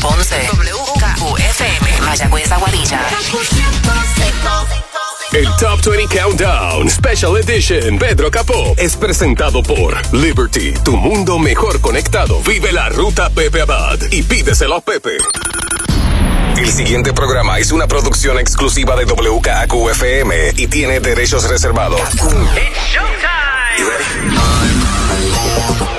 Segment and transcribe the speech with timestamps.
[0.00, 0.48] Ponce.
[0.52, 2.00] WKQFM.
[2.06, 3.00] Mayagüez Aguadilla.
[5.32, 11.80] El Top 20 Countdown Special Edition Pedro Capó es presentado por Liberty, tu mundo mejor
[11.80, 12.40] conectado.
[12.40, 15.18] Vive la ruta Pepe Abad y pídeselo a Pepe.
[16.56, 22.00] El siguiente programa es una producción exclusiva de WKQFM y tiene derechos reservados.
[25.70, 25.89] Ahora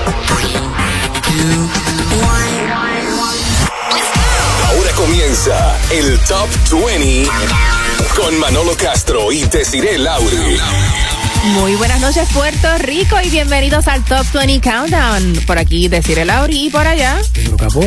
[5.32, 7.26] comienza el Top 20
[8.14, 10.58] con Manolo Castro y Desiree Lauri.
[11.44, 15.40] Muy buenas noches Puerto Rico y bienvenidos al Top 20 Countdown.
[15.44, 17.20] Por aquí Desiree Lauri y por allá.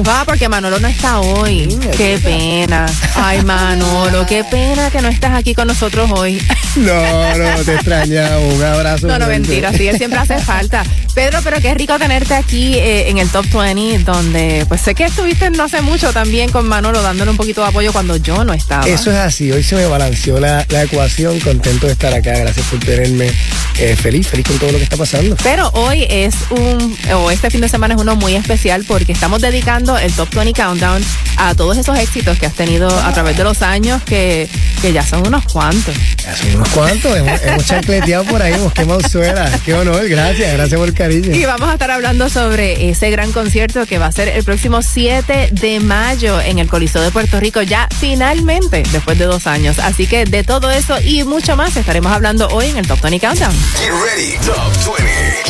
[0.06, 1.68] Va, porque Manolo no está hoy.
[1.96, 2.86] Qué pena.
[3.16, 6.42] Ay, Manolo, qué pena que no estás aquí con nosotros hoy.
[6.76, 8.54] No, no, te extrañamos.
[8.54, 9.08] Un abrazo.
[9.08, 10.84] No, no, mentira, sí, él siempre hace falta.
[11.14, 15.06] Pedro, pero qué rico tenerte aquí eh, en el Top 20, donde pues sé que
[15.06, 18.54] estuviste no hace mucho también con Manolo dándole un poquito de apoyo cuando yo no
[18.54, 18.86] estaba.
[18.86, 22.66] Eso es así, hoy se me balanceó la, la ecuación, contento de estar acá, gracias
[22.66, 23.32] por tenerme
[23.78, 25.36] eh, feliz, feliz con todo lo que está pasando.
[25.44, 29.42] Pero hoy es un, o este fin de semana es uno muy especial porque estamos
[29.42, 31.04] dedicando el Top 20 Countdown
[31.38, 34.50] a todos esos éxitos que has tenido a través de los años, que,
[34.82, 35.96] que ya son unos cuantos.
[36.24, 39.52] Ya son unos cuantos, hemos, hemos chancleteado por ahí, hemos quemado suela.
[39.66, 41.36] Qué honor, gracias, gracias por el cariño.
[41.36, 44.82] Y vamos a estar hablando sobre ese gran concierto que va a ser el próximo
[44.82, 49.80] 7 de mayo en el Coliseo de Puerto Rico, ya finalmente, después de dos años.
[49.80, 53.20] Así que de todo eso y mucho más estaremos hablando hoy en el Top 20
[53.20, 53.35] Countdown.
[53.36, 55.44] Get ready, Top 20.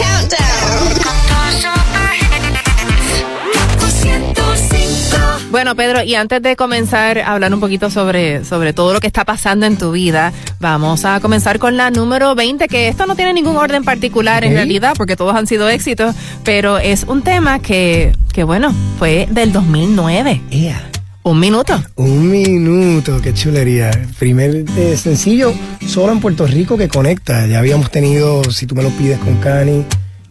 [5.51, 9.05] Bueno, Pedro, y antes de comenzar a hablar un poquito sobre, sobre todo lo que
[9.05, 13.15] está pasando en tu vida, vamos a comenzar con la número 20, que esto no
[13.15, 17.59] tiene ningún orden particular en realidad, porque todos han sido éxitos, pero es un tema
[17.59, 20.41] que, que bueno, fue del 2009.
[20.49, 20.89] Ea,
[21.25, 21.83] Un minuto.
[21.95, 23.89] Un minuto, qué chulería.
[24.19, 25.55] Primer eh, sencillo
[25.87, 27.47] solo en Puerto Rico que conecta.
[27.47, 29.83] Ya habíamos tenido, si tú me lo pides, con Cani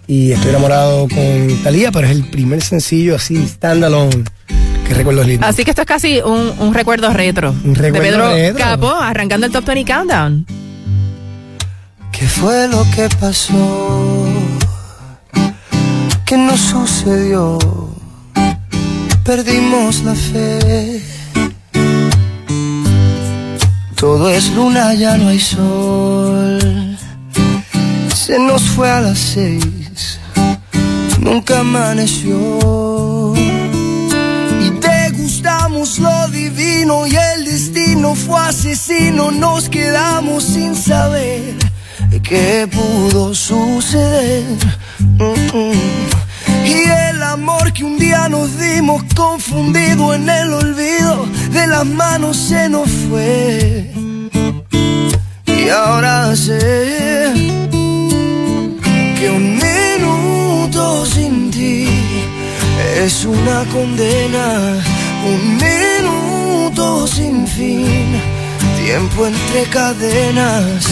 [0.06, 4.22] y Estoy enamorado con Talía, pero es el primer sencillo así, standalone,
[4.86, 5.44] que recuerdo lindo.
[5.44, 7.52] Así que esto es casi un, un recuerdo retro.
[7.64, 8.64] Un recuerdo de Pedro retro.
[8.64, 10.46] Capo, arrancando el Top 20 Countdown.
[12.12, 14.28] ¿Qué fue lo que pasó?
[16.24, 17.93] ¿Qué nos sucedió?
[19.24, 21.02] Perdimos la fe.
[23.96, 26.98] Todo es luna, ya no hay sol.
[28.14, 30.18] Se nos fue a las seis.
[31.20, 33.32] Nunca amaneció.
[34.60, 39.30] Y te gustamos lo divino y el destino fue asesino.
[39.30, 41.54] Nos quedamos sin saber
[42.22, 44.44] qué pudo suceder.
[44.98, 46.23] Mm, mm.
[46.64, 52.36] Y el amor que un día nos dimos confundido en el olvido de las manos
[52.36, 53.90] se nos fue.
[55.46, 57.32] Y ahora sé
[59.18, 61.86] que un minuto sin ti
[63.04, 64.82] es una condena,
[65.26, 68.20] un minuto sin fin,
[68.82, 70.86] tiempo entre cadenas,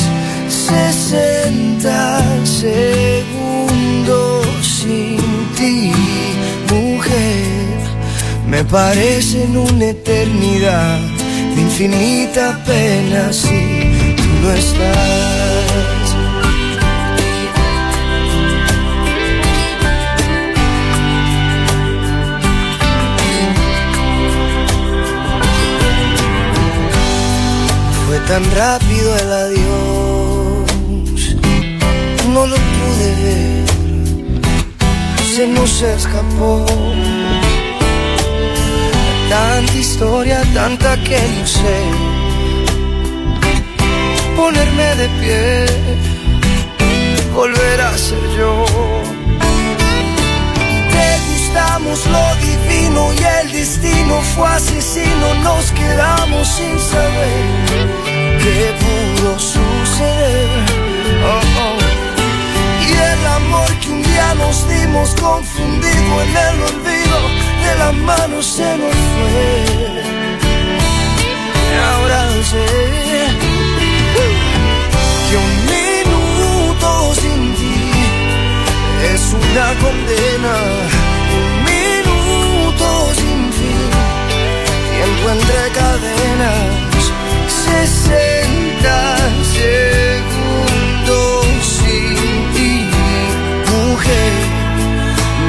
[0.48, 4.41] 60 segundos
[4.82, 5.18] sin
[5.56, 5.92] ti,
[6.70, 7.78] mujer,
[8.48, 10.98] me parecen una eternidad,
[11.54, 13.60] de infinita pena si
[14.16, 16.06] tú no estás.
[28.06, 30.72] Fue tan rápido el adiós,
[32.34, 33.81] no lo pude ver,
[35.34, 36.66] se nos escapó.
[39.30, 41.78] Tanta historia, tanta que no sé
[44.36, 45.66] ponerme de pie,
[47.32, 48.66] volver a ser yo.
[50.94, 55.26] Te gustamos lo divino y el destino fue asesino.
[55.42, 57.44] Nos quedamos sin saber
[58.42, 60.48] qué pudo suceder.
[61.24, 61.92] Oh, oh.
[62.86, 63.91] Y el amor que
[64.34, 67.18] nos dimos confundido en el olvido
[67.64, 70.02] de las manos se nos fue.
[71.68, 72.20] Y ahora
[72.50, 72.66] sé
[75.28, 77.90] que un minuto sin ti
[79.12, 80.54] es una condena,
[81.38, 83.90] un minuto sin fin,
[84.92, 87.02] tiempo entre cadenas,
[87.48, 89.16] 60
[89.52, 90.11] segundos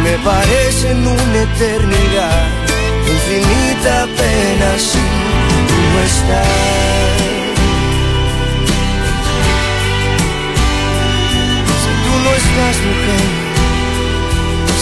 [0.04, 2.48] me parecen una eternidad,
[3.14, 5.00] infinita pena si
[5.68, 6.84] tú no estás.
[11.84, 13.28] Si tú no estás, mujer,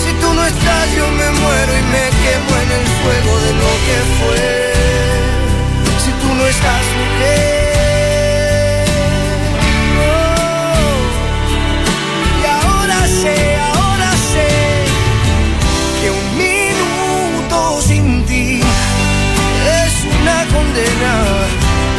[0.04, 3.72] si tú no estás, yo me muero y me quemo en el fuego de lo
[3.86, 4.72] que fue.
[6.04, 7.62] Si tú no estás, mujer.
[12.42, 13.51] Y ahora sé,
[20.72, 21.16] condena.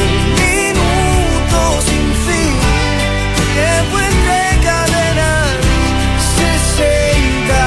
[0.05, 2.55] Un minuto sin fin,
[3.55, 5.57] tiempo entre cadenas,
[6.37, 7.61] 60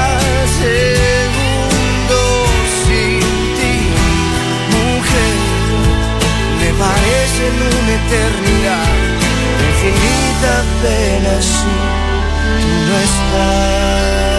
[0.62, 2.46] segundos
[2.86, 3.20] sin
[3.56, 3.76] ti,
[4.74, 5.36] mujer.
[6.60, 8.96] Me parecen una eternidad,
[9.68, 11.74] infinita pena si
[12.60, 14.35] tú no estás.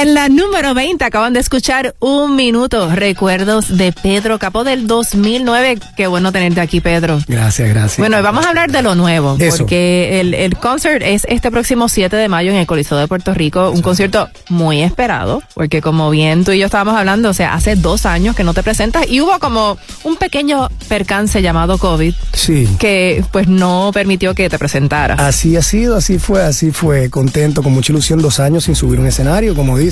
[0.00, 2.88] En la número 20 acaban de escuchar un minuto.
[2.90, 5.78] Recuerdos de Pedro Capó del 2009.
[5.94, 7.18] Qué bueno tenerte aquí, Pedro.
[7.28, 7.98] Gracias, gracias.
[7.98, 9.58] Bueno, vamos a hablar de lo nuevo, Eso.
[9.58, 13.34] porque el, el concert es este próximo 7 de mayo en el Coliseo de Puerto
[13.34, 17.52] Rico, un concierto muy esperado, porque como bien tú y yo estábamos hablando, o sea,
[17.52, 22.14] hace dos años que no te presentas y hubo como un pequeño percance llamado COVID
[22.32, 22.66] Sí.
[22.78, 25.20] que pues no permitió que te presentaras.
[25.20, 27.10] Así ha sido, así fue, así fue.
[27.10, 29.89] Contento, con mucha ilusión, dos años sin subir un escenario, como dice.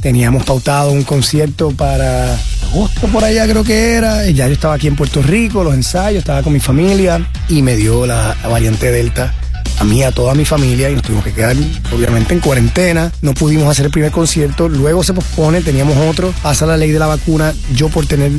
[0.00, 2.34] Teníamos pautado un concierto para
[2.70, 4.26] agosto por allá creo que era.
[4.28, 7.62] y Ya yo estaba aquí en Puerto Rico, los ensayos, estaba con mi familia y
[7.62, 9.34] me dio la, la variante Delta
[9.78, 11.56] a mí, a toda mi familia y nos tuvimos que quedar
[11.94, 13.12] obviamente en cuarentena.
[13.22, 16.98] No pudimos hacer el primer concierto, luego se pospone, teníamos otro, pasa la ley de
[16.98, 17.52] la vacuna.
[17.74, 18.32] Yo por tener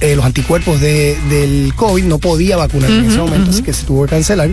[0.00, 3.84] eh, los anticuerpos de, del COVID no podía vacunarme en ese momento, así que se
[3.86, 4.50] tuvo que cancelar.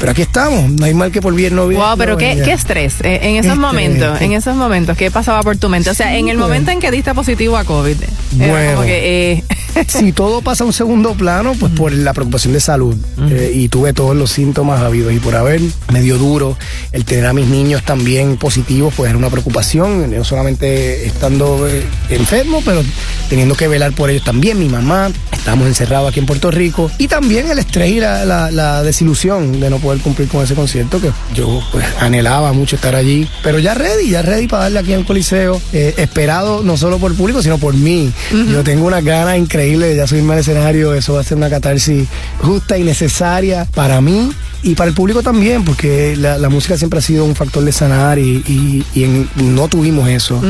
[0.00, 1.66] Pero aquí estamos, no hay mal que por bien no.
[1.68, 4.24] Wow, pero no qué, qué estrés eh, en esos Este, momentos, este.
[4.24, 5.90] en esos momentos, ¿qué pasaba por tu mente?
[5.90, 6.48] O sea, en el pues.
[6.48, 7.96] momento en que diste positivo a COVID,
[8.40, 8.70] era Bueno.
[8.74, 9.44] como que, eh,
[9.88, 12.96] Si todo pasa a un segundo plano, pues por la preocupación de salud.
[13.30, 15.60] Eh, y tuve todos los síntomas habidos y por haber.
[15.92, 16.56] Me dio duro.
[16.92, 20.14] El tener a mis niños también positivos, pues era una preocupación.
[20.14, 22.82] No solamente estando eh, enfermo, pero
[23.28, 24.58] teniendo que velar por ellos también.
[24.58, 26.90] Mi mamá, estábamos encerrados aquí en Puerto Rico.
[26.98, 30.54] Y también el estrés y la, la- la desilusión de no poder cumplir con ese
[30.54, 33.28] concierto, que yo pues anhelaba mucho estar allí.
[33.42, 35.60] Pero ya ready, ya ready para darle aquí en el Coliseo.
[35.72, 38.12] eh, esperado no solo por el público, sino por mí.
[38.50, 40.94] Yo tengo una gana increíble de ya subirme al escenario.
[40.94, 42.06] Eso va a ser una catarsis
[42.40, 44.30] justa y necesaria para mí
[44.62, 47.70] y para el público también, porque la, la música siempre ha sido un factor de
[47.72, 50.40] sanar y, y- y en- no tuvimos eso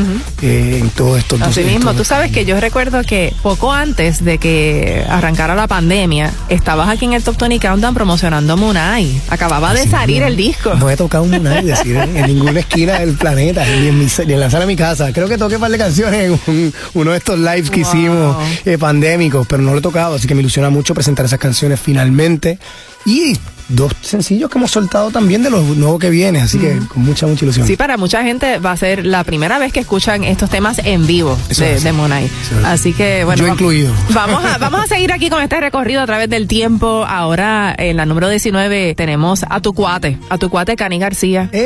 [0.43, 4.39] eh, en todos estos Así mismo, tú sabes que yo recuerdo que poco antes de
[4.39, 9.21] que arrancara la pandemia, estabas aquí en el Top 20 Countdown promocionando Munai.
[9.29, 10.75] Acababa de salir el disco.
[10.75, 14.07] No he tocado un Munay, decir, en, en ninguna esquina del planeta, ni en, mi,
[14.27, 15.13] ni en la sala de mi casa.
[15.13, 17.89] Creo que toqué un par de canciones en un- uno de estos lives que Wow.
[17.95, 21.39] hicimos eh, pandémicos, pero no lo he tocado, así que me ilusiona mucho presentar esas
[21.39, 22.59] canciones finalmente.
[23.07, 23.37] Y
[23.69, 27.27] dos sencillos que hemos soltado también de lo nuevo que viene, así que con mucha,
[27.27, 27.67] mucha ilusión.
[27.67, 31.07] Sí, para mucha gente va a ser la primera vez que escuchan estos temas en
[31.07, 32.65] vivo Eso de, de es.
[32.65, 33.41] Así que, bueno.
[33.41, 33.93] Yo va- incluido.
[34.15, 37.05] Vamos a, vamos a seguir aquí con este recorrido a través del tiempo.
[37.07, 41.49] Ahora, en la número 19, tenemos a tu cuate, a tu cuate Cani García.
[41.51, 41.59] Con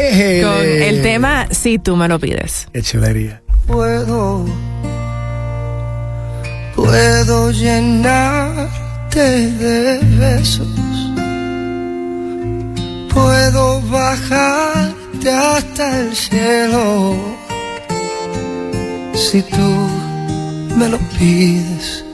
[0.64, 2.66] el tema Si tú me lo pides.
[2.72, 3.42] Qué chulería.
[3.66, 4.44] puedo,
[6.74, 10.66] puedo llenarte de besos,
[13.14, 17.16] puedo bajarte hasta el cielo,
[19.14, 19.88] si tú
[20.76, 22.04] me lo pides,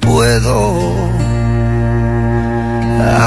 [0.00, 1.10] puedo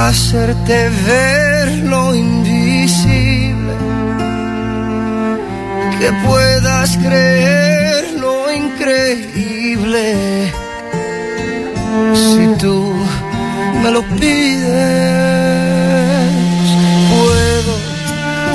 [0.06, 3.74] hacerte ver lo invisible.
[6.00, 10.15] Que puedas creer lo increíble.
[12.13, 12.94] Si tú
[13.82, 15.73] me lo pides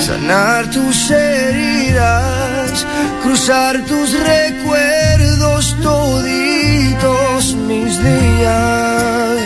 [0.00, 2.86] sanar tus heridas
[3.22, 9.38] cruzar tus recuerdos toditos mis días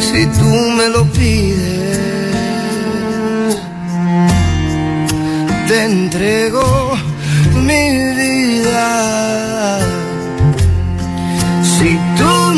[0.00, 2.16] si tú me lo pides
[5.68, 6.96] te entrego
[7.54, 9.78] mi vida.
[11.62, 12.55] Si tú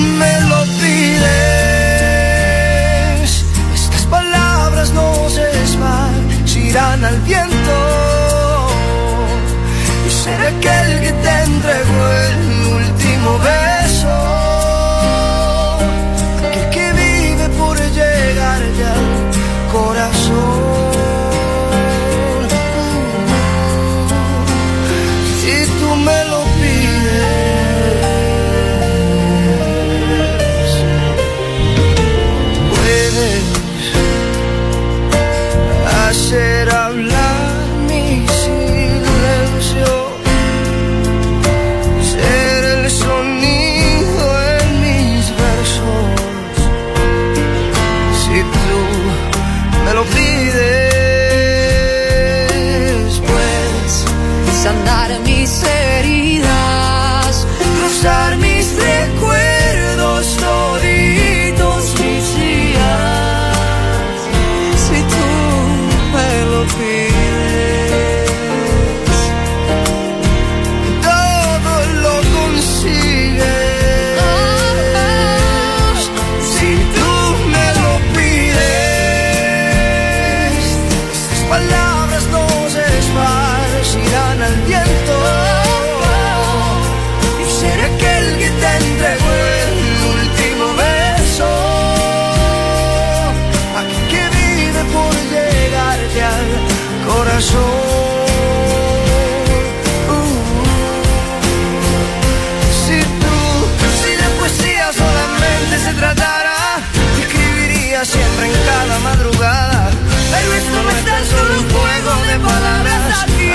[105.98, 106.80] tratara,
[107.16, 109.90] te escribiría siempre en cada madrugada.
[110.30, 113.22] Pero esto no es tan solo un juego de palabras.
[113.22, 113.50] Aquí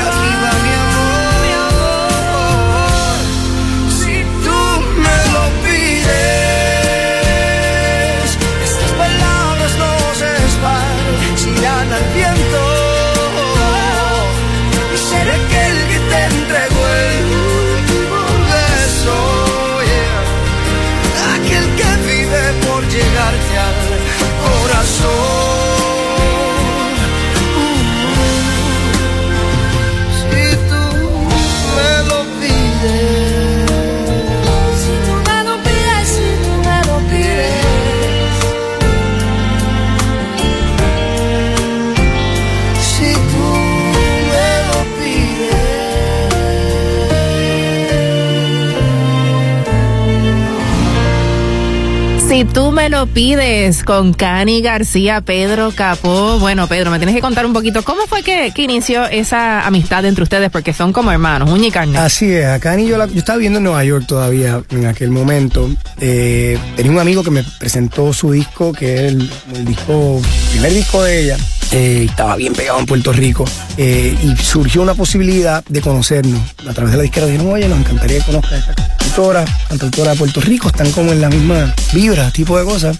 [52.33, 56.39] Si tú me lo pides con Cani García, Pedro Capó.
[56.39, 60.23] Bueno, Pedro, me tienes que contar un poquito cómo fue que, inició esa amistad entre
[60.23, 61.99] ustedes, porque son como hermanos, uña y carne.
[61.99, 65.69] Así es, acá ni yo, yo estaba viviendo en Nueva York todavía en aquel momento.
[65.99, 70.19] Eh, tenía un amigo que me presentó su disco, que el, el disco,
[70.53, 71.37] primer disco de ella.
[71.73, 73.45] Eh, estaba bien pegado en Puerto Rico.
[73.77, 77.25] eh, y surgió una posibilidad de conocernos a través de la disquera.
[77.25, 80.67] Dijeron, oye, nos encantaría que conozcas a esta cantautora, cantautora de Puerto Rico.
[80.67, 82.97] Están como en la misma vibra, tipo de cosas.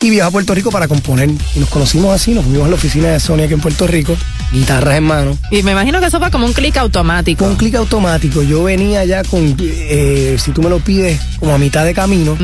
[0.00, 1.30] Y viajó a Puerto Rico para componer.
[1.54, 4.16] Y nos conocimos así, nos fuimos a la oficina de Sony aquí en Puerto Rico,
[4.52, 5.38] guitarras en mano.
[5.48, 7.44] Y me imagino que eso fue como un clic automático.
[7.44, 11.58] Con clic automático, yo venía ya con, eh, si tú me lo pides, como a
[11.58, 12.36] mitad de camino,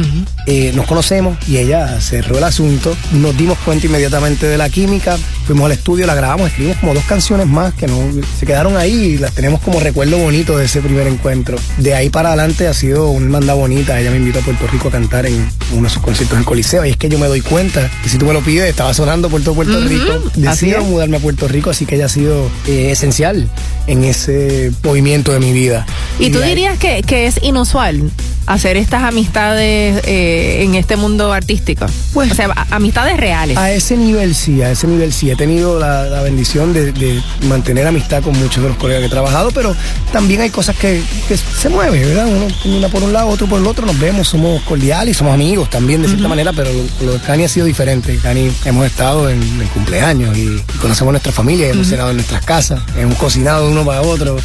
[0.74, 5.57] nos conocemos y ella cerró el asunto, nos dimos cuenta inmediatamente de la química, fuimos
[5.66, 7.98] al estudio, la grabamos, escribimos como dos canciones más que no
[8.38, 11.58] se quedaron ahí y las tenemos como recuerdo bonito de ese primer encuentro.
[11.78, 14.88] De ahí para adelante ha sido una hermandad bonita, ella me invitó a Puerto Rico
[14.88, 17.26] a cantar en uno de sus conciertos en el Coliseo y es que yo me
[17.26, 20.40] doy cuenta que si tú me lo pides, estaba sonando todo Puerto Ujú, Rico, así
[20.40, 23.48] decido mudarme a Puerto Rico, así que ella ha sido eh, esencial
[23.86, 25.86] en ese movimiento de mi vida.
[26.18, 28.10] ¿Y tú de ahí- dirías que, que es inusual
[28.46, 31.86] hacer estas amistades eh, en este mundo artístico?
[32.14, 33.56] Pues- o sea, amistades reales.
[33.56, 35.30] A ese nivel sí, a ese nivel sí.
[35.30, 39.06] He tenido la, la bendición de, de mantener amistad con muchos de los colegas que
[39.06, 39.74] he trabajado, pero
[40.12, 42.26] también hay cosas que, que se mueven, ¿verdad?
[42.26, 45.32] Uno una por un lado, otro por el otro, nos vemos, somos cordiales y somos
[45.32, 46.68] amigos también de cierta manera, pero
[47.02, 48.18] lo, de Cani ha sido diferente.
[48.22, 52.44] Cani hemos estado en, en cumpleaños y, y conocemos nuestra familia, hemos cenado en nuestras
[52.44, 54.36] casas, hemos cocinado uno para otro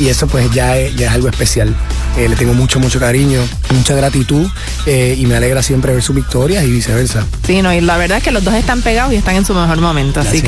[0.00, 1.74] y eso pues ya es, ya es algo especial.
[2.16, 3.40] Eh, le tengo mucho, mucho cariño,
[3.74, 4.48] mucha gratitud
[4.86, 7.24] eh, y me alegra siempre ver sus victorias y viceversa.
[7.46, 9.54] Sí, no, y la verdad es que los dos están pegados y están en su
[9.54, 10.44] mejor momento, así Gracias.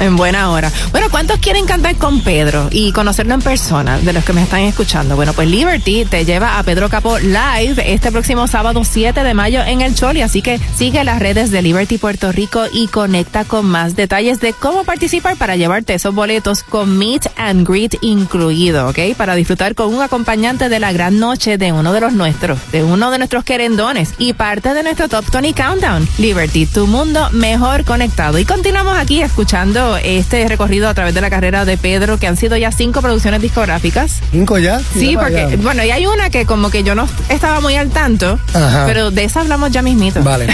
[0.00, 0.70] En buena hora.
[0.90, 4.60] Bueno, ¿cuántos quieren cantar con Pedro y conocerlo en persona de los que me están
[4.62, 5.16] escuchando?
[5.16, 9.62] Bueno, pues Liberty te lleva a Pedro Capó live este próximo sábado 7 de mayo
[9.64, 13.66] en el Choli, así que sigue las redes de Liberty Puerto Rico y conecta con
[13.66, 18.98] más detalles de cómo participar para llevarte esos boletos con Meet and Greet incluido, ¿ok?
[19.16, 22.82] Para disfrutar con un acompañante de la gran noche de uno de los nuestros, de
[22.82, 26.08] uno de nuestros querendones y parte de nuestro Top 20 Countdown.
[26.18, 28.38] Liberty, tu mundo mejor conectado.
[28.38, 32.36] Y continuamos aquí escuchando este recorrido a través de la carrera de Pedro, que han
[32.36, 34.20] sido ya cinco producciones discográficas.
[34.30, 34.80] ¿Cinco ya?
[34.94, 35.56] Sí, para porque, allá.
[35.62, 38.84] bueno, y hay una que como que yo no estaba muy al tanto, Ajá.
[38.86, 40.22] pero de esa hablamos ya mismito.
[40.22, 40.46] Vale.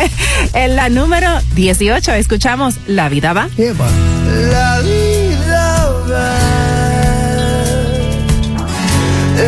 [0.52, 3.48] en la número 18 escuchamos La vida va.
[3.56, 3.86] Epa.
[4.50, 6.38] La vida va,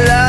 [0.06, 0.25] la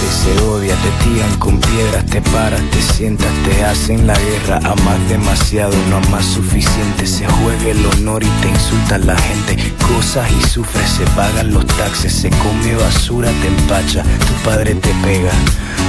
[0.00, 5.08] se odia, te tiran con piedras, te paras, te sientas, te hacen la guerra, amas
[5.08, 10.48] demasiado, no amas suficiente, se juega el honor y te insultan la gente, cosas y
[10.48, 15.32] sufres, se pagan los taxes, se come basura, te empacha, tu padre te pega,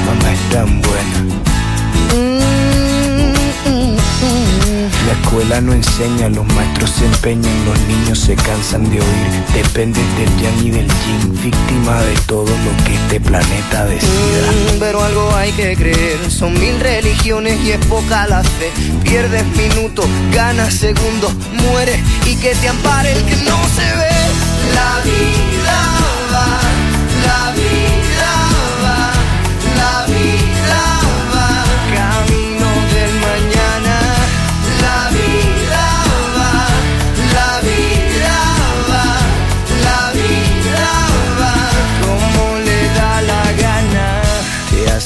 [0.06, 2.45] mamá es tan buena.
[5.06, 9.44] La escuela no enseña, los maestros se empeñan, los niños se cansan de oír.
[9.54, 14.52] Dependes del yang y del yin, víctima de todo lo que este planeta decida.
[14.74, 18.72] Mm, pero algo hay que creer, son mil religiones y es poca la fe.
[19.04, 24.16] Pierdes minutos, ganas segundos, mueres y que te ampare el que no se ve.
[24.74, 25.84] La vida
[26.34, 26.60] va,
[27.28, 27.95] la vida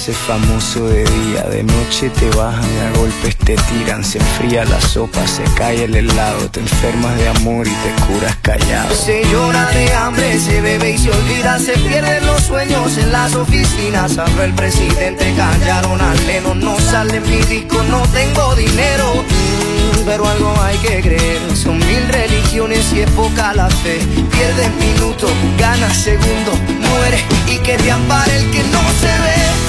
[0.10, 4.82] hace famoso de día, de noche te bajan a golpes, te tiran, se enfría la
[4.82, 8.96] sopa, se cae el helado, te enfermas de amor y te curas callado.
[8.96, 13.36] Se llora de hambre, se bebe y se olvida, se pierden los sueños en las
[13.36, 14.18] oficinas.
[14.18, 19.14] Habla el presidente, callaron al Lennon, no sale mi disco, no tengo dinero.
[19.14, 24.00] Mm, Pero algo hay que creer, son mil religiones y es poca la fe.
[24.32, 29.69] Pierdes minutos, ganas segundos, mueres y que te ampare el que no se ve.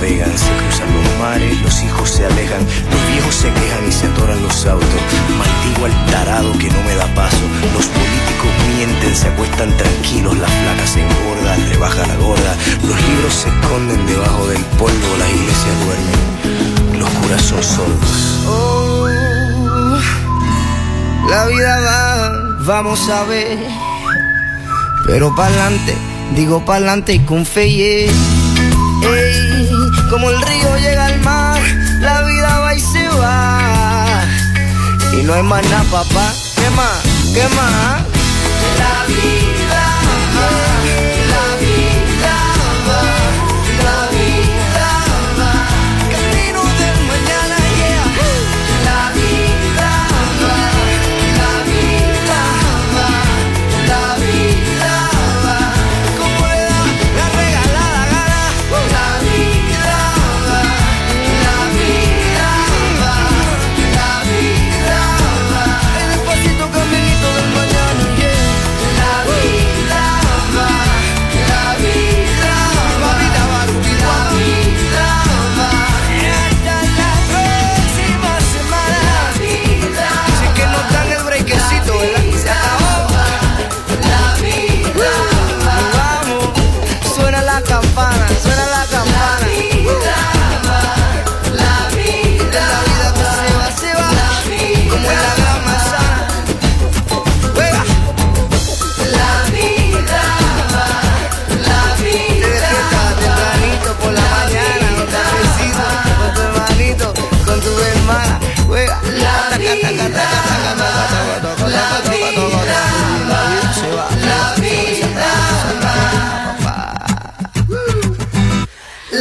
[0.00, 2.60] Se cruzan los mares, los hijos se alejan,
[2.90, 4.88] los viejos se quejan y se atoran los autos.
[5.36, 7.36] Maldigo al tarado que no me da paso.
[7.74, 12.56] Los políticos mienten, se acuestan tranquilos, las flacas se engordan, rebaja la gorda.
[12.82, 18.44] Los libros se esconden debajo del polvo, las iglesias duermen, los curas son sordos.
[18.46, 19.06] Oh,
[21.28, 22.32] la vida va,
[22.64, 23.58] vamos a ver.
[25.06, 25.94] Pero pa'lante,
[26.34, 28.12] digo pa'lante y con fe y es.
[30.10, 31.60] Como el río llega al mar,
[32.00, 34.24] la vida va y se va.
[35.12, 36.32] Y no hay más nada, papá.
[36.56, 37.00] ¿Qué más?
[37.32, 38.02] ¿Qué más?
[38.80, 39.49] La vida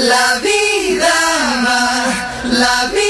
[0.10, 1.14] La vida
[2.44, 3.09] la vida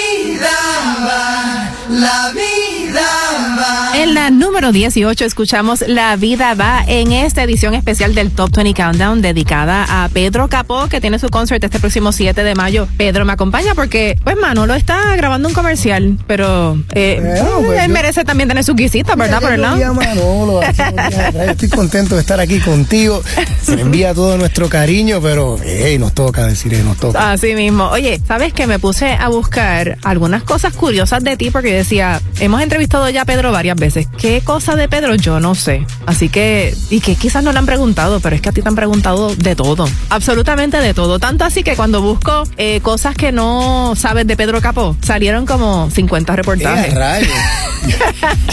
[3.99, 8.73] En la número 18 escuchamos La Vida Va en esta edición especial del Top 20
[8.73, 12.87] Countdown dedicada a Pedro Capó que tiene su concert este próximo 7 de mayo.
[12.95, 17.41] Pedro me acompaña porque pues Manolo está grabando un comercial, pero eh, pues,
[17.81, 19.41] él yo- merece también tener su guisita, ¿verdad?
[19.41, 19.93] Por el lado.
[19.93, 23.21] Manolo Estoy contento de estar aquí contigo.
[23.61, 27.33] Se le envía todo nuestro cariño, pero hey, nos toca decir, eh, nos toca.
[27.33, 27.89] Así mismo.
[27.89, 32.61] Oye, ¿sabes que Me puse a buscar algunas cosas curiosas de ti porque decía, hemos
[32.61, 33.88] entrevistado ya a Pedro varias veces.
[34.17, 35.15] ¿Qué cosa de Pedro?
[35.15, 35.85] Yo no sé.
[36.05, 38.67] Así que, y que quizás no le han preguntado, pero es que a ti te
[38.69, 39.87] han preguntado de todo.
[40.09, 41.19] Absolutamente de todo.
[41.19, 45.89] Tanto así que cuando busco eh, cosas que no sabes de Pedro Capó, salieron como
[45.91, 46.93] 50 Eh, reportajes.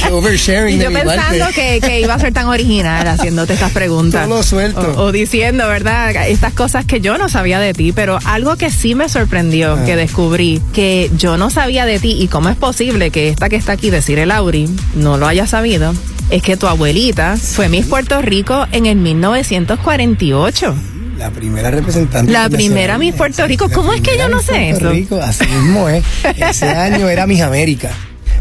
[0.02, 4.28] Qué oversharing Y yo pensando que, que iba a ser tan original haciéndote estas preguntas.
[4.28, 4.94] Todo suelto.
[4.96, 6.28] O, o diciendo, ¿verdad?
[6.28, 9.84] Estas cosas que yo no sabía de ti, pero algo que sí me sorprendió, Ah.
[9.84, 13.56] que descubrí, que yo no sabía de ti y cómo es posible que esta que
[13.56, 15.94] está aquí, decir el Auri, no lo haya sabido,
[16.30, 20.74] es que tu abuelita fue Miss Puerto Rico en el 1948.
[21.18, 22.30] La primera representante.
[22.30, 23.70] La primera Miss Puerto Rico.
[23.70, 24.90] ¿Cómo es que yo no sé Puerto eso?
[24.90, 26.04] Rico, así mismo es.
[26.36, 27.90] Ese año era Miss América,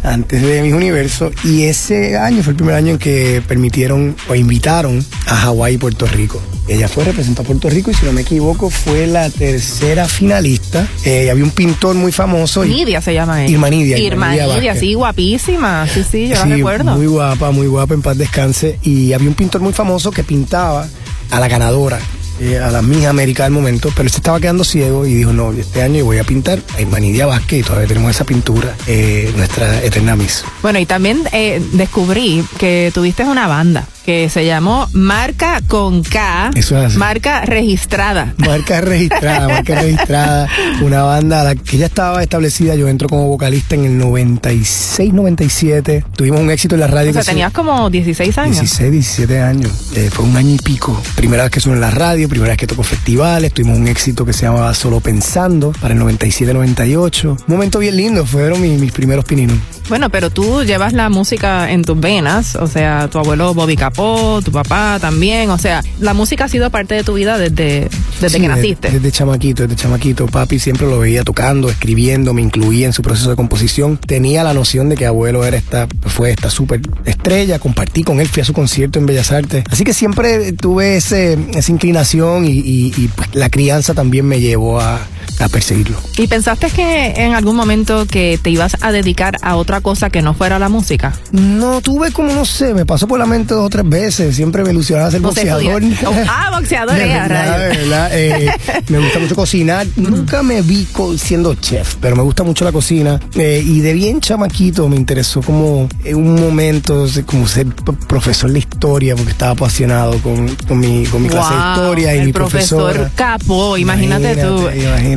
[0.05, 1.31] antes de Miss Universo.
[1.43, 5.77] Y ese año fue el primer año en que permitieron o invitaron a Hawái y
[5.77, 6.41] Puerto Rico.
[6.67, 10.87] Ella fue representó a Puerto Rico y si no me equivoco fue la tercera finalista.
[11.03, 12.65] Eh, había un pintor muy famoso.
[12.65, 13.51] Nidia se llama ella.
[13.51, 14.79] Irma Nidia, Irma Irma Nidia Nidia, Vázquez.
[14.79, 15.87] sí, guapísima.
[15.87, 16.95] Sí, sí, yo la Sí, recuerdo.
[16.95, 18.79] Muy guapa, muy guapa, en paz descanse.
[18.83, 20.87] Y había un pintor muy famoso que pintaba
[21.29, 21.99] a la ganadora,
[22.39, 25.33] eh, a la Miss América del momento, pero él se estaba quedando ciego y dijo,
[25.33, 29.31] no, este año voy a pintar a Irmanidia Vázquez y todavía tenemos esa pintura, eh,
[29.35, 30.43] nuestra eterna Miss.
[30.61, 36.51] Bueno, y también eh, descubrí que tuviste una banda que se llamó Marca con K.
[36.55, 36.97] Eso es así.
[36.97, 38.33] Marca registrada.
[38.37, 40.47] Marca registrada, marca registrada,
[40.81, 46.05] una banda la que ya estaba establecida, yo entro como vocalista en el 96, 97,
[46.15, 47.09] tuvimos un éxito en la radio.
[47.09, 48.59] O sea, se- tenías como 16 años.
[48.59, 49.91] 16, 17 años.
[49.95, 51.01] Eh, fue un año y pico.
[51.15, 53.53] Primera vez que sueno en la radio, primera vez que toco festivales.
[53.53, 57.25] Tuvimos un éxito que se llamaba Solo Pensando para el 97-98.
[57.25, 58.25] Un momento bien lindo.
[58.25, 59.57] Fueron mis, mis primeros pininos.
[59.89, 64.41] Bueno, pero tú llevas la música en tus venas, o sea, tu abuelo Bobby Capó,
[64.43, 67.87] tu papá también, o sea, la música ha sido parte de tu vida desde,
[68.19, 68.91] desde Sí, que naciste.
[68.91, 70.25] Desde chamaquito, desde chamaquito.
[70.25, 73.97] Papi siempre lo veía tocando, escribiendo, me incluía en su proceso de composición.
[73.97, 77.57] Tenía la noción de que abuelo era esta, fue esta súper estrella.
[77.59, 79.63] Compartí con él, fui a su concierto en Bellas Artes.
[79.71, 84.41] Así que siempre tuve ese, esa inclinación y, y- y, pues, la crianza también me
[84.41, 84.99] llevó a,
[85.39, 85.97] a perseguirlo.
[86.17, 90.21] ¿Y pensaste que en algún momento que te ibas a dedicar a otra cosa que
[90.21, 91.13] no fuera la música?
[91.31, 94.35] No, tuve como, no sé, me pasó por la mente dos o tres veces.
[94.35, 95.81] Siempre me ilusionaba ser boxeador.
[95.83, 97.77] estudiar- ah, boxeador, De verdad, rayos.
[97.77, 98.09] de verdad.
[98.13, 98.51] eh,
[98.89, 99.87] me gusta mucho cocinar.
[99.95, 103.19] Nunca me vi siendo chef, pero me gusta mucho la cocina.
[103.35, 107.67] Eh, y de bien chamaquito me interesó como en un momento como ser
[108.07, 112.19] profesor de historia, porque estaba apasionado con, con mi, con mi clase de historia y
[112.19, 113.11] el mi profesor profesora.
[113.15, 114.69] Capo, imagínate, tú.
[114.69, 115.14] Imagínate.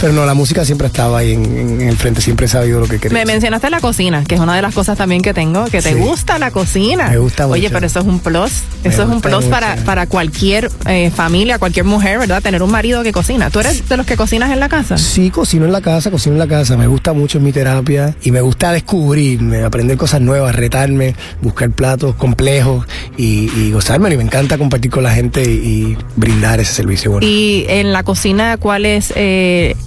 [0.00, 1.44] Pero no, la música siempre estaba ahí en,
[1.80, 3.18] en el frente, siempre he sabido lo que quería.
[3.18, 5.90] Me mencionaste la cocina, que es una de las cosas también que tengo, que te
[5.92, 5.98] Sí.
[5.98, 7.08] gusta la cocina.
[7.10, 7.74] Me gusta Oye, mucho.
[7.74, 8.52] pero eso es un plus.
[8.82, 9.50] Me eso es un plus mucho.
[9.50, 12.42] para, para cualquier eh, familia, cualquier mujer, ¿verdad?
[12.42, 13.50] Tener un marido que cocina.
[13.50, 14.98] ¿Tú eres de los que cocinas en la casa?
[14.98, 16.76] Sí, cocino en la casa, cocino en la casa.
[16.76, 22.14] Me gusta mucho mi terapia y me gusta descubrirme, aprender cosas nuevas, retarme, buscar platos
[22.14, 24.14] complejos y, y gozármelo.
[24.14, 25.46] Y me encanta compartir con la gente y,
[25.94, 27.10] y brindar ese servicio.
[27.10, 29.33] Bueno, Y en la cocina, ¿cuál es eh,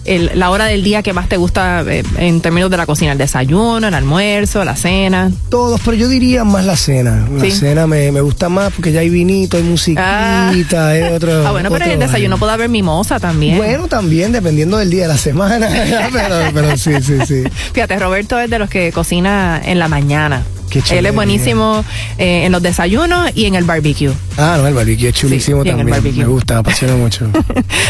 [0.05, 3.12] el- la hora del día que más te gusta eh, en términos de la cocina?
[3.13, 5.31] ¿El desayuno, el almuerzo, la cena?
[5.49, 7.27] todos, pero yo diría más la cena.
[7.33, 7.51] La Sí.
[7.51, 11.27] cena me, me gusta más porque ya hay vinito, hay musiquita, hay otro.
[11.47, 13.57] Ah, bueno, pero en el desayuno puede haber mimosa también.
[13.57, 15.69] Bueno, también, dependiendo del día de la semana.
[16.12, 17.43] pero, pero sí, sí, sí.
[17.73, 20.43] Fíjate, Roberto es de los que cocina en la mañana.
[20.69, 21.84] Qué Él es buenísimo
[22.17, 24.12] eh, en los desayunos y en el barbecue.
[24.38, 26.17] Ah, no, el barbecue es chulísimo Sí, también.
[26.17, 27.30] Me gusta, me apasiona mucho.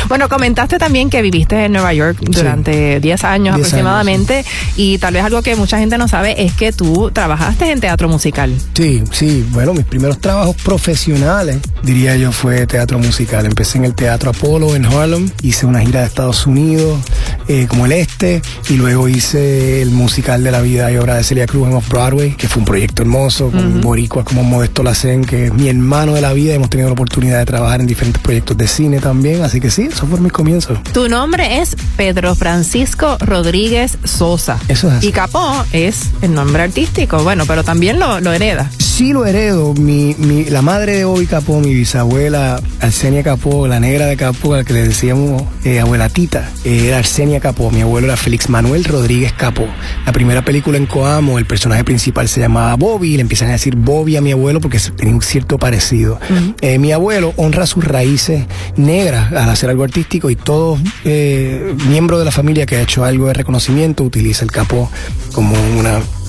[0.08, 5.14] Bueno, comentaste también que viviste en Nueva York durante 10 años 10 aproximadamente y tal
[5.14, 8.54] vez algo que mucha gente no sabe es que tú trabajaste en teatro musical.
[8.74, 13.46] Sí, sí, bueno, mis primeros trabajos profesionales, diría yo, fue teatro musical.
[13.46, 17.00] Empecé en el Teatro Apolo en Harlem, hice una gira de Estados Unidos,
[17.48, 21.24] eh, como el Este, y luego hice el musical de la vida y obra de
[21.24, 25.46] Celia Cruz en Off-Broadway, que fue un proyecto hermoso, con boricuas como Modesto Lacen, que
[25.46, 28.58] es mi hermano de la vida, hemos tenido la oportunidad de trabajar en diferentes proyectos
[28.58, 30.78] de cine también, así que sí, eso fue mis comienzos.
[30.92, 34.60] Tu nombre es Pedro Francisco Rodríguez Sosa.
[34.68, 35.08] Eso es así.
[35.08, 38.70] Y Capó es el nombre artístico, bueno, pero también lo, lo hereda.
[38.98, 39.76] Sí lo heredo.
[39.76, 44.56] Mi, mi, la madre de Bobby Capó, mi bisabuela Arsenia Capó, la negra de Capó,
[44.56, 47.70] a la que le decíamos eh, abuela Tita, eh, era Arsenia Capó.
[47.70, 49.68] Mi abuelo era Félix Manuel Rodríguez Capó.
[50.04, 53.52] La primera película en Coamo, el personaje principal se llamaba Bobby, y le empiezan a
[53.52, 56.20] decir Bobby a mi abuelo porque tenía un cierto parecido.
[56.62, 62.18] Eh, mi abuelo honra sus raíces negras al hacer algo artístico y todo eh, miembro
[62.18, 64.90] de la familia que ha hecho algo de reconocimiento utiliza el Capó
[65.34, 65.86] como un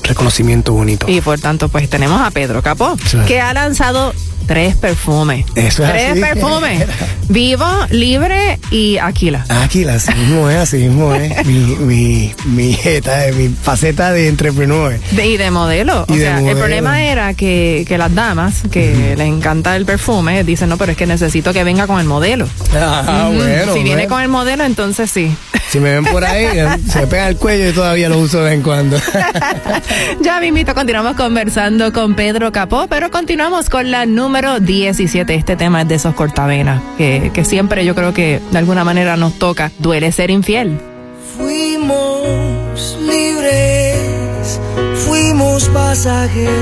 [0.09, 1.07] reconocimiento bonito.
[1.09, 3.19] Y por tanto, pues tenemos a Pedro Capó, Sí.
[3.27, 4.13] que ha lanzado
[4.49, 5.45] tres perfumes.
[5.55, 6.21] Eso es Tres así.
[6.21, 6.85] perfumes.
[7.29, 9.45] Vivo, libre y Aquila.
[9.51, 11.47] Aquila, así mismo es, así mismo es.
[11.47, 14.99] Mi, mi, mi, jeta, eh, mi faceta de entrepreneur.
[15.13, 16.07] De- y de modelo.
[16.09, 19.85] Y o de sea, el problema era que, que las damas que les encanta el
[19.85, 22.49] perfume dicen, no, pero es que necesito que venga con el modelo.
[22.75, 23.75] Ah, bueno.
[23.75, 25.31] si viene con el modelo, entonces sí.
[25.69, 28.39] Si me ven por ahí, eh, se me pega el cuello y todavía lo uso
[28.39, 28.97] de vez en cuando.
[30.23, 34.07] ya mismito continuamos conversando con Pedro Capó, pero continuamos con la
[34.41, 35.35] número 17.
[35.35, 39.17] Este tema es de esos cortavenas, que, que siempre yo creo que de alguna manera
[39.17, 39.73] nos toca.
[39.79, 40.79] Duele ser infiel.
[41.37, 44.61] Fuimos libres,
[45.07, 46.53] fuimos pasajeros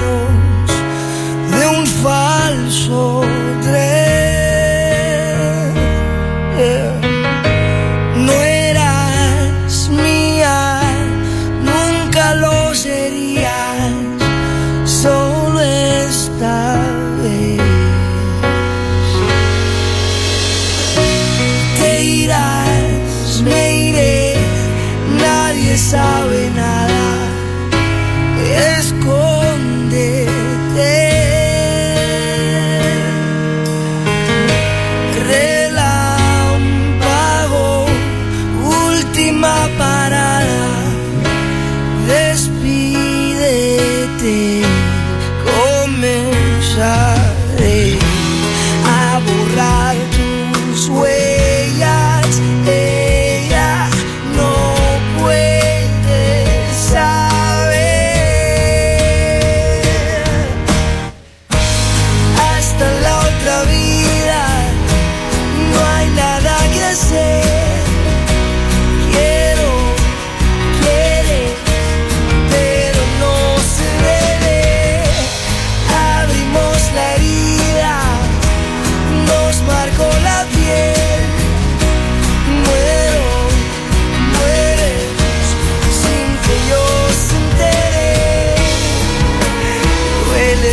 [1.51, 3.23] de un falso
[3.62, 4.06] tren.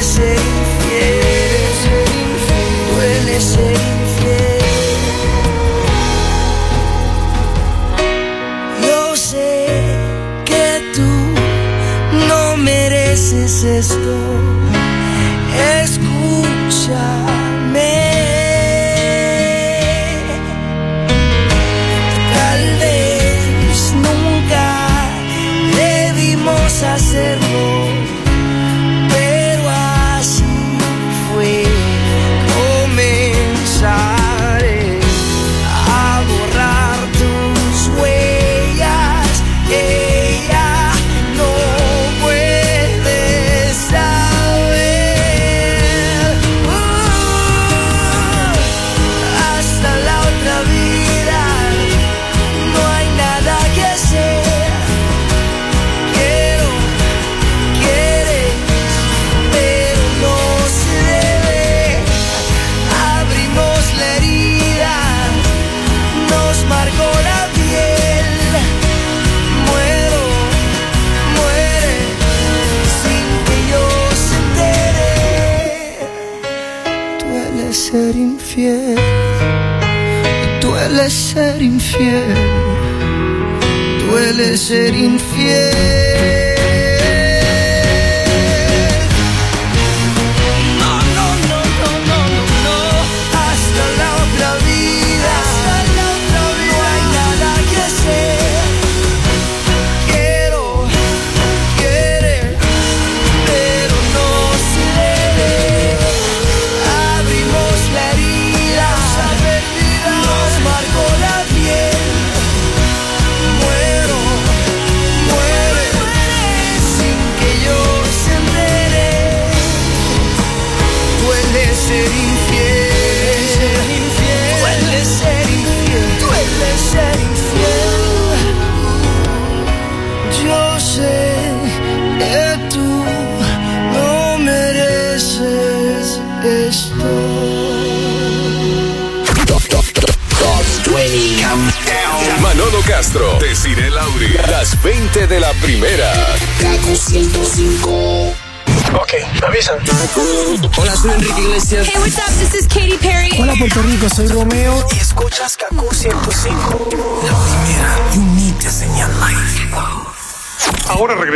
[0.04, 1.64] Ser infiel,
[2.94, 4.13] duele ser.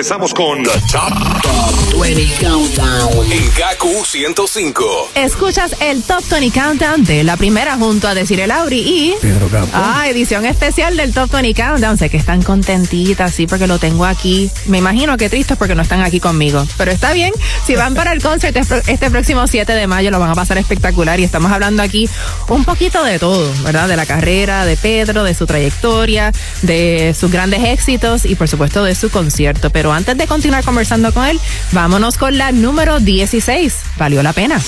[0.09, 3.29] Regresamos con The Top, 20 Countdown.
[3.29, 5.09] en KQ 105.
[5.15, 9.15] Escuchas el Top 20 Countdown de la primera junto a Decir el Lauri y.
[9.21, 9.67] Pedro Capo.
[9.73, 11.97] Ah, edición especial del Top 20 Countdown.
[11.97, 14.49] Sé que están contentitas, sí, porque lo tengo aquí.
[14.67, 16.65] Me imagino que tristes porque no están aquí conmigo.
[16.77, 17.33] Pero está bien.
[17.65, 20.57] Si van para el concert este- este próximo 7 de mayo, lo van a pasar
[20.57, 21.19] espectacular.
[21.19, 22.09] Y estamos hablando aquí
[22.49, 23.87] un poquito de todo, ¿verdad?
[23.87, 26.31] De la carrera de Pedro, de su trayectoria,
[26.61, 29.69] de sus grandes éxitos y, por supuesto, de su concierto.
[29.69, 31.39] Pero antes de continuar conversando con él,
[31.71, 33.75] vámonos con la número 16.
[33.97, 34.61] Valió la pena.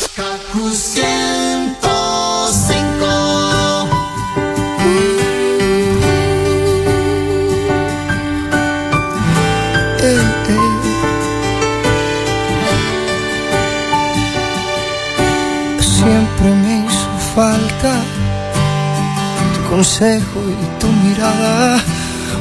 [19.80, 21.82] Consejo y tu mirada,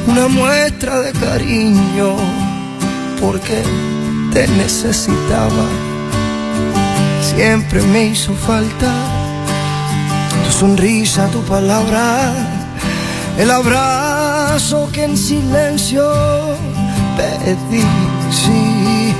[0.07, 2.17] una muestra de cariño,
[3.21, 3.63] porque
[4.33, 5.65] te necesitaba.
[7.21, 8.91] Siempre me hizo falta
[10.43, 12.33] tu sonrisa, tu palabra,
[13.37, 16.11] el abrazo que en silencio
[17.15, 17.85] pedí,
[18.31, 19.13] sí,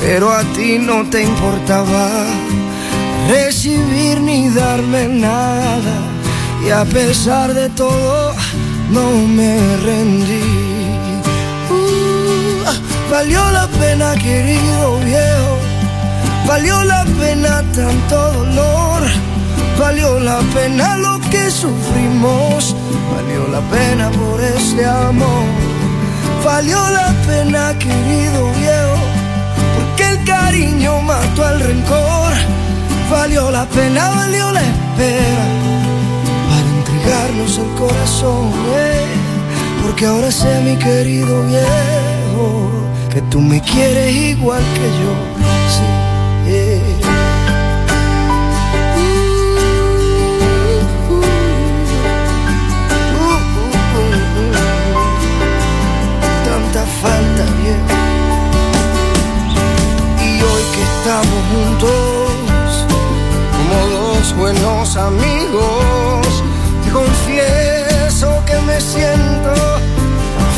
[0.00, 2.10] pero a ti no te importaba
[3.28, 6.19] recibir ni darme nada,
[6.64, 8.34] y a pesar de todo
[8.90, 10.42] no me rendí.
[11.70, 15.58] Uh, valió la pena, querido viejo,
[16.46, 19.02] valió la pena tanto dolor.
[19.78, 22.76] Valió la pena lo que sufrimos,
[23.14, 25.46] valió la pena por este amor.
[26.44, 28.98] Valió la pena, querido viejo,
[29.76, 32.32] porque el cariño mató al rencor.
[33.10, 35.69] Valió la pena, valió la espera
[37.12, 38.52] el corazón.
[38.76, 39.04] eh,
[39.82, 42.70] Porque ahora sé, mi querido viejo,
[43.12, 45.12] que tú me quieres igual que yo.
[45.74, 47.00] Sí,
[56.44, 57.94] tanta falta, viejo.
[60.22, 62.86] Y hoy que estamos juntos,
[63.56, 66.26] como dos buenos amigos,
[66.84, 69.52] te confieso que me siento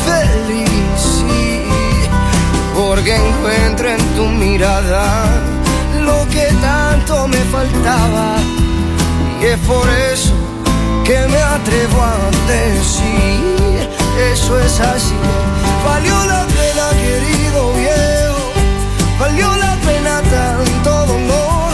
[0.05, 1.23] feliz,
[2.75, 5.25] porque encuentro en tu mirada
[6.01, 8.37] lo que tanto me faltaba.
[9.41, 10.33] Y es por eso
[11.03, 12.15] que me atrevo a
[12.47, 13.89] decir,
[14.31, 15.15] eso es así.
[15.85, 18.53] Valió la pena, querido viejo,
[19.19, 21.73] valió la pena tanto dolor,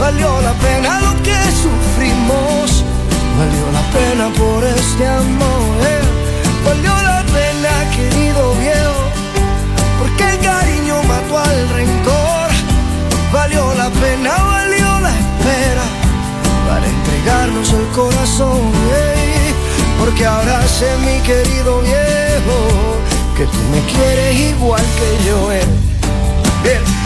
[0.00, 2.84] valió la pena lo que sufrimos,
[3.38, 6.00] valió la pena por este amor, eh.
[6.64, 9.02] valió la pena, querido viejo,
[10.00, 12.48] porque el cariño mató al rencor,
[13.32, 15.84] valió la pena, valió la espera
[16.68, 18.72] para entregarnos el corazón,
[19.06, 19.54] ey,
[20.00, 22.58] porque ahora sé mi querido viejo
[23.36, 26.97] que tú me quieres igual que yo, eh.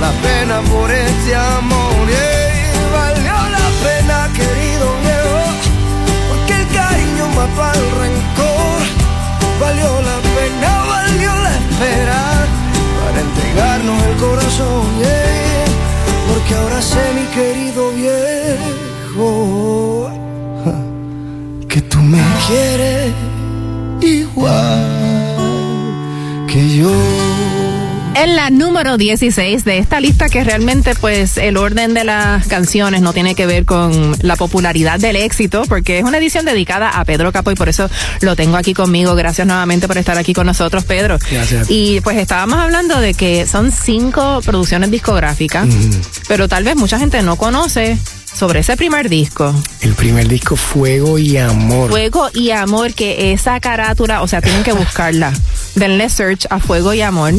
[0.00, 2.08] La pena por este amor.
[2.08, 2.70] ey.
[2.92, 5.42] Valió la pena, querido viejo.
[6.28, 8.80] Porque el cariño mató al rencor.
[9.60, 12.20] Valió la pena, valió la espera.
[13.02, 14.86] Para entregarnos el corazón.
[15.02, 15.64] ey.
[16.28, 18.37] Porque ahora sé, mi querido viejo
[28.18, 33.00] En la número 16 de esta lista que realmente pues el orden de las canciones
[33.00, 37.04] no tiene que ver con la popularidad del éxito porque es una edición dedicada a
[37.04, 37.88] Pedro Capo y por eso
[38.20, 39.14] lo tengo aquí conmigo.
[39.14, 41.16] Gracias nuevamente por estar aquí con nosotros, Pedro.
[41.30, 41.70] Gracias.
[41.70, 45.68] Y pues estábamos hablando de que son cinco producciones discográficas,
[46.26, 47.98] pero tal vez mucha gente no conoce
[48.34, 49.54] sobre ese primer disco.
[49.80, 51.90] El primer disco, Fuego y Amor.
[51.90, 55.32] Fuego y Amor, que esa carátula, o sea, tienen que buscarla.
[55.74, 57.34] Denle search a Fuego y Amor,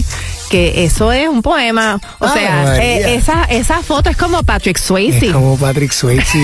[0.49, 1.99] que eso es un poema.
[2.19, 5.27] O sea, eh, esa, esa foto es como Patrick Swayze.
[5.27, 6.39] Es como Patrick Swayze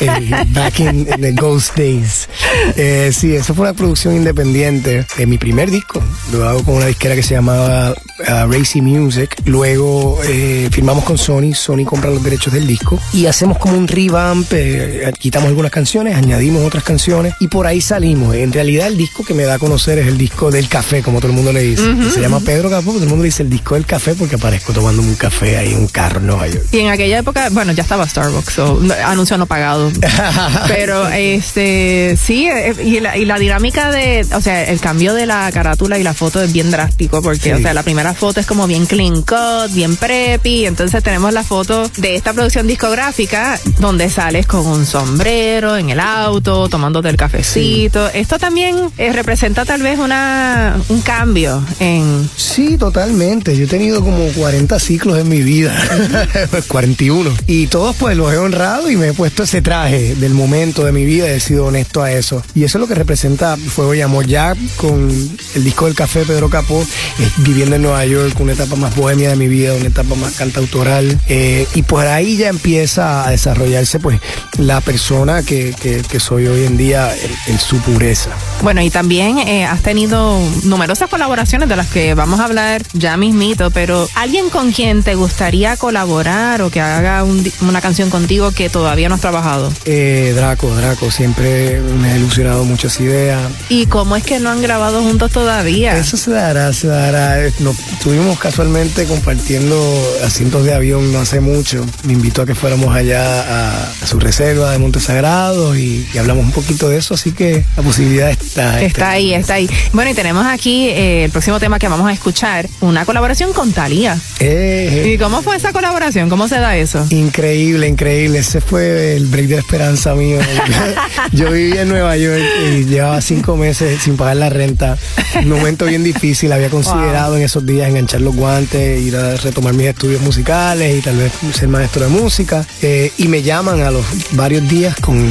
[0.00, 2.28] eh, back in, in the Ghost Days.
[2.76, 5.06] Eh, sí, eso fue una producción independiente.
[5.16, 6.02] de mi primer disco
[6.32, 9.34] lo hago con una disquera que se llamaba uh, Racy Music.
[9.44, 11.54] Luego eh, firmamos con Sony.
[11.54, 14.46] Sony compra los derechos del disco y hacemos como un revamp.
[14.52, 18.34] eh, quitamos algunas canciones, añadimos otras canciones y por ahí salimos.
[18.34, 21.20] En realidad, el disco que me da a conocer es el disco del café, como
[21.20, 21.82] todo el mundo le dice.
[22.06, 24.36] Y se llama Pedro Capó, todo el mundo le dice el disco del café porque
[24.36, 26.66] aparezco tomándome un café ahí en un carro en Nueva York.
[26.72, 29.90] Y en aquella época, bueno, ya estaba Starbucks, so, anuncio no pagado.
[30.68, 35.26] Pero este sí, eh, y la, y la dinámica de, o sea, el cambio de
[35.26, 37.52] la carátula y la foto es bien drástico, porque, Sí.
[37.52, 41.44] o sea, la primera foto es como bien clean cut, bien preppy, entonces tenemos la
[41.44, 47.16] foto de esta producción discográfica donde sales con un sombrero en el auto, tomándote el
[47.16, 48.08] cafecito.
[48.10, 53.27] Esto también eh, representa tal vez una un cambio en Sí, totalmente.
[53.28, 55.74] Totalmente, yo he tenido como 40 ciclos en mi vida,
[56.68, 57.30] 41.
[57.46, 60.92] Y todos pues los he honrado y me he puesto ese traje del momento de
[60.92, 62.42] mi vida y he sido honesto a eso.
[62.54, 64.26] Y eso es lo que representa Fuego y Amor.
[64.26, 65.10] Ya con
[65.54, 69.28] el disco del café Pedro Capó, eh, viviendo en Nueva York, una etapa más bohemia
[69.28, 71.20] de mi vida, una etapa más cantautoral.
[71.28, 74.20] eh, y por ahí ya empieza a desarrollarse pues
[74.56, 78.30] la persona que, que- que soy hoy en día en, en su pureza.
[78.62, 83.17] Bueno, y también eh, has tenido numerosas colaboraciones de las que vamos a hablar ya
[83.18, 88.52] mismito, pero alguien con quien te gustaría colaborar o que haga un una canción contigo
[88.52, 89.72] que todavía no has trabajado.
[89.84, 93.48] Eh, Draco, Draco, siempre me ha ilusionado mucho esa idea.
[93.68, 95.96] ¿Y cómo es que no han grabado juntos todavía?
[95.96, 97.38] Eso se dará, se dará.
[97.60, 99.76] Nos estuvimos casualmente compartiendo
[100.24, 101.84] asientos de avión no hace mucho.
[102.04, 106.18] Me invitó a que fuéramos allá a, a su reserva de Montes Sagrados y, y
[106.18, 108.80] hablamos un poquito de eso, así que la posibilidad está.
[108.82, 109.68] Está ahí, está ahí.
[109.92, 113.72] Bueno, y tenemos aquí eh, el próximo tema que vamos a escuchar, una colaboración con
[113.72, 114.18] Thalía.
[114.38, 115.12] Eh.
[115.14, 116.28] ¿Y cómo fue esa colaboración?
[116.28, 117.06] ¿Cómo se da eso?
[117.08, 118.40] Increíble, increíble.
[118.40, 120.38] Ese fue el break de esperanza mío.
[121.32, 124.98] Yo vivía en Nueva York y llevaba cinco meses sin pagar la renta.
[125.42, 126.52] Un momento bien difícil.
[126.52, 131.00] Había considerado en esos días enganchar los guantes, ir a retomar mis estudios musicales y
[131.00, 132.66] tal vez ser maestro de música.
[132.82, 135.26] Eh, y me llaman a los varios días con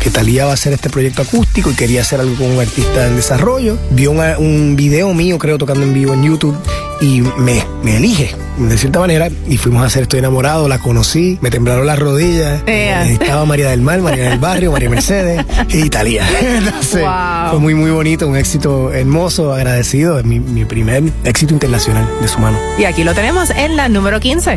[0.00, 3.06] que Talía va a hacer este proyecto acústico y quería hacer algo con un artista
[3.06, 3.78] en desarrollo.
[3.90, 6.56] Vio una- un video mío, creo, tocando en vivo en YouTube
[7.00, 11.38] y me, me elige de cierta manera y fuimos a hacer Estoy enamorado, la conocí,
[11.40, 15.82] me temblaron las rodillas, eh, estaba María del Mar, María del Barrio, María Mercedes y.
[15.82, 17.50] Entonces, Wow.
[17.50, 22.28] Fue muy muy bonito, un éxito hermoso, agradecido, es mi, mi primer éxito internacional de
[22.28, 22.58] su mano.
[22.78, 24.56] Y aquí lo tenemos en la número 15.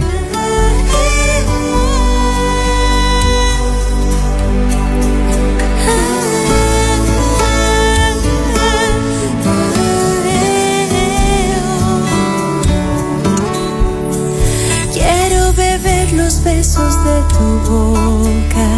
[16.75, 18.69] Besos de tu boca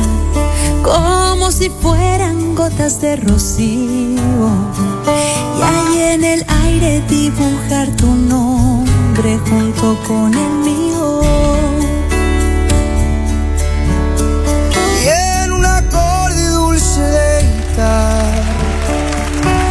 [0.84, 4.50] como si fueran gotas de rocío.
[5.58, 11.22] Y ahí en el aire dibujar tu nombre junto con el mío.
[15.04, 18.44] Y en un acorde dulce de guitarra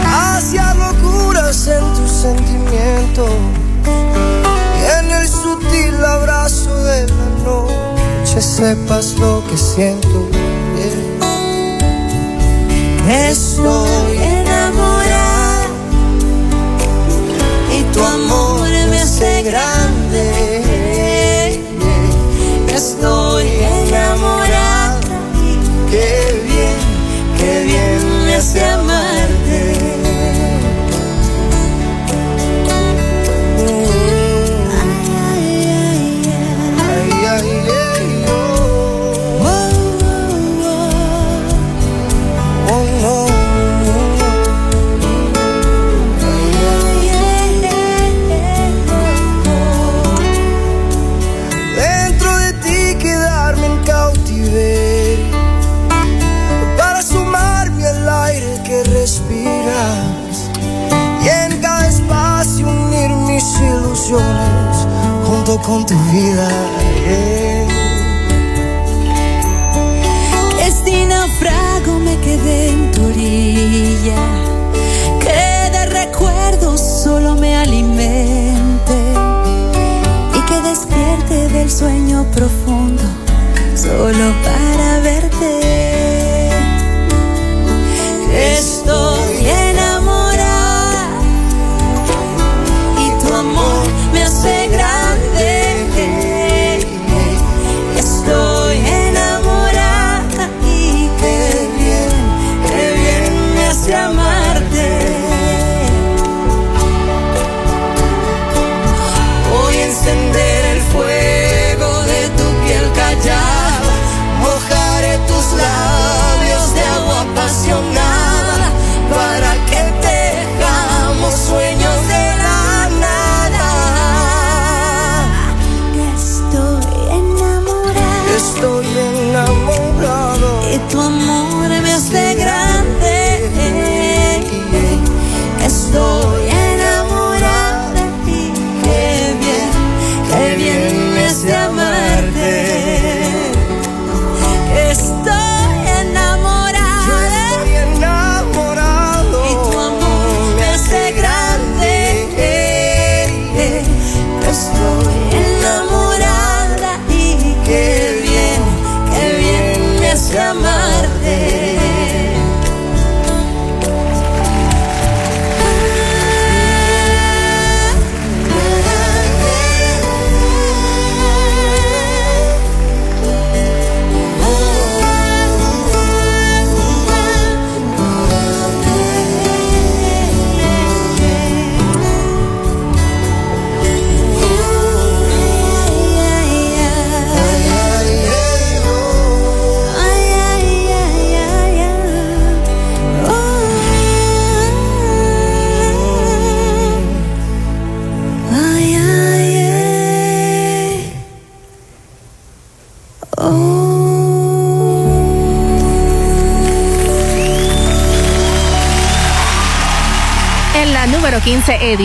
[0.05, 3.31] Hacia locuras en tus sentimientos.
[4.81, 7.86] Y en el sutil abrazo de la
[8.37, 10.29] noche Sepas lo que siento.
[13.09, 15.69] Estoy enamorada
[17.73, 19.86] Y tu amor me hace grande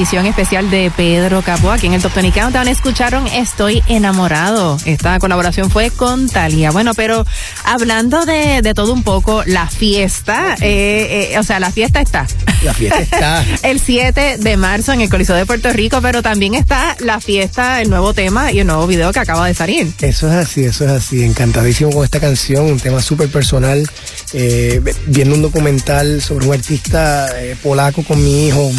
[0.02, 1.70] edición especial de Pedro Capó.
[1.70, 4.80] Aquí en el Top 20 Countdown escucharon Estoy enamorado.
[4.86, 6.72] Esta colaboración fue con Talia.
[6.72, 7.24] Bueno, pero
[7.66, 12.26] hablando de, de todo un poco, la fiesta, eh, eh, o sea, la fiesta está.
[12.64, 13.46] La fiesta está.
[13.62, 17.80] el 7 de marzo en el Coliseo de Puerto Rico, pero también está la fiesta,
[17.80, 19.94] el nuevo tema y el nuevo video que acaba de salir.
[20.02, 21.24] Eso es así, eso es así.
[21.24, 23.88] Encantadísimo con esta canción, un tema súper personal.
[24.34, 28.72] Eh, viendo un documental sobre un artista eh, polaco con mi hijo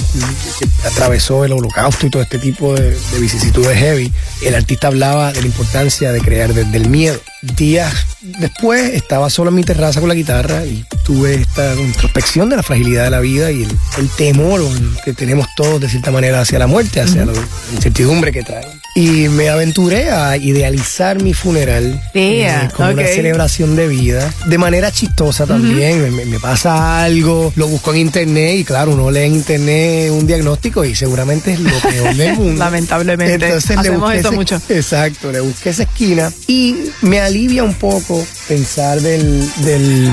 [0.59, 4.11] que atravesó el holocausto y todo este tipo de, de vicisitudes heavy.
[4.43, 7.21] El artista hablaba de la importancia de crear desde el miedo.
[7.43, 7.93] Días
[8.23, 12.63] después estaba solo en mi terraza con la guitarra y tuve esta introspección de la
[12.63, 14.63] fragilidad de la vida y el, el temor
[15.05, 17.33] que tenemos todos de cierta manera hacia la muerte, hacia la
[17.75, 18.82] incertidumbre que trae.
[18.95, 24.59] Y me aventuré a idealizar mi funeral Yeah, eh, como una celebración de vida, de
[24.59, 26.15] manera chistosa también.
[26.15, 30.27] me, me pasa algo, lo busco en internet y claro, uno lee en internet un
[30.27, 32.59] diagnóstico y seguramente es lo peor del mundo.
[32.63, 33.47] Lamentablemente.
[33.47, 34.61] Entonces le Hacemos busqué eso ese- mucho.
[34.69, 40.11] Exacto, le busqué esa esquina y me alivia un poco pensar del, del,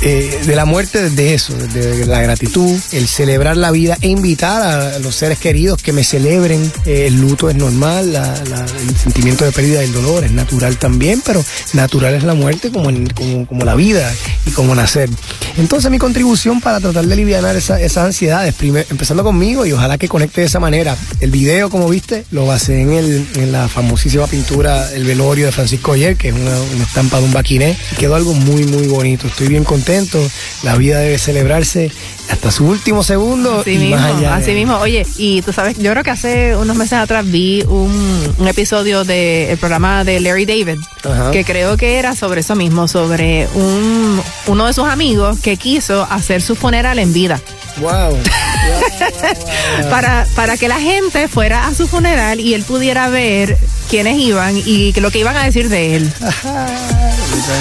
[0.00, 4.62] eh, de la muerte desde eso, desde la gratitud, el celebrar la vida e invitar
[4.62, 6.72] a los seres queridos que me celebren.
[6.86, 8.16] Eh, el luto es normal,
[8.48, 12.70] la- el sentimiento de pérdida del dolor es natural también, pero natural es la muerte
[12.70, 14.12] como, en- como, como la vida
[14.46, 15.08] y como nacer.
[15.56, 19.98] Entonces mi contribución para tratar de aliviar esa, esas ansiedades, primer- empezando conmigo y ojalá
[19.98, 20.96] que conecte de esa manera.
[21.20, 25.52] El video, como viste, lo basé en, el, en la famosísima pintura El velorio de
[25.52, 27.76] Francisco Oyer, que es una, una estampa de un baquiné.
[27.98, 29.26] Quedó algo muy, muy bonito.
[29.26, 30.18] Estoy bien contento.
[30.62, 31.90] La vida debe celebrarse
[32.30, 34.18] hasta su último segundo Así y mismo, más allá.
[34.36, 34.76] de- así mismo.
[34.78, 39.04] Oye, y tú sabes, yo creo que hace unos meses atrás vi un, un episodio
[39.04, 41.30] del programa de Larry David, Ajá.
[41.30, 46.06] que creo que era sobre eso mismo, sobre un, uno de sus amigos que quiso
[46.10, 47.40] hacer su funeral en vida.
[47.80, 48.18] Wow.
[49.90, 53.56] Para, para que la gente fuera a su funeral y él pudiera ver
[53.90, 56.12] quiénes iban y lo que iban a decir de él.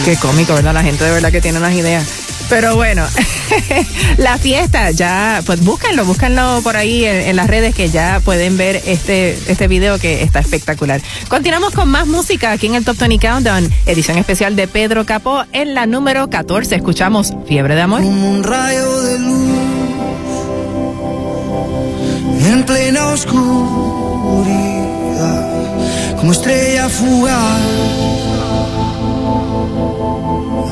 [0.06, 0.74] Qué cómico, ¿verdad?
[0.74, 2.06] La gente de verdad que tiene unas ideas.
[2.52, 3.08] Pero bueno,
[4.18, 8.82] la fiesta ya, pues búsquenlo, búsquenlo por ahí en, las redes que ya pueden ver
[8.86, 11.02] este, este video que está espectacular.
[11.30, 15.46] Continuamos con más música aquí en el Top 20 Countdown, edición especial de Pedro Capó
[15.54, 16.76] en la número 14.
[16.76, 18.02] Escuchamos Fiebre de Amor.
[18.02, 19.50] como un rayo de luz
[22.48, 23.46] en plena oscuridad,
[26.18, 28.31] como estrella fugaz.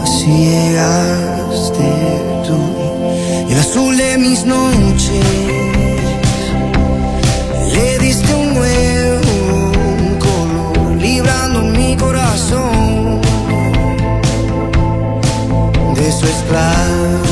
[0.03, 1.89] Así llegaste
[2.45, 2.57] tú,
[3.49, 5.25] el azul de mis noches
[7.73, 9.71] le diste un nuevo
[10.19, 13.21] color, librando mi corazón
[15.95, 17.28] de su esclavitud.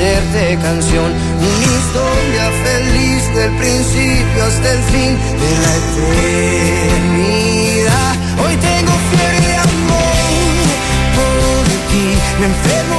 [0.00, 1.12] Hacerte canción.
[1.12, 5.72] Una historia feliz del principio hasta el fin de la
[6.96, 8.14] eternidad.
[8.42, 10.64] Hoy tengo fiebre de amor
[11.16, 12.06] por ti,
[12.40, 12.89] me enfermo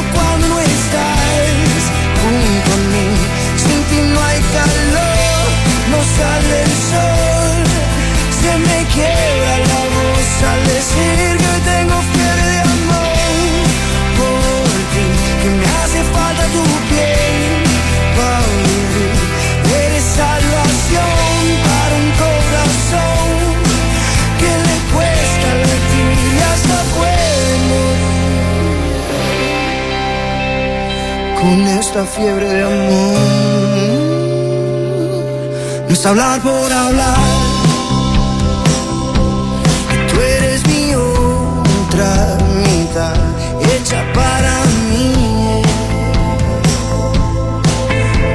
[31.42, 33.20] con esta fiebre de amor.
[35.88, 37.18] No es hablar por hablar.
[40.10, 43.16] Tú eres mi otra mitad,
[43.74, 44.54] hecha para
[44.90, 45.62] mí.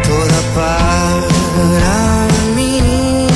[0.08, 2.26] Toda para
[2.56, 3.28] mí.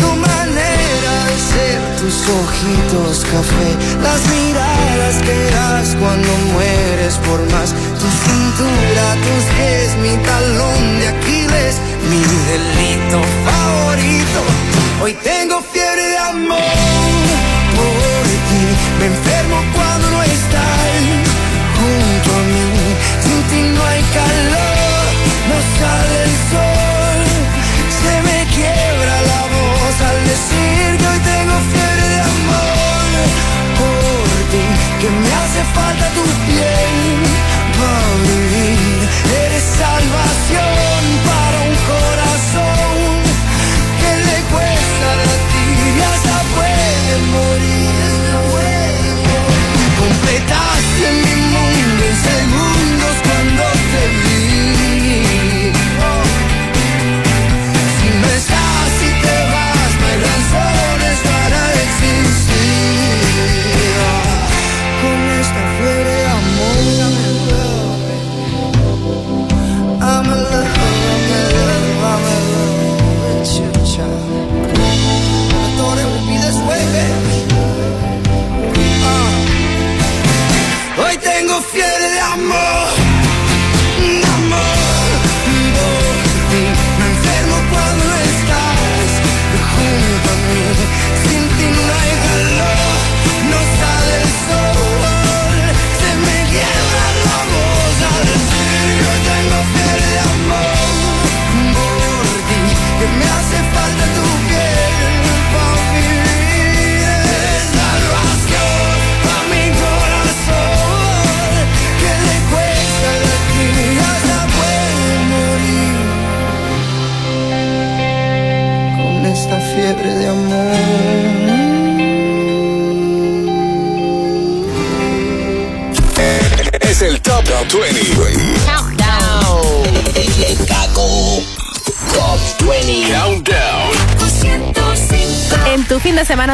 [0.00, 4.41] Tu manera de ser, tus ojitos café, las miradas
[5.98, 7.70] cuando mueres por más.
[7.72, 11.76] Tu cintura, tus pies, mi talón de Aquiles,
[12.10, 14.40] mi delito favorito.
[15.02, 16.58] Hoy tengo fiebre de amor
[17.78, 18.64] por ti.
[18.98, 21.02] Me enfermo cuando no estás
[21.78, 22.86] junto a mí.
[23.22, 25.04] Sin ti no hay calor,
[25.48, 26.81] no sale el sol.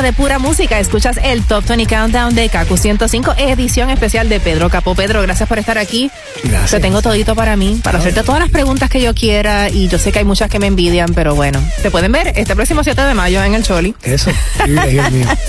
[0.02, 4.70] De pura música, escuchas el Top 20 Countdown de Kaku 105, edición especial de Pedro
[4.70, 4.94] Capó.
[4.94, 6.10] Pedro, gracias por estar aquí.
[6.44, 6.70] Gracias.
[6.70, 9.70] Te tengo todito para mí, para hacerte todas las preguntas que yo quiera.
[9.70, 12.54] Y yo sé que hay muchas que me envidian, pero bueno, te pueden ver este
[12.54, 13.94] próximo 7 de mayo en el Choli.
[14.02, 14.30] Eso,
[14.68, 15.02] mío.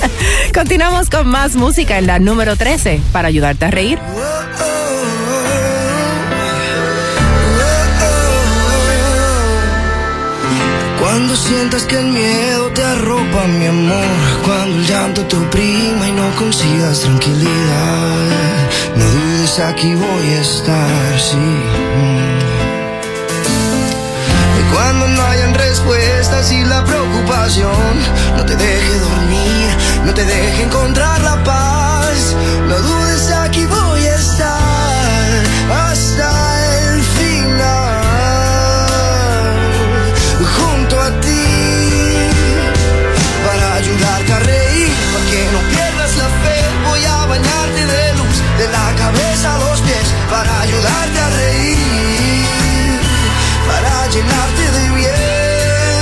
[0.54, 4.00] Continuamos con más música en la número 13 para ayudarte a reír.
[11.12, 14.05] Cuando sientas que el miedo te arropa, mi amor.
[14.45, 18.28] Cuando el llanto te oprima y no consigas tranquilidad.
[18.95, 21.47] No dudes, aquí voy a estar, sí.
[24.60, 27.95] Y cuando no hayan respuestas y la preocupación
[28.38, 29.70] no te deje dormir,
[30.05, 32.36] no te deje encontrar la paz.
[32.68, 33.09] No dudes,
[47.30, 52.99] bañarte de luz, de la cabeza a los pies, para ayudarte a reír,
[53.69, 56.01] para llenarte de bien.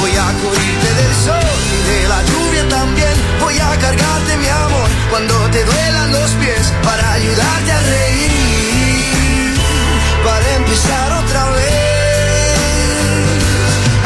[0.00, 3.14] Voy a cubrirte del sol y de la lluvia también.
[3.40, 9.54] Voy a cargarte mi amor cuando te duelan los pies, para ayudarte a reír,
[10.26, 11.72] para empezar otra vez.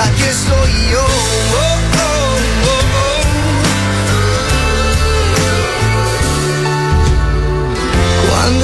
[0.07, 1.05] Aquí estoy yo.
[1.05, 1.76] oh,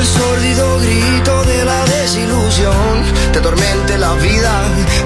[0.02, 4.52] el sórdido grito de la desilusión te atormente la vida,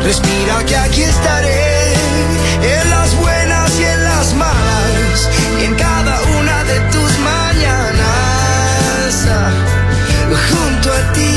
[0.02, 1.92] respira que aquí estaré.
[2.62, 5.28] En las buenas y en las malas,
[5.60, 8.06] y en cada una de tus mañanas.
[9.28, 9.50] ah,
[10.50, 11.34] Junto a ti,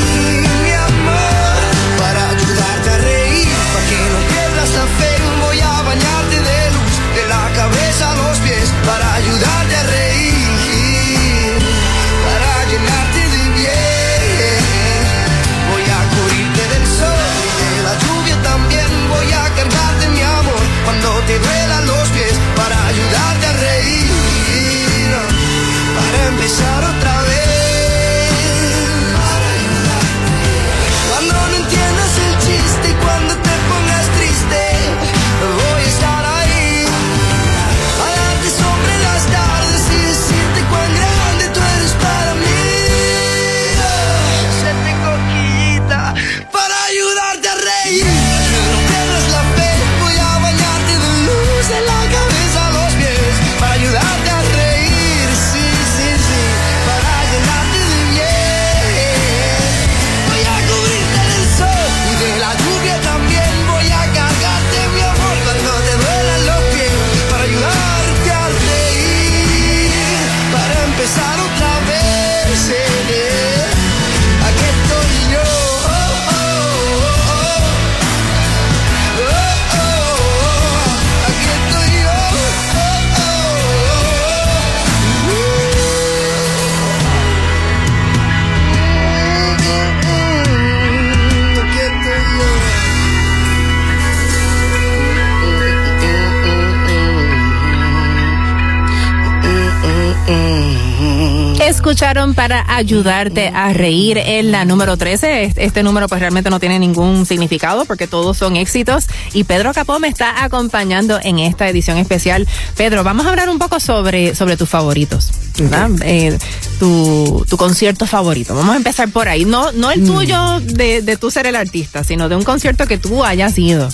[102.40, 105.52] para ayudarte a reír en la número 13.
[105.56, 109.08] Este, número pues realmente no tiene ningún significado porque todos son éxitos.
[109.34, 112.48] Y Pedro Capó me está acompañando en esta edición especial.
[112.78, 115.28] Pedro, vamos a hablar un poco sobre, sobre tus favoritos.
[115.58, 115.90] ¿verdad?
[116.02, 116.38] Eh,
[116.78, 118.54] tu, tu concierto favorito.
[118.54, 119.44] Vamos a empezar por ahí.
[119.44, 122.96] No, no el tuyo de, de tú ser el artista, sino de un concierto que
[122.96, 123.86] tú hayas ido.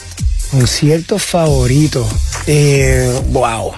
[0.52, 2.08] Concierto favorito.
[2.46, 3.72] Eh, wow.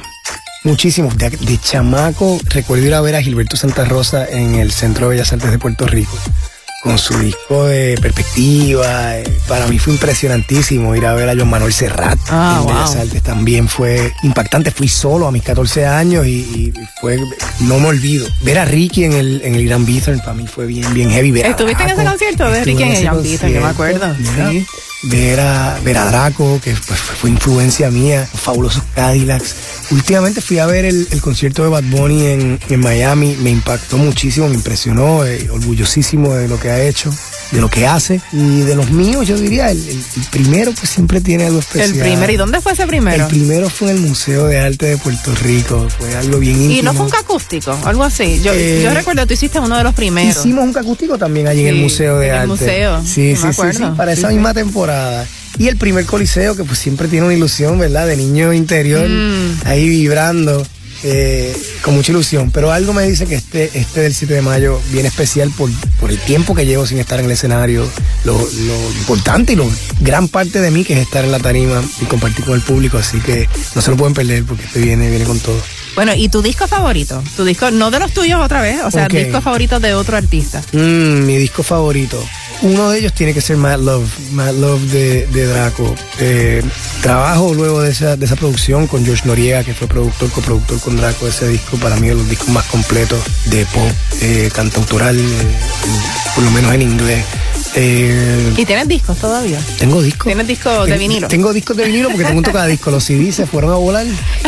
[0.65, 1.17] Muchísimos.
[1.17, 5.17] De, de chamaco recuerdo ir a ver a Gilberto Santa Rosa en el Centro de
[5.17, 6.17] Bellas Artes de Puerto Rico
[6.83, 9.15] con su disco de perspectiva.
[9.49, 12.97] Para mí fue impresionantísimo ir a ver a John Manuel Serrat Ah, en Bellas.
[12.97, 13.23] Artes.
[13.23, 14.71] También fue impactante.
[14.71, 17.19] Fui solo a mis 14 años y, y fue,
[17.61, 18.27] no me olvido.
[18.43, 21.33] Ver a Ricky en el, en el Irán Bithorn para mí fue bien, bien heavy.
[21.33, 23.53] Ver a ¿Estuviste en ese concierto de Ricky en el Irán Bithorn?
[23.53, 24.67] Yo me acuerdo, sí.
[25.05, 29.55] Ver a, ver a Draco, que pues, fue, influencia mía, los fabulosos Cadillacs.
[29.93, 33.97] Últimamente fui a ver el, el concierto de Bad Bunny en, en Miami, me impactó
[33.97, 37.11] muchísimo, me impresionó, eh, orgullosísimo de lo que ha hecho,
[37.51, 38.21] de lo que hace.
[38.33, 41.91] Y de los míos, yo diría, el, el- el primero pues siempre tiene algo especial.
[41.95, 42.33] El primero.
[42.33, 43.25] ¿Y dónde fue ese primero?
[43.25, 46.79] El primero fue en el Museo de Arte de Puerto Rico, fue algo bien íntimo.
[46.81, 48.41] Y no fue un acústico, algo así.
[48.43, 50.37] Yo, Eh, yo recuerdo tú hiciste uno de los primeros.
[50.37, 52.49] Hicimos un acústico también allí en el Museo de en el Arte.
[52.49, 53.97] museo, Sí, sí sí, me sí, sí, acuerdo.
[53.97, 55.27] para esa misma temporada.
[55.59, 58.07] Y el primer coliseo, que pues siempre tiene una ilusión, ¿verdad?
[58.07, 59.61] De niño interior, Mm.
[59.67, 60.65] ahí vibrando,
[61.03, 62.51] eh, con mucha ilusión.
[62.51, 65.71] Pero algo me dice que este, este del 7 de mayo viene especial por,
[66.01, 67.89] por el tiempo que llevo sin estar en el escenario,
[68.25, 69.71] lo, lo importante y lo
[70.01, 72.99] gran parte de mí que es estar en la tarima y compartir con el público.
[72.99, 75.61] Así que no se lo pueden perder porque este viene, viene con todo.
[75.99, 77.21] Bueno, ¿y tu disco favorito?
[77.37, 80.63] Tu disco, no de los tuyos otra vez, o sea, disco favorito de otro artista.
[80.71, 82.25] Mm, mi disco favorito.
[82.63, 85.93] Uno de ellos tiene que ser Mad Love, Mad Love de, de Draco.
[86.21, 86.63] Eh,
[87.03, 90.97] trabajo luego de esa, de esa producción con George Noriega, que fue productor, coproductor con
[90.97, 91.77] Draco de ese disco.
[91.79, 93.91] Para mí, es los discos más completos de pop,
[94.21, 95.23] eh, cantautoral, eh,
[96.37, 97.25] por lo menos en inglés.
[97.75, 99.61] Eh, ¿Y tienes discos todavía?
[99.79, 100.27] tengo discos.
[100.27, 101.29] ¿Tienes discos de vinilo?
[101.29, 102.93] Tengo discos de vinilo porque tengo un tocadiscos.
[102.93, 104.07] Los CDs se fueron a volar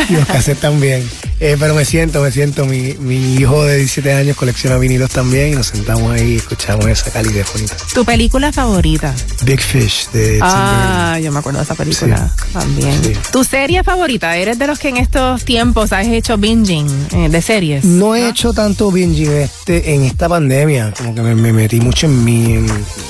[0.09, 1.07] y los cassettes también.
[1.39, 2.65] Eh, pero me siento, me siento.
[2.65, 6.85] Mi, mi hijo de 17 años colecciona vinilos también y nos sentamos ahí y escuchamos
[6.87, 7.75] esa calidez bonita.
[7.93, 9.13] ¿Tu película favorita?
[9.43, 12.93] Big Fish de Ah, yo me acuerdo de esa película también.
[13.03, 13.13] Sí.
[13.31, 14.35] ¿Tu serie favorita?
[14.37, 17.85] ¿Eres de los que en estos tiempos has hecho binging eh, de series?
[17.85, 22.05] No he hecho tanto binging este, en esta pandemia, como que me, me metí mucho
[22.05, 22.67] en mi en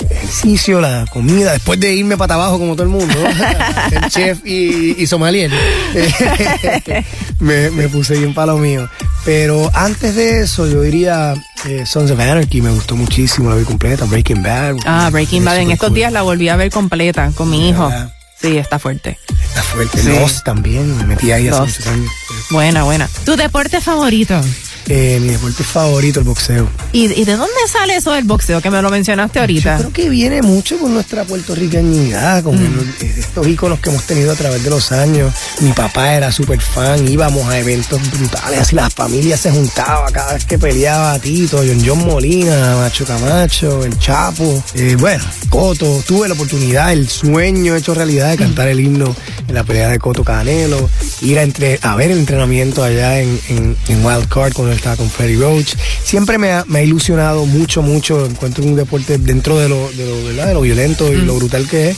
[0.09, 3.13] ejercicio, la comida, después de irme para abajo como todo el mundo,
[3.91, 5.07] el chef y, y
[7.39, 8.89] me, me puse bien para lo mío.
[9.25, 11.33] Pero antes de eso, yo diría
[11.65, 14.77] eh, Sons of Anarchy, me gustó muchísimo, la vi completa, Breaking Bad.
[14.85, 15.57] Ah, Breaking es Bad.
[15.59, 15.95] En estos cool.
[15.95, 17.87] días la volví a ver completa con mi hijo.
[17.87, 18.13] ¿Verdad?
[18.41, 19.19] Sí, está fuerte.
[19.43, 20.01] Está fuerte.
[20.01, 20.09] Sí.
[20.09, 21.79] Lost también, me metí ahí hace Lost.
[21.79, 22.11] muchos años.
[22.49, 23.07] Buena, buena.
[23.23, 24.41] ¿Tu deporte favorito?
[24.87, 26.67] Eh, mi deporte favorito, el boxeo.
[26.91, 29.77] ¿Y, y de dónde sale eso del boxeo que me lo mencionaste ahorita?
[29.77, 32.79] Yo creo que viene mucho con nuestra puertorriqueñidad, con Mm.
[33.01, 35.33] el- estos íconos que hemos tenido a través de los años.
[35.61, 40.33] Mi papá era súper fan, íbamos a eventos brutales, así la familia se juntaba cada
[40.33, 46.03] vez que peleaba Tito, John John Molina, Macho Camacho, El Chapo, eh, bueno, Coto.
[46.05, 49.15] Tuve la oportunidad, el sueño hecho realidad de cantar el himno
[49.47, 50.89] en la pelea de Coto Canelo,
[51.21, 54.95] ir a, entre, a ver el entrenamiento allá en, en, en Wild Card cuando estaba
[54.95, 55.75] con Freddie Roach.
[56.03, 58.25] Siempre me ha, me ha ilusionado mucho, mucho.
[58.25, 60.47] Encuentro un deporte dentro de lo, de lo, ¿verdad?
[60.47, 61.97] de lo violento y lo brutal que es.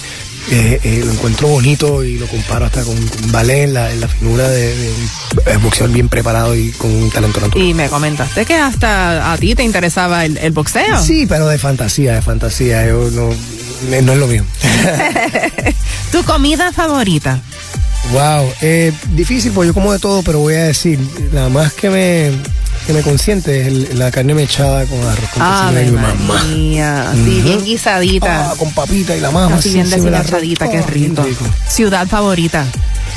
[0.51, 4.01] eh, eh, lo encuentro bonito y lo comparo hasta con, con ballet en la, en
[4.01, 7.65] la figura de, de boxeador bien preparado y con un talento natural.
[7.65, 11.01] Y me comentaste que hasta a ti te interesaba el, el boxeo.
[11.01, 12.87] Sí, pero de fantasía, de fantasía.
[12.87, 13.29] Yo no,
[14.01, 14.43] no es lo mío.
[16.11, 17.39] ¿Tu comida favorita?
[18.11, 20.99] Wow, eh, difícil porque yo como de todo, pero voy a decir,
[21.31, 22.31] la más que me,
[22.85, 26.13] que me consiente es el- la carne mechada con arroz con Ave y mamá.
[26.27, 27.43] María, así Ujú.
[27.43, 28.51] bien guisadita.
[28.51, 29.55] Ah, con papita y la mama.
[29.55, 31.45] así bien deshilachadita, qué Ah, bien rico.
[31.67, 32.65] Ciudad favorita.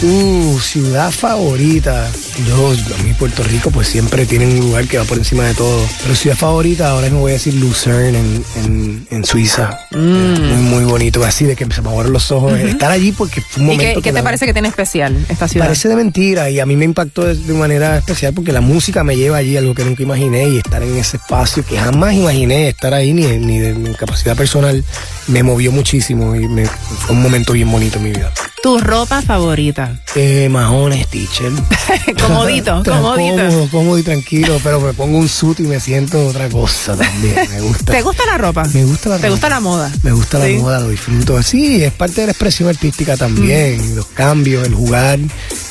[0.03, 2.11] Uh, ciudad favorita.
[2.47, 5.55] Yo, a mí Puerto Rico, pues siempre tiene un lugar que va por encima de
[5.55, 5.83] todo.
[6.03, 9.79] Pero ciudad favorita, ahora me voy a decir Lucerne en, en, en Suiza.
[9.93, 9.97] Mm.
[9.99, 11.25] Muy, muy bonito.
[11.25, 12.59] Así de que se me abrieron los ojos.
[12.59, 13.83] Estar allí porque fue un ¿Y momento.
[13.89, 15.67] qué, qué que te la- parece que tiene especial esta ciudad?
[15.67, 19.03] Parece de mentira y a mí me impactó de, de manera especial porque la música
[19.03, 22.69] me lleva allí, algo que nunca imaginé y estar en ese espacio que jamás imaginé
[22.69, 24.85] estar ahí ni, ni de mi capacidad personal
[25.29, 28.31] me movió muchísimo y me, fue un momento bien bonito en mi vida.
[28.63, 29.76] ¿Tu ropa favorita?
[30.15, 31.53] Eh, majones, teacher.
[32.23, 33.37] comodito, comodito.
[33.49, 37.35] Cómodo, cómodo y tranquilo, pero me pongo un suit y me siento otra cosa también.
[37.51, 37.93] Me gusta.
[37.93, 38.65] ¿Te gusta la ropa?
[38.73, 39.31] Me gusta la ¿Te ropa.
[39.31, 39.93] gusta la moda?
[40.03, 40.55] Me gusta Sí.
[40.55, 41.43] la moda, lo disfruto.
[41.43, 43.93] Sí, es parte de la expresión artística también.
[43.93, 43.97] Mm.
[43.97, 45.19] Los cambios, el jugar,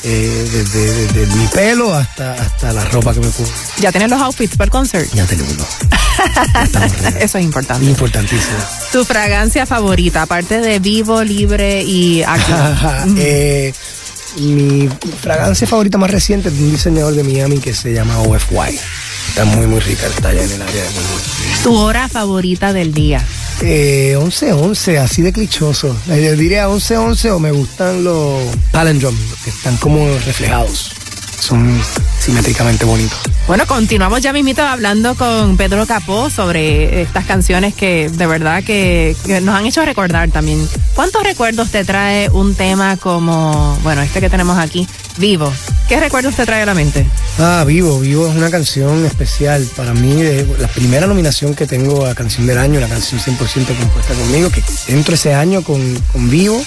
[0.04, 3.50] eh, desde, desde mi pelo hasta, hasta la ropa que me pongo.
[3.80, 5.12] ¿Ya tienes los outfits para el concert?
[5.14, 7.18] Ya tenemos ready.
[7.20, 7.84] Eso es importante.
[7.86, 8.56] Importantísimo.
[8.92, 12.56] ¿Tu fragancia favorita, aparte de vivo, libre y active?
[13.18, 13.74] Eh,
[14.36, 14.88] mi
[15.20, 18.78] fragancia favorita más reciente es de un diseñador de Miami que se llama OFY.
[19.28, 21.62] Está muy, muy rica, está allá en el área de Hollywood.
[21.62, 23.24] ¿Tu hora favorita del día?
[23.62, 25.96] Eh, 11-11, así de clichoso.
[26.06, 30.92] Yo diría 11-11 o me gustan los palindromes, que están como reflejados.
[31.38, 31.80] Son
[32.18, 33.18] simétricamente bonitos.
[33.46, 39.16] Bueno, continuamos ya mismito hablando con Pedro Capó sobre estas canciones que de verdad que,
[39.24, 40.68] que, nos han hecho recordar también.
[40.94, 45.52] ¿Cuántos recuerdos te trae un tema como, bueno, este que tenemos aquí, Vivo?
[45.88, 47.06] ¿Qué recuerdos te trae a la mente?
[47.38, 52.06] Ah, Vivo, Vivo es una canción especial para mí, de la primera nominación que tengo
[52.06, 53.38] a Canción del Año, la canción 100%
[53.78, 55.80] compuesta conmigo, que entro ese año con,
[56.12, 56.60] con Vivo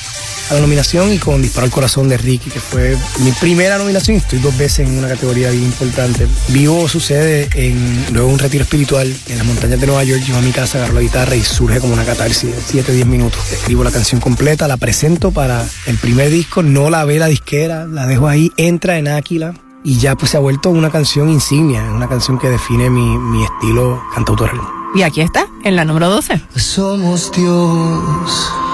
[0.49, 4.17] a la nominación y con Disparo al Corazón de Ricky, que fue mi primera nominación.
[4.17, 6.27] Estoy dos veces en una categoría bien importante.
[6.49, 10.23] Vivo sucede en luego un retiro espiritual en las montañas de Nueva York.
[10.25, 13.07] Llego a mi casa, agarro la guitarra y surge como una catarsis de 7, 10
[13.07, 13.39] minutos.
[13.51, 17.85] Escribo la canción completa, la presento para el primer disco, no la ve la disquera,
[17.85, 19.53] la dejo ahí, entra en Áquila.
[19.83, 23.43] Y ya pues se ha vuelto una canción insignia, una canción que define mi, mi
[23.43, 24.59] estilo cantautoral.
[24.95, 26.41] Y aquí está, en la número 12.
[26.55, 28.68] Somos Dios.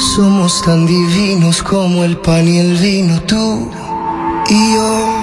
[0.00, 3.70] Somos tan divinos como el pan y el vino, tú
[4.48, 5.20] y yo.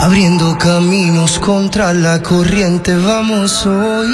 [0.00, 4.08] Abriendo caminos contra la corriente vamos hoy.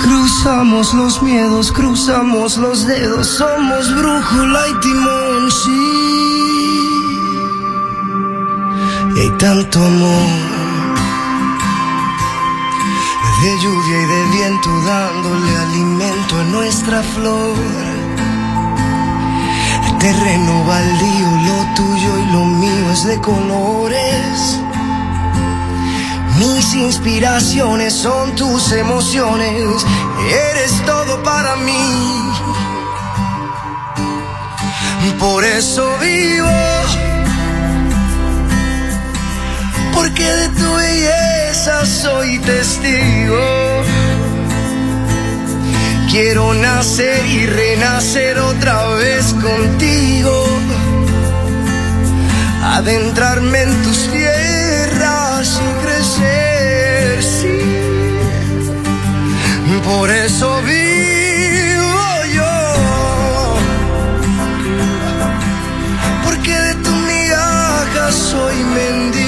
[0.00, 6.88] Cruzamos los miedos, cruzamos los dedos, somos brújula y timón, sí.
[9.14, 10.47] Y hay tanto amor
[13.42, 17.56] de lluvia y de viento dándole alimento a nuestra flor.
[20.00, 24.58] Terreno baldío, lo tuyo y lo mío es de colores.
[26.38, 29.84] Mis inspiraciones son tus emociones,
[30.30, 32.32] eres todo para mí.
[35.18, 36.48] Por eso vivo,
[39.92, 43.82] porque de tu belleza soy testigo.
[46.10, 50.46] Quiero nacer y renacer otra vez contigo.
[52.62, 57.18] Adentrarme en tus tierras y crecer.
[59.84, 62.54] Por eso vivo yo.
[66.24, 69.27] Porque de tu migaja soy mendigo.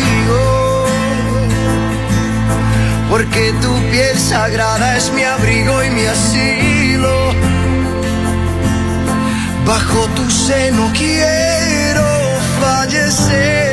[3.10, 7.34] Porque tu piel sagrada es mi abrigo y mi asilo.
[9.66, 12.06] Bajo tu seno quiero
[12.60, 13.69] fallecer.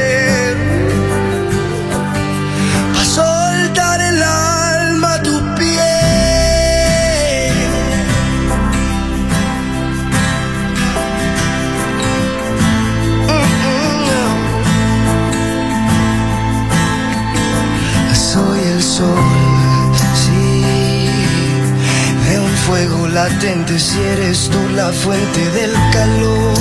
[23.17, 26.53] Latente si eres tú la fuente del calor.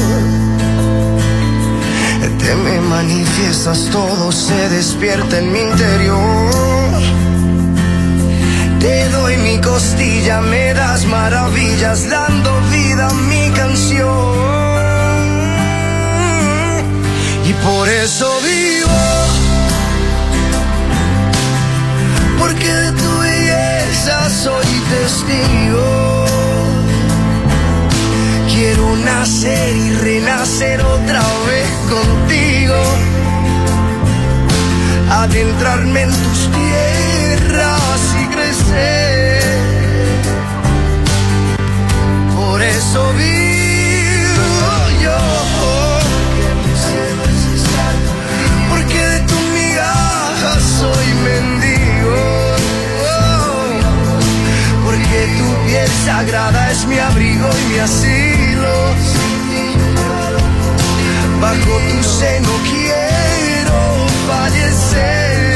[2.40, 7.00] Te me manifiestas, todo se despierta en mi interior.
[8.80, 14.36] Te doy mi costilla, me das maravillas, dando vida a mi canción.
[17.50, 19.02] Y por eso vivo,
[22.38, 26.36] porque de tu belleza soy testigo.
[28.95, 32.74] Nacer y renacer otra vez contigo.
[35.11, 39.43] Adentrarme en tus tierras y crecer.
[42.37, 45.18] Por eso vivo yo.
[48.70, 52.16] Porque de tu migaja soy mendigo.
[54.84, 58.36] Porque tu piel sagrada es mi abrigo y mi asilo.
[61.41, 65.55] Bajo tu seno quiero fallecer.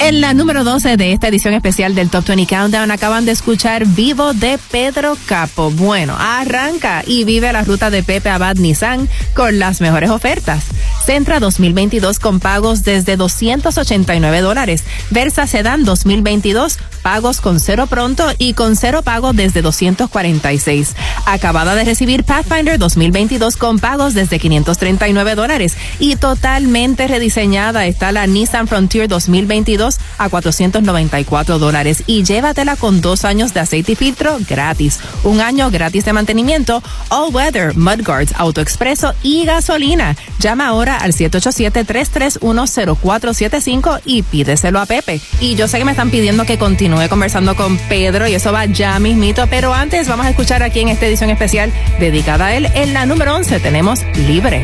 [0.00, 3.84] En la número 12 de esta edición especial del Top 20 Countdown acaban de escuchar
[3.84, 5.72] Vivo de Pedro Capo.
[5.72, 10.66] Bueno, arranca y vive la ruta de Pepe Abad Nissan con las mejores ofertas.
[11.04, 14.84] Centra 2022 con pagos desde 289 dólares.
[15.10, 20.96] Versa Sedan 2022 pagos con cero pronto y con cero pago desde 246.
[21.26, 28.26] Acabada de recibir Pathfinder 2022 con pagos desde 539 dólares y totalmente rediseñada está la
[28.26, 34.38] Nissan Frontier 2022 a 494 dólares y llévatela con dos años de aceite y filtro
[34.48, 40.16] gratis, un año gratis de mantenimiento, all weather, mudguards, autoexpreso y gasolina.
[40.38, 45.20] Llama ahora al 787-331-0475 y pídeselo a Pepe.
[45.40, 48.66] Y yo sé que me están pidiendo que continúe conversando con Pedro y eso va
[48.66, 52.70] ya mismito, pero antes vamos a escuchar aquí en esta edición especial dedicada a él,
[52.74, 54.62] en la número 11 tenemos Libre.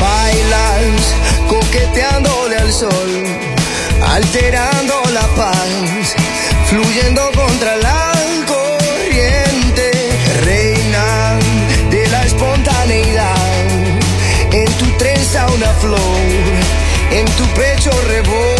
[0.00, 1.14] Bailas
[1.48, 3.24] coqueteándole al sol,
[4.14, 6.14] alterando la paz,
[6.68, 8.12] fluyendo contra la
[8.46, 9.90] corriente,
[10.44, 11.38] reina
[11.90, 13.34] de la espontaneidad.
[14.52, 15.98] En tu trenza una flor,
[17.10, 18.55] en tu pecho revolución.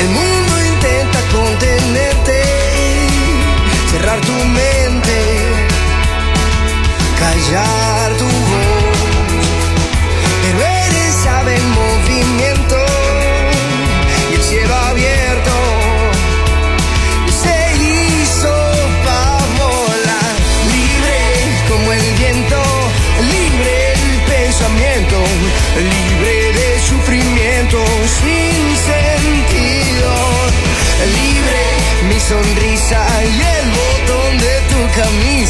[0.00, 2.42] El mundo intenta contenerte,
[3.90, 5.16] cerrar tu mente,
[7.18, 7.89] callar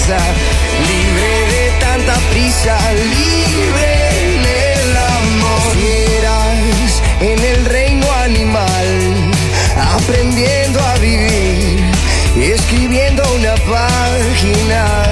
[0.09, 3.91] Libre de tanta prisa, libre
[4.25, 5.61] en el amor.
[5.75, 9.31] Fieras en el reino animal,
[9.77, 11.85] aprendiendo a vivir,
[12.35, 15.10] escribiendo una página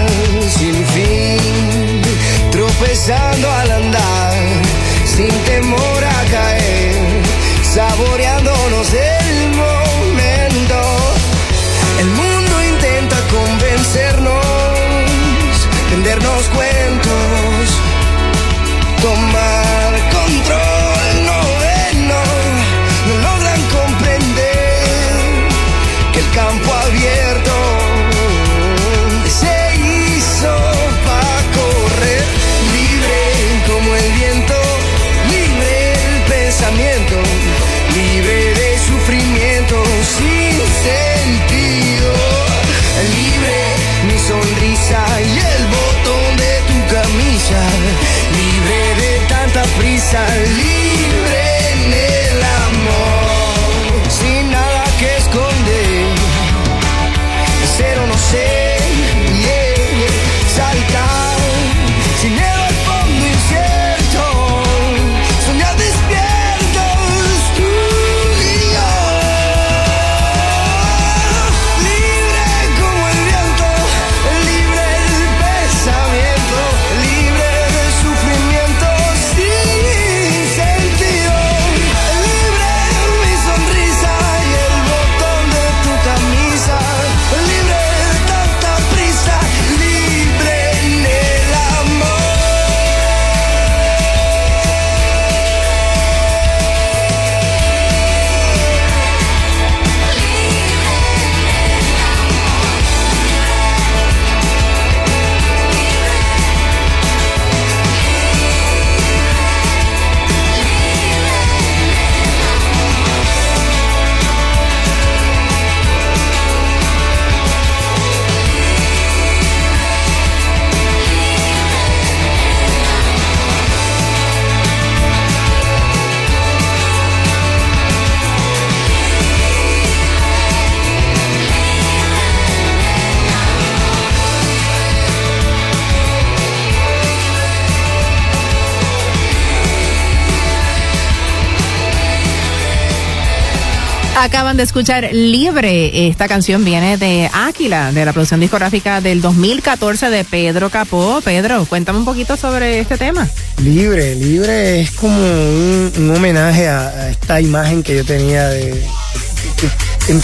[144.21, 146.09] Acaban de escuchar Libre.
[146.09, 151.21] Esta canción viene de Áquila, de la producción discográfica del 2014 de Pedro Capó.
[151.25, 153.29] Pedro, cuéntame un poquito sobre este tema.
[153.63, 158.85] Libre, libre es como un, homenaje a, esta imagen que yo tenía de,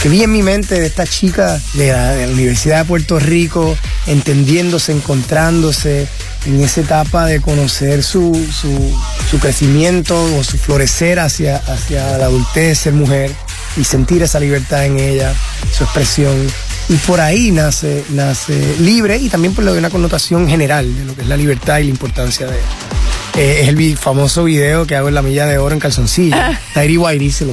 [0.03, 3.21] que, vi en mi mente de esta chica de la, de la Universidad de Puerto
[3.21, 3.77] Rico,
[4.09, 6.09] entendiéndose, encontrándose
[6.47, 8.93] en esa etapa de conocer su, su,
[9.31, 13.31] su crecimiento o su florecer hacia, hacia la adultez, ser mujer
[13.77, 15.35] y sentir esa libertad en ella,
[15.73, 16.35] su expresión.
[16.89, 21.05] Y por ahí nace, nace libre y también por lo de una connotación general de
[21.05, 22.59] lo que es la libertad y la importancia de
[23.37, 26.37] eh, es el famoso video que hago en la milla de oro en calzoncillo.
[26.75, 27.53] Tairi Whitey, se lo.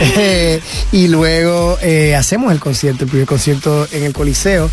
[0.00, 0.60] Eh,
[0.90, 4.68] y luego eh, hacemos el concierto, el primer concierto en el Coliseo.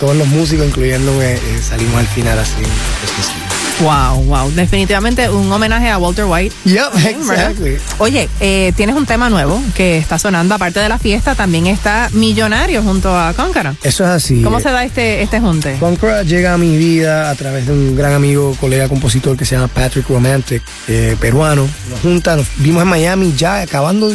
[0.00, 2.56] Todos los músicos, incluyéndome, eh, salimos al final así.
[2.56, 3.55] en calzoncillo.
[3.80, 4.50] Wow, wow.
[4.52, 6.54] Definitivamente un homenaje a Walter White.
[6.64, 7.76] Yep, exactly.
[7.98, 10.54] Oye, eh, tienes un tema nuevo que está sonando.
[10.54, 13.74] Aparte de la fiesta, también está Millonario junto a Cóncara.
[13.82, 14.42] Eso es así.
[14.42, 15.76] ¿Cómo se da este, este junte?
[15.78, 19.56] Conqueror llega a mi vida a través de un gran amigo, colega compositor que se
[19.56, 21.68] llama Patrick Romantic, eh, peruano.
[21.90, 24.10] Nos junta, nos vimos en Miami ya acabando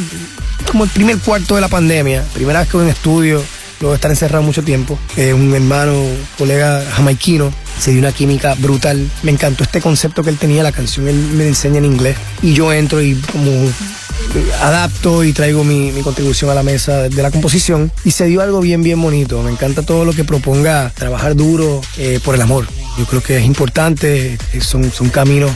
[0.72, 2.24] como el primer cuarto de la pandemia.
[2.34, 3.43] Primera vez que voy en estudio,
[3.80, 4.97] luego de estar encerrado mucho tiempo.
[5.18, 5.93] Eh, un hermano,
[6.38, 9.09] colega jamaiquino, se dio una química brutal.
[9.24, 12.17] Me encantó este concepto que él tenía, la canción él me enseña en inglés.
[12.41, 17.09] Y yo entro y como eh, adapto y traigo mi, mi contribución a la mesa
[17.09, 19.41] de la composición y se dio algo bien, bien bonito.
[19.43, 22.67] Me encanta todo lo que proponga trabajar duro eh, por el amor.
[22.97, 25.51] Yo creo que es importante, eh, son, son caminos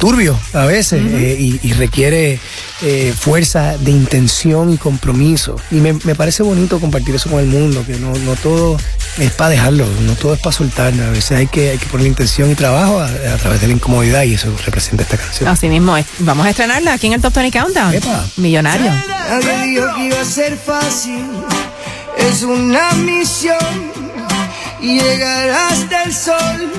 [0.00, 2.40] turbios a veces eh, y, y requiere
[2.82, 5.56] eh, fuerza de intención y compromiso.
[5.70, 8.78] Y me, me parece bonito compartir eso con el mundo, que no, no todo
[9.18, 10.92] es para dejarlo, no todo es para soltar.
[10.94, 13.74] A veces hay que, hay que poner intención y trabajo a, a través de la
[13.74, 15.48] incomodidad y eso representa esta canción.
[15.48, 16.06] Así mismo es.
[16.20, 17.94] Vamos a estrenarla aquí en el Top 20 Countdown.
[17.94, 18.24] Epa.
[18.38, 18.90] Millonario.
[18.90, 21.26] Nadie dijo que iba a ser fácil,
[22.16, 23.92] es una misión
[24.80, 26.72] y llegar hasta el sol.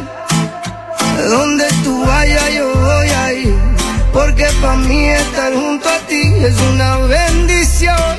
[1.17, 3.55] Donde tú vayas yo voy a ir,
[4.11, 8.17] porque para mí estar junto a ti es una bendición,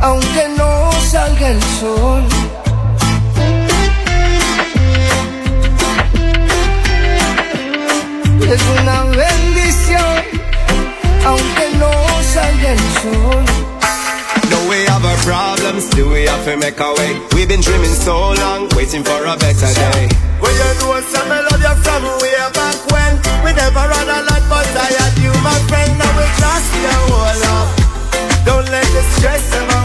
[0.00, 2.24] aunque no salga el sol.
[8.48, 10.16] Es una bendición,
[11.26, 11.90] aunque no
[12.22, 13.65] salga el sol.
[14.66, 17.14] We have our problems, still we have to make our way.
[17.34, 20.08] We've been dreaming so long, waiting for a better day.
[20.42, 23.12] Well, you know some I love you from way back when.
[23.46, 25.94] We never run a lot, but I had you, my friend.
[25.98, 27.70] Now we lost your whole love.
[28.44, 29.75] Don't let the stress ever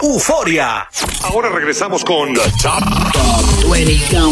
[0.00, 0.88] aplicación Euforia.
[1.22, 2.82] Ahora regresamos con The Top,
[3.70, 4.29] 20 en KQ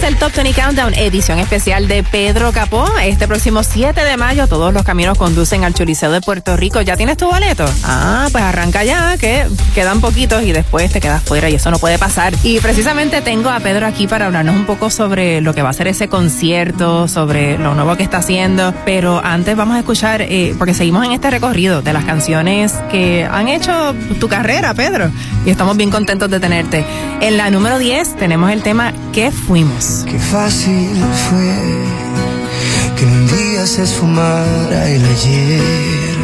[0.00, 2.86] Escuchas el Top 20 Countdown, edición especial de Pedro Capó.
[3.02, 6.80] Este próximo 7 de mayo, todos los caminos conducen al Choliseo de Puerto Rico.
[6.80, 7.66] ¿Ya tienes tu boleto?
[7.84, 11.78] Ah, pues arranca ya, que quedan poquitos y después te quedas fuera y eso no
[11.78, 12.32] puede pasar.
[12.42, 15.74] Y precisamente tengo a Pedro aquí para hablarnos un poco sobre lo que va a
[15.74, 18.72] ser ese concierto, sobre lo nuevo que está haciendo.
[18.84, 23.28] Pero antes vamos a escuchar, eh, porque seguimos en este recorrido de las canciones que
[23.30, 25.10] han hecho tu carrera, Pedro.
[25.44, 26.84] Y estamos bien contentos de tenerte.
[27.20, 30.04] En la número 10 tenemos el tema ¿Qué fuimos?
[30.06, 31.56] Qué fácil fue
[32.96, 36.16] que en un día se esfumara el ayer.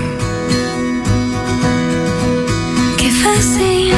[2.99, 3.93] Qué fácil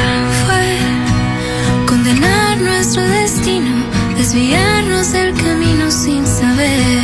[0.47, 3.85] fue condenar nuestro destino,
[4.17, 7.03] desviarnos del camino sin saber.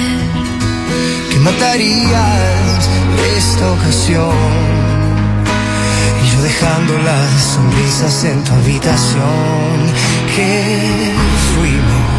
[1.31, 2.89] que matarías
[3.37, 4.94] esta ocasión.
[6.45, 9.23] Dejando las sonrisas en tu habitación,
[10.37, 11.11] que
[11.57, 12.14] fuimos.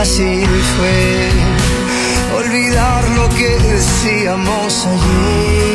[0.00, 1.28] Fácil fue
[2.38, 5.69] olvidar lo que decíamos ayer.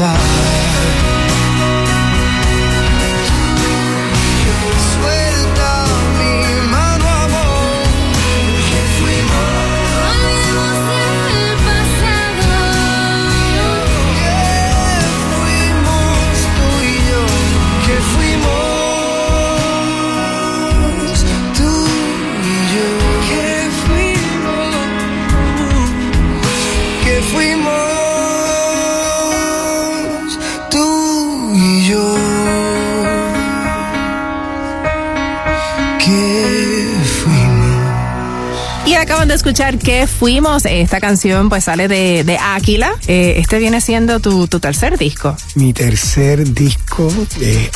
[0.00, 0.33] A
[39.44, 40.64] escuchar que fuimos.
[40.64, 42.38] Esta canción pues sale de, de.
[43.06, 45.36] Eh, este viene siendo tu, tercer disco.
[45.54, 47.70] Mi tercer disco de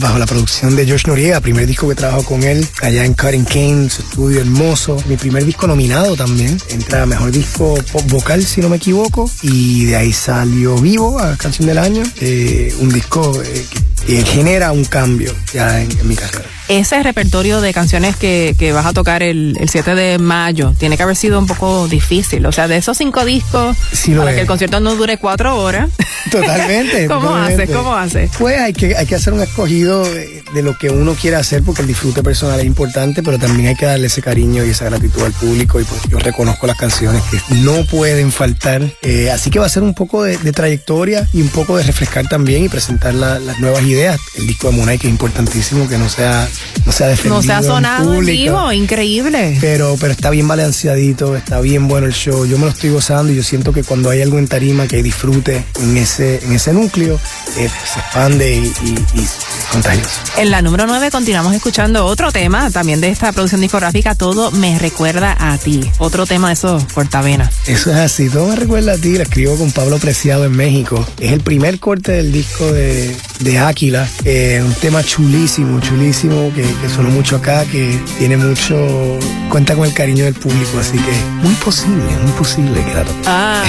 [0.00, 3.44] bajo la producción de George Noriega, primer disco que trabajo con él, allá en Cutting
[3.44, 4.96] Cane, su estudio hermoso.
[5.06, 9.84] Mi primer disco nominado también, entra mejor disco pop vocal, si no me equivoco, y
[9.84, 13.64] de ahí salió Vivo, a canción del año, eh, un disco eh,
[14.04, 16.48] que, que genera un cambio ya en- en mi carrera.
[16.70, 20.96] Ese repertorio de canciones que, que vas a tocar el, el 7 de mayo tiene
[20.96, 22.46] que haber sido un poco difícil.
[22.46, 24.36] O sea, de esos cinco discos, Sí para es.
[24.36, 25.90] que el concierto no dure cuatro horas.
[26.30, 27.06] Totalmente.
[27.08, 27.68] ¿Cómo haces?
[27.70, 28.30] ¿Cómo haces?
[28.38, 31.62] Pues hay que, hay que hacer un escogido de, de lo que uno quiere hacer
[31.64, 34.84] porque el disfrute personal es importante, pero también hay que darle ese cariño y esa
[34.84, 38.82] gratitud al público y pues yo reconozco las canciones que no pueden faltar.
[39.02, 41.82] Eh, así que va a ser un poco de, de trayectoria y un poco de
[41.82, 44.20] refrescar también y presentar la- las nuevas ideas.
[44.36, 46.48] El disco de Monay que es importantísimo que no sea
[46.86, 47.36] no se ha defendido.
[47.36, 48.42] No se ha en sonado en público.
[48.42, 49.58] vivo, increíble.
[49.60, 52.44] Pero, pero está bien balanceadito, está bien bueno el show.
[52.46, 55.02] Yo me lo estoy gozando y yo siento que cuando hay algo en tarima que
[55.02, 57.18] disfrute en ese, en ese núcleo,
[57.58, 59.36] eh, se expande y, y- y es
[59.70, 60.10] contagioso.
[60.36, 64.78] En la número 9 continuamos escuchando otro tema también de esta producción discográfica, Todo me
[64.78, 65.80] recuerda a ti.
[65.98, 67.54] Otro tema de esos portavenas.
[67.66, 71.06] Eso es así, todo me recuerda a ti, la escribo con Pablo Preciado en México.
[71.18, 76.62] Es el primer corte del disco de, de Áquila, eh, un tema chulísimo, chulísimo, que,
[76.62, 79.18] que sonó mucho acá, que tiene mucho,
[79.48, 81.12] cuenta con el cariño del público, así que
[81.42, 83.12] muy posible, muy posible toque.
[83.26, 83.62] Ah.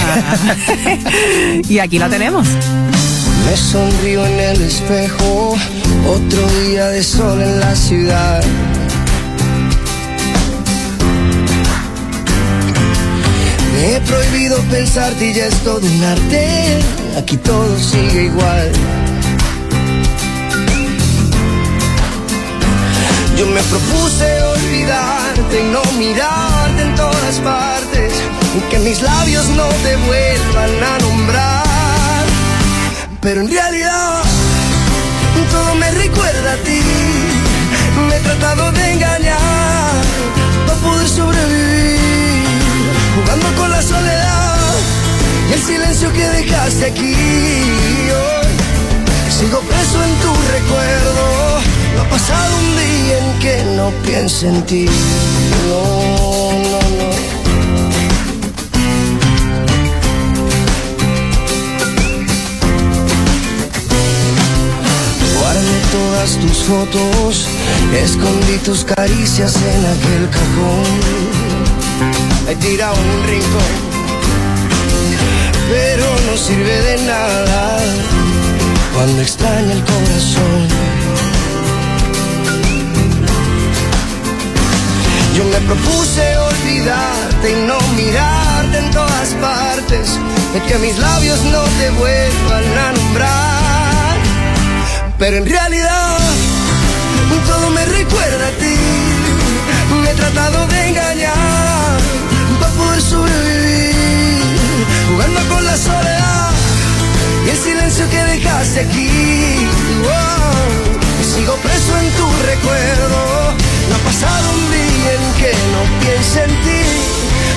[1.69, 2.47] y aquí la tenemos.
[3.45, 5.55] Me sonrío en el espejo,
[6.07, 8.43] otro día de sol en la ciudad.
[13.73, 16.79] Me he prohibido pensarte y ya es todo un arte.
[17.17, 18.71] Aquí todo sigue igual.
[23.41, 28.13] Yo me propuse olvidarte y no mirarte en todas partes.
[28.55, 32.23] Y que mis labios no te vuelvan a nombrar.
[33.19, 34.21] Pero en realidad
[35.49, 36.81] todo me recuerda a ti.
[38.07, 40.03] Me he tratado de engañar
[40.67, 42.45] para poder sobrevivir.
[43.15, 44.75] Jugando con la soledad
[45.49, 47.15] y el silencio que dejaste aquí.
[47.15, 48.40] Hoy
[49.41, 51.25] sigo preso en tu recuerdo.
[51.95, 54.85] No ha pasado un día en que no piense en ti.
[55.67, 55.83] No,
[56.71, 57.09] no, no.
[65.39, 67.45] Guardé todas tus fotos,
[68.05, 70.91] escondí tus caricias en aquel cajón.
[72.47, 73.73] He tirado un rincón,
[75.71, 78.20] pero no sirve de nada
[79.01, 80.67] cuando extraña el corazón.
[85.35, 90.19] Yo me propuse olvidarte y no mirarte en todas partes,
[90.53, 94.17] de que mis labios no te vuelvan a nombrar.
[95.17, 96.19] Pero en realidad
[97.47, 98.77] todo me recuerda a ti.
[100.03, 101.97] Me he tratado de engañar
[102.59, 104.43] para poder sobrevivir,
[105.09, 106.60] jugando con la soledad
[107.45, 109.09] y el silencio que dejaste aquí.
[110.03, 111.01] Wow.
[111.21, 113.53] Y sigo preso en tu recuerdo.
[113.89, 116.81] No ha pasado un día en que no piense en ti.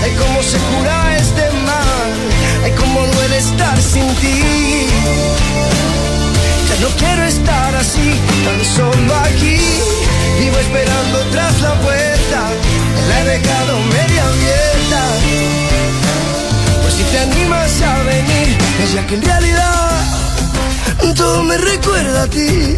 [0.03, 2.11] Ay, cómo se cura este mal.
[2.65, 4.87] Ay, cómo duele estar sin ti.
[6.69, 9.59] Ya no quiero estar así, tan solo aquí.
[10.41, 12.41] Vivo esperando tras la puerta.
[13.09, 15.74] La he dejado media abierta.
[16.97, 19.91] Si te animas a venir, es ya que en realidad
[21.17, 22.77] todo me recuerda a ti.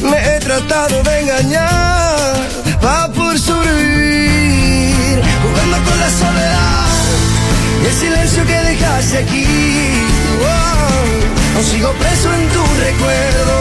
[0.00, 2.36] Me he tratado de engañar
[2.80, 6.86] para poder sobrevivir, jugando con la soledad
[7.82, 9.46] y el silencio que dejaste aquí.
[10.38, 11.56] Wow.
[11.56, 13.56] Aún sigo preso en tu recuerdo.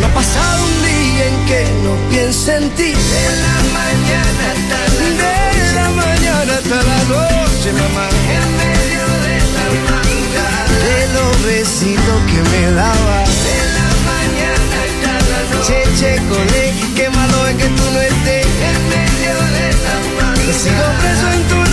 [0.00, 2.92] No ha pasado un día en que no piense en ti.
[2.92, 5.58] De la mañana hasta la noche.
[5.58, 8.53] De la mañana hasta la noche, mamá.
[11.44, 13.18] Besitos que me daba.
[13.44, 15.66] De la mañana hasta la noche.
[15.66, 18.46] Che, che, cole, qué malo es que tú no estés.
[18.70, 20.58] En medio de la madrugada.
[20.62, 21.63] Sigo preso en tu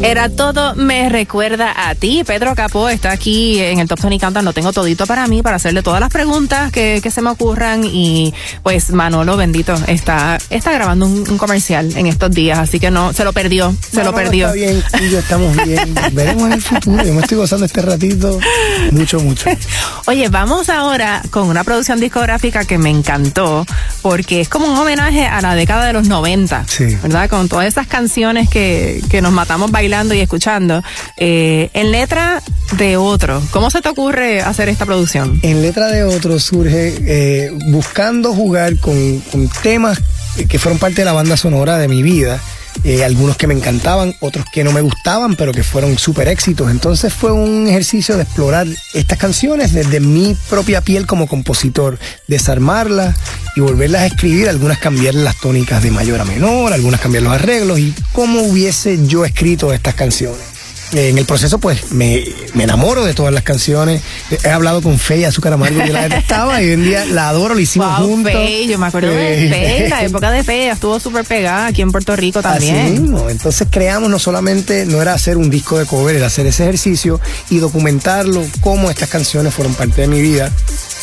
[0.00, 2.22] Era todo, me recuerda a ti.
[2.24, 4.44] Pedro Capó está aquí en el Top Tony Countdown.
[4.44, 7.82] Lo tengo todito para mí, para hacerle todas las preguntas que, que se me ocurran.
[7.84, 12.60] Y pues Manolo, bendito, está, está grabando un, un comercial en estos días.
[12.60, 14.46] Así que no, se lo perdió, se No, lo no, perdió.
[14.46, 15.94] Está bien, y yo estamos bien.
[16.12, 17.04] Veremos en el futuro.
[17.04, 18.38] Yo me estoy gozando este ratito
[18.92, 19.50] mucho, mucho.
[20.06, 23.66] Oye, vamos ahora con una producción discográfica que me encantó,
[24.00, 26.96] porque es como un homenaje a la década de los 90, Sí.
[27.02, 27.28] ¿verdad?
[27.28, 30.82] Con todas esas canciones que, que nos matamos bailando y escuchando,
[31.16, 32.42] eh, en letra
[32.76, 33.42] de otro.
[33.50, 35.40] ¿Cómo se te ocurre hacer esta producción?
[35.42, 39.98] En letra de otro surge eh, buscando jugar con, con temas
[40.46, 42.38] que fueron parte de la banda sonora de mi vida.
[42.84, 46.70] Eh, algunos que me encantaban, otros que no me gustaban, pero que fueron súper éxitos.
[46.70, 53.16] Entonces fue un ejercicio de explorar estas canciones desde mi propia piel como compositor, desarmarlas
[53.56, 57.32] y volverlas a escribir, algunas cambiar las tónicas de mayor a menor, algunas cambiar los
[57.32, 60.57] arreglos y cómo hubiese yo escrito estas canciones.
[60.92, 62.24] En el proceso, pues me,
[62.54, 64.00] me enamoro de todas las canciones.
[64.42, 67.28] He hablado con Fe y Azúcar Amargo, yo la detestaba y hoy en día la
[67.28, 68.32] adoro, lo hicimos Wow, juntos.
[68.32, 71.92] Fe, yo me acuerdo de Fe, la época de Fe estuvo súper pegada aquí en
[71.92, 73.02] Puerto Rico Así también.
[73.02, 73.28] mismo.
[73.28, 77.20] Entonces creamos no solamente, no era hacer un disco de cover, era hacer ese ejercicio
[77.50, 80.50] y documentarlo, cómo estas canciones fueron parte de mi vida.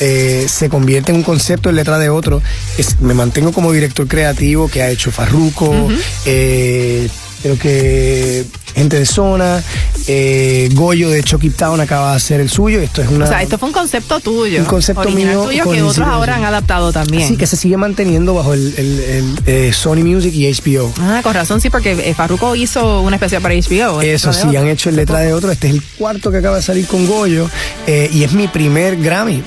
[0.02, 2.41] eh, se convierte en un concepto en letra de otro.
[2.78, 5.88] Es- me mantengo como director creativo que ha hecho Farruko,
[6.26, 7.07] eh,
[7.45, 8.43] creo que
[8.73, 9.61] gente de zona,
[10.07, 12.80] eh, Goyo de Chucky Town acaba de hacer el suyo.
[12.81, 13.26] Esto es una.
[13.26, 14.59] O sea, esto fue un concepto tuyo.
[14.61, 17.27] Un concepto original mío tuyo que otros ahora han adaptado también.
[17.30, 20.91] Sí, que se sigue manteniendo bajo el, el- el, eh, Sony Music y HBO.
[20.99, 24.01] Ah, con razón, sí, porque eh, Farruko hizo una especial para HBO.
[24.01, 25.51] Eso sí, han hecho en letra de otro.
[25.51, 27.47] Este es el cuarto que acaba de salir con Goyo.
[27.85, 29.43] eh, y es mi primer Grammy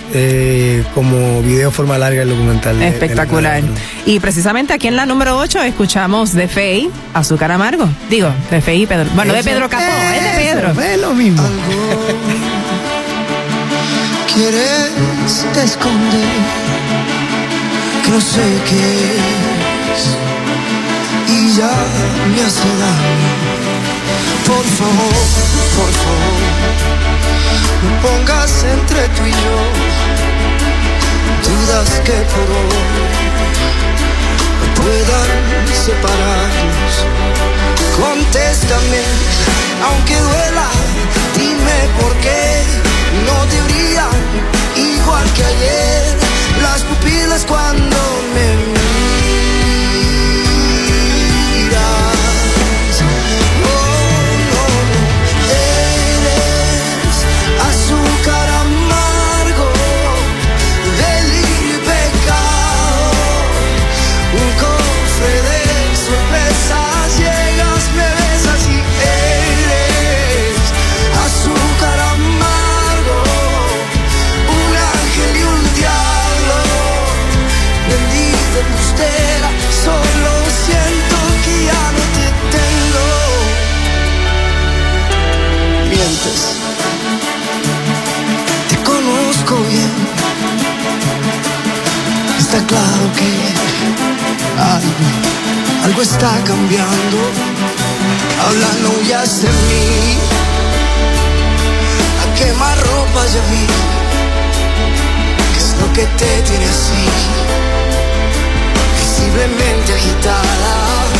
[0.94, 2.78] como video forma larga el documental.
[2.78, 3.62] de Espectacular.
[3.62, 3.68] De.
[4.06, 7.87] Y precisamente aquí en la número 8 escuchamos de Fey, Azúcar Amargo.
[8.08, 9.10] Digo, de Fey y Pedro.
[9.14, 10.80] Bueno, de Pedro Capó, es de Pedro.
[10.80, 11.42] Es lo mismo.
[14.34, 16.28] quieres esconder
[18.04, 19.16] que no sé qué
[19.92, 20.02] es
[21.28, 21.74] y ya
[22.34, 23.26] me hace daño.
[24.46, 25.14] Por favor,
[25.76, 26.40] por favor,
[27.82, 29.98] no pongas entre tú y yo
[31.48, 32.74] dudas que por hoy
[34.60, 35.30] no puedan
[35.72, 37.47] separarnos.
[37.98, 39.02] Contéstame,
[39.84, 40.68] aunque duela,
[41.36, 42.62] dime por qué
[43.26, 44.10] no te brillan
[44.76, 46.16] igual que ayer
[46.62, 47.96] las pupilas cuando
[48.34, 48.87] me
[96.02, 97.18] está cambiando.
[98.46, 100.16] Habla, no huyas de mí.
[102.22, 103.66] A quemar ropa ya vi.
[105.52, 107.04] ¿Qué es lo que te tiene así?
[109.00, 111.17] Visiblemente agitada.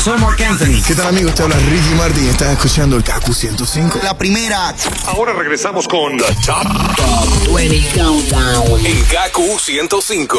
[0.00, 0.82] Soy Mark Anthony.
[0.86, 1.34] ¿Qué tal amigos?
[1.34, 2.28] Te habla Ricky Martin.
[2.28, 4.00] Estás escuchando el KQ 105.
[4.02, 4.74] La primera.
[5.06, 8.86] Ahora regresamos con The Top, 20 Countdown.
[8.86, 10.38] en KQ 105.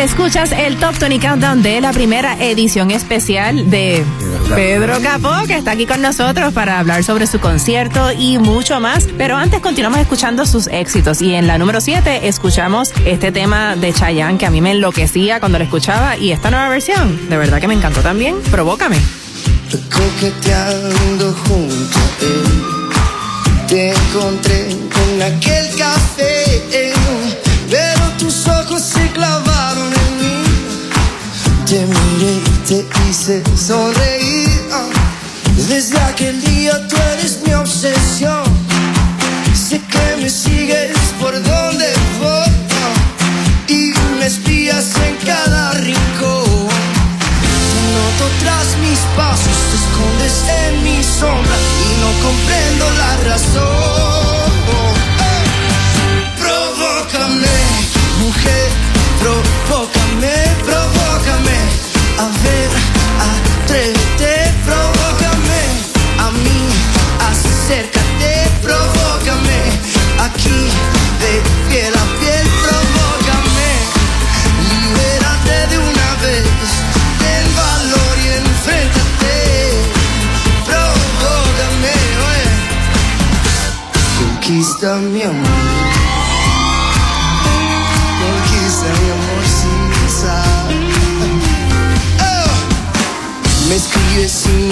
[0.00, 4.04] Escuchas el Top 20 Countdown de la primera edición especial de
[4.54, 9.08] Pedro Capó, que está aquí con nosotros para hablar sobre su concierto y mucho más.
[9.18, 11.20] Pero antes continuamos escuchando sus éxitos.
[11.20, 15.40] Y en la número 7 escuchamos este tema de Chayanne que a mí me enloquecía
[15.40, 16.16] cuando lo escuchaba.
[16.16, 18.36] Y esta nueva versión, de verdad que me encantó también.
[18.50, 18.98] Provócame.
[19.92, 22.44] Coqueteando junto a él,
[23.66, 26.62] te encontré con aquel café,
[27.68, 30.44] pero tus ojos se clavaron en mí.
[31.66, 34.50] Te miré y te hice sonreír.
[35.68, 38.42] Desde aquel día tú eres mi obsesión.
[39.54, 42.50] Sé que me sigues por donde voy
[43.68, 46.66] y me espías en cada rincón.
[47.94, 54.05] Noto tras mis pasos, te escondes en mi sombra y no comprendo la razón.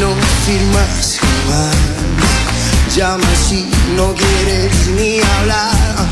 [0.01, 0.15] No
[0.47, 1.77] firmas jamás.
[2.95, 3.67] Llama si
[3.97, 6.07] no quieres ni hablar.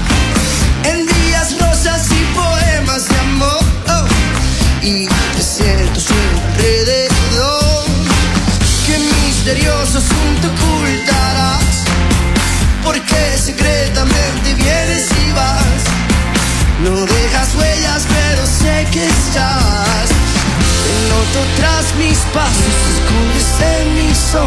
[0.85, 3.65] Envías rosas y poemas de amor.
[3.89, 4.85] oh.
[4.85, 5.07] Y
[5.37, 7.85] desiertos alrededor.
[8.87, 11.85] Qué misterioso asunto ocultarás.
[12.85, 15.83] Porque secretamente vienes y vas.
[16.85, 18.07] No dejas huellas,
[21.57, 24.41] tras mis pasos, escondes en mi sombra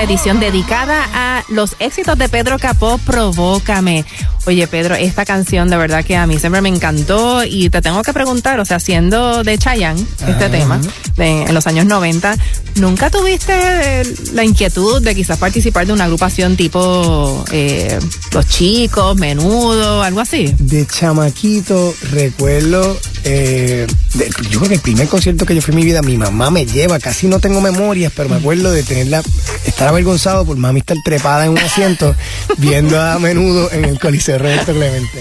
[0.00, 4.06] esta edición dedicada a los éxitos de Pedro Capó, Provócame.
[4.46, 8.02] Oye, Pedro, esta canción de verdad que a mí siempre me encantó y te tengo
[8.02, 10.80] que preguntar, o sea, siendo de Chayanne, este tema,
[11.16, 12.34] de- en los años 90,
[12.76, 14.02] ¿nunca tuviste
[14.32, 17.98] la inquietud de quizás participar de una agrupación tipo eh,
[18.32, 20.54] Los Chicos, Menudo, algo así?
[20.58, 25.76] De chamaquito, recuerdo, eh, de- yo creo que el primer concierto que yo fui en
[25.76, 29.22] mi vida, mi mamá me lleva, casi no tengo memorias, pero me acuerdo de tenerla,
[29.66, 32.14] estar avergonzado por mami estar trepada en un asiento,
[32.58, 35.18] viendo a menudo en el Coliseo Roberto Clemente.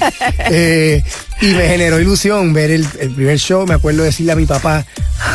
[0.52, 1.04] Eh,
[1.42, 4.86] y me generó ilusión ver el, el primer show, me acuerdo decirle a mi papá,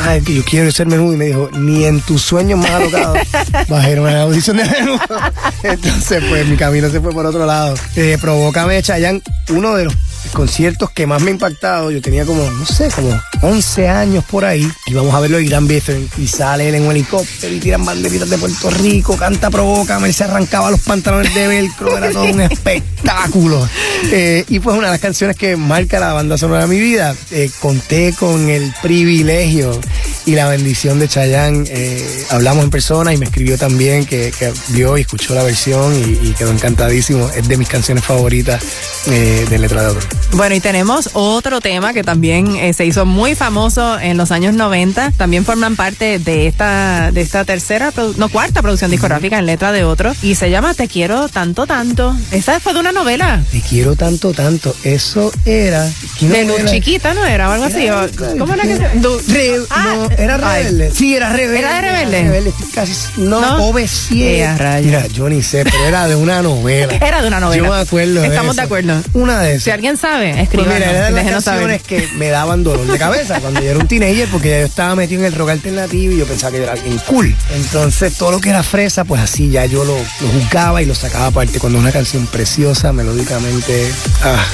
[0.06, 3.18] ay, que yo quiero ser menudo, y me dijo, ni en tus sueños más alocados
[3.68, 5.00] vas a ir a una audición de menudo.
[5.62, 7.74] Entonces, pues mi camino se fue por otro lado.
[7.96, 9.94] Eh, Provócame Chayanne, uno de los
[10.32, 14.44] conciertos que más me ha impactado, yo tenía como, no sé, como 11 años por
[14.44, 17.60] ahí, y vamos a verlo y Irán Bethel, y sale él en un helicóptero y
[17.60, 22.10] tiran banderitas de Puerto Rico, canta, provoca, él se arrancaba los pantalones de velcro, era
[22.10, 23.68] todo un espectáculo.
[24.10, 27.14] Eh, y pues una de las canciones que marca la banda sonora de mi vida,
[27.30, 29.80] eh, conté con el privilegio
[30.26, 34.52] y la bendición de Chayanne, eh, hablamos en persona y me escribió también que, que
[34.68, 38.62] vio y escuchó la versión y, y quedó encantadísimo, es de mis canciones favoritas
[39.06, 40.00] de Letra de Oro.
[40.32, 44.54] Bueno, y tenemos otro tema que también eh, se hizo muy famoso en los años
[44.54, 45.12] 90.
[45.12, 49.84] También forman parte de esta, de esta tercera, no, cuarta producción discográfica en letra de
[49.84, 50.12] otro.
[50.22, 52.16] Y se llama Te quiero tanto, tanto.
[52.32, 53.42] Esa fue de una novela.
[53.52, 54.74] Te quiero tanto, tanto.
[54.82, 55.88] Eso era.
[56.18, 56.64] ¿qué De Luz?
[56.70, 57.48] Chiquita, ¿no era?
[57.48, 57.88] O algo así.
[57.88, 60.64] o- ¿Cómo era que se Du- Re- Ah, no, era ay.
[60.64, 60.90] rebelde.
[60.92, 61.58] Sí, era rebelde.
[61.60, 62.22] ¿Era de Rebelde?
[62.24, 62.92] Rebelde, estoy casi.
[63.20, 63.66] No, ¿No?
[63.66, 64.46] obesié.
[64.46, 64.86] A rayos.
[64.86, 66.92] Mira, yo ni sé, pero era de una novela.
[66.94, 67.62] Era de una novela.
[67.68, 68.20] Yo me acuerdo.
[68.20, 68.66] de Estamos de eso.
[68.66, 69.02] acuerdo.
[69.12, 69.62] Una de esas.
[69.64, 73.60] Si alguien sabe, Pues mira, de las canciones que me daban dolor de cabeza cuando
[73.62, 76.26] yo era un teenager porque ya yo estaba metido en el rock alternativo y yo
[76.26, 77.34] pensaba que yo era alguien cool.
[77.54, 80.94] Entonces todo lo que era fresa, pues así ya yo lo, lo juzgaba y lo
[80.94, 81.58] sacaba aparte.
[81.58, 83.90] Cuando es una canción preciosa, melódicamente,
[84.22, 84.44] ah,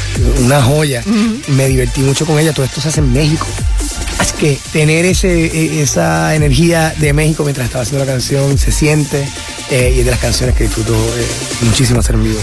[0.45, 1.03] una joya.
[1.49, 2.53] Me divertí mucho con ella.
[2.53, 3.47] Todo esto se hace en México.
[4.19, 8.71] Así que tener ese, e- esa energía de México mientras estaba haciendo la canción se
[8.71, 9.27] siente
[9.71, 11.27] eh, y es de las canciones que disfruto eh,
[11.63, 12.41] muchísimo hacer en vivo.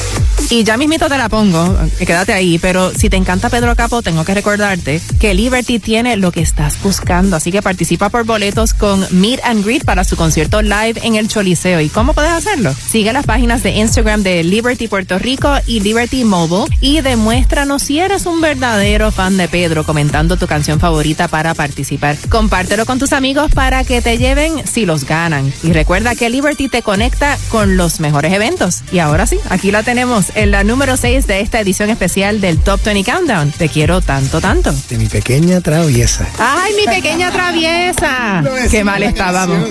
[0.49, 4.01] Y ya mismito te la pongo, eh, quédate ahí, pero si te encanta Pedro Capo,
[4.01, 8.73] tengo que recordarte que Liberty tiene lo que estás buscando, así que participa por boletos
[8.73, 11.81] con Meet and Greet para su concierto live en el Choliseo.
[11.81, 12.73] ¿Y cómo puedes hacerlo?
[12.73, 17.99] Sigue las páginas de Instagram de Liberty Puerto Rico y Liberty Mobile y demuéstranos si
[17.99, 22.15] eres un verdadero fan de Pedro comentando tu canción favorita para participar.
[22.29, 25.51] Compártelo con tus amigos para que te lleven si los ganan.
[25.61, 28.83] Y recuerda que Liberty te conecta con los mejores eventos.
[28.93, 32.59] Y ahora sí, aquí la tenemos en la número 6 de esta edición especial del
[32.59, 33.51] Top 20 Countdown.
[33.51, 34.71] Te quiero tanto, tanto.
[34.87, 36.27] De mi pequeña traviesa.
[36.37, 38.43] ¡Ay, mi pequeña traviesa!
[38.69, 39.67] ¡Qué mal estábamos!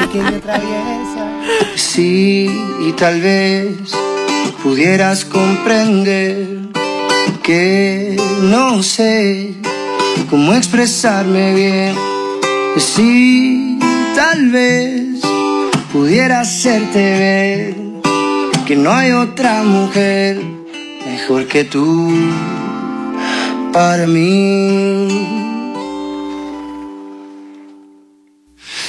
[0.00, 1.40] pequeña traviesa.
[1.76, 3.76] Sí, y tal vez
[4.60, 6.48] pudieras comprender
[7.44, 9.54] que no sé
[10.28, 11.94] cómo expresarme bien.
[12.76, 13.78] Sí,
[14.16, 15.20] tal vez
[15.92, 17.89] pudiera hacerte ver
[18.70, 20.40] que no hay otra mujer
[21.04, 22.08] mejor que tú
[23.72, 25.08] para mí.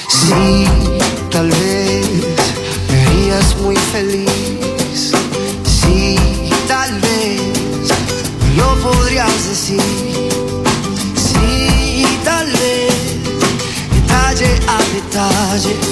[0.08, 0.66] Sí,
[1.32, 2.06] tal vez
[2.92, 5.10] me harías muy feliz.
[5.64, 6.14] Sí,
[6.68, 7.40] tal vez
[8.56, 9.82] lo podrías decir.
[11.16, 12.94] Sí, tal vez
[13.90, 15.91] detalle a detalle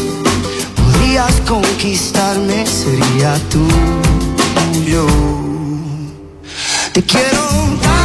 [1.81, 2.67] conquistarme.
[2.67, 5.07] Sería tuyo.
[6.93, 7.41] Te quiero
[7.83, 8.00] tanto,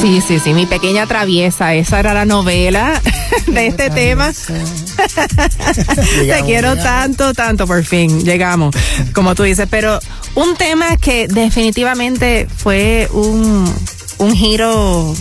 [0.00, 3.00] Sí, sí, sí, mi pequeña traviesa, esa era la novela
[3.46, 4.32] de este tema.
[6.26, 8.76] Te quiero tanto, tanto, por fin, llegamos,
[9.12, 9.98] como tú dices, pero
[10.36, 13.72] un tema que definitivamente fue un,
[14.18, 15.14] un giro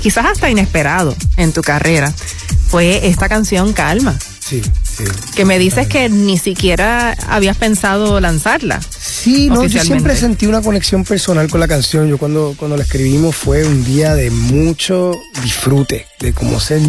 [0.00, 2.12] quizás hasta inesperado en tu carrera,
[2.68, 4.18] fue esta canción Calma.
[4.40, 4.62] Sí,
[5.06, 5.12] sí.
[5.34, 8.80] Que me dices que ni siquiera habías pensado lanzarla.
[8.80, 12.08] Sí, no, yo siempre sentí una conexión personal con la canción.
[12.08, 15.12] Yo cuando, cuando la escribimos fue un día de mucho
[15.42, 16.80] disfrute, de como ser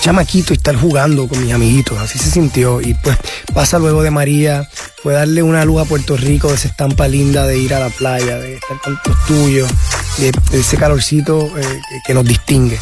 [0.00, 1.98] chamaquito y estar jugando con mis amiguitos.
[1.98, 2.80] Así se sintió.
[2.80, 3.16] Y pues
[3.54, 4.68] pasa luego de María,
[5.02, 7.90] fue darle una luz a Puerto Rico de esa estampa linda de ir a la
[7.90, 9.70] playa, de estar con los tuyos,
[10.18, 12.78] de, de ese calorcito eh, que nos distingue.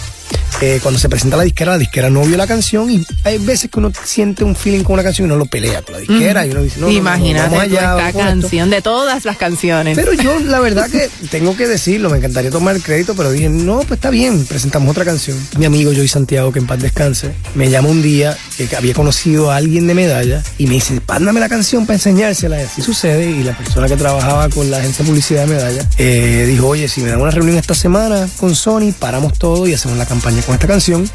[0.62, 3.70] Eh, cuando se presenta la disquera, la disquera no vio la canción y hay veces
[3.70, 6.46] que uno siente un feeling con una canción y uno lo pelea con la disquera
[6.46, 9.98] y uno dice, no, Imagínate no, no, allá, esta canción de todas las canciones.
[9.98, 13.50] Pero yo, la verdad que tengo que decirlo, me encantaría tomar el crédito, pero dije,
[13.50, 15.38] no, pues está bien, presentamos otra canción.
[15.58, 19.50] Mi amigo Joey Santiago, que en paz descanse, me llama un día que había conocido
[19.50, 22.60] a alguien de medalla y me dice, pándame la canción para enseñársela.
[22.62, 23.30] Y así sucede.
[23.30, 26.88] Y la persona que trabajaba con la agencia de publicidad de medalla eh, dijo, oye,
[26.88, 30.42] si me dan una reunión esta semana con Sony, paramos todo y hacemos la campaña
[30.42, 31.10] con esta canción.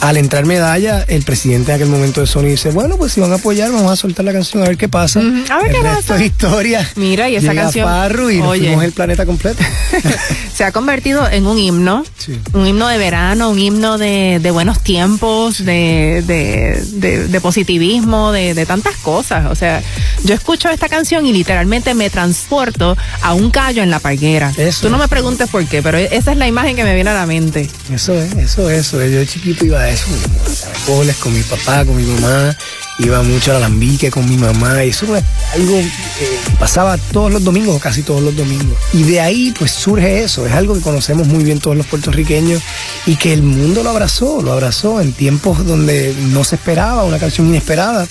[0.00, 3.32] Al entrar medalla, el presidente en aquel momento de Sony dice, bueno, pues si van
[3.32, 5.18] a apoyar, vamos a soltar la canción a ver qué pasa.
[5.18, 6.16] A ver el qué resto pasa.
[6.16, 6.88] es historia.
[6.94, 7.88] Mira, y esa Llega canción.
[8.30, 8.66] Y nos Oye.
[8.68, 9.62] fuimos el planeta completo.
[10.54, 12.38] se ha convertido en un himno, Sí.
[12.52, 18.30] un himno de verano, un himno de, de buenos tiempos, de, de, de- de positivismo,
[18.30, 19.46] de, de tantas cosas.
[19.50, 19.82] O sea,
[20.22, 24.52] yo escucho esta canción y literalmente me transporto a un callo en la parguera.
[24.56, 24.82] Eso.
[24.86, 27.14] Tú no me preguntes por qué, pero esa es la imagen que me viene a
[27.14, 27.68] la mente.
[27.92, 29.12] Eso es, eso es, eso es.
[29.12, 32.56] Yo de chiquito iba a eso, a goles con mi papá, con mi mamá,
[32.98, 35.24] iba mucho a la Alambique con mi mamá, y eso era
[35.54, 38.76] algo eh, que pasaba todos los domingos, o casi todos los domingos.
[38.92, 42.62] Y de ahí pues surge eso, es algo que conocemos muy bien todos los puertorriqueños
[43.06, 47.18] y que el mundo lo abrazó, lo abrazó en tiempos donde no se esperaba, una
[47.18, 48.06] canción inesperada.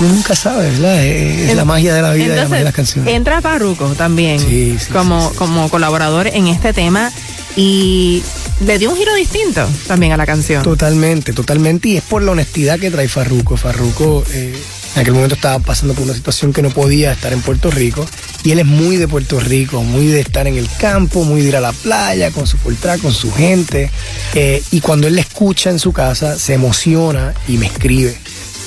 [0.00, 1.04] Uno nunca sabe, ¿verdad?
[1.04, 3.14] Es, es la magia de la vida y la magia de las canciones.
[3.14, 7.10] entra Farruko también Sí, sí, como, como colaborador en este tema
[7.56, 8.22] y
[8.64, 10.62] le dio un giro distinto también a la canción.
[10.62, 11.88] Totalmente, totalmente.
[11.88, 13.56] Y es por la honestidad que trae Farruco.
[13.56, 14.54] Farruco eh,
[14.94, 18.06] en aquel momento estaba pasando por una situación que no podía estar en Puerto Rico.
[18.44, 21.48] Y él es muy de Puerto Rico, muy de estar en el campo, muy de
[21.48, 23.90] ir a la playa con su Fortra, con su gente.
[24.34, 28.16] Eh, y cuando él la escucha en su casa, se emociona y me escribe.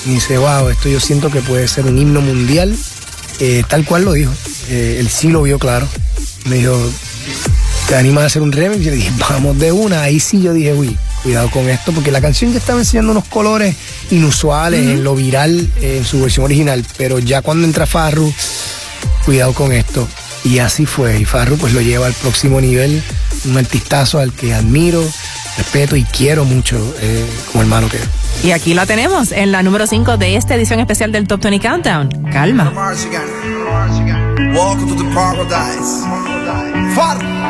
[0.04, 2.76] Y dice, wow, esto yo siento que puede ser un himno mundial.
[3.38, 4.32] Eh, tal cual lo dijo.
[4.68, 5.88] Él sí lo vio claro.
[6.46, 6.76] Me dijo,
[7.90, 8.84] ¿te animas a hacer un remix?
[8.84, 10.02] Yo le dije, vamos de una.
[10.02, 13.24] Ahí sí yo dije, uy, cuidado con esto, porque la canción ya estaba enseñando unos
[13.24, 13.74] colores
[14.12, 18.32] inusuales en lo viral, eh, en su versión original, pero ya cuando entra Farru,
[19.24, 20.06] cuidado con esto.
[20.44, 21.18] Y así fue.
[21.18, 23.02] Y Farru pues lo lleva al próximo nivel,
[23.46, 25.02] un artistazo al que admiro,
[25.58, 28.08] respeto y quiero mucho eh, como hermano que es.
[28.44, 31.58] Y aquí la tenemos en la número 5 de esta edición especial del Top 20
[31.68, 32.08] Countdown.
[32.32, 32.72] Calma.
[34.52, 36.04] Welcome to the paradise.
[36.94, 37.49] Far.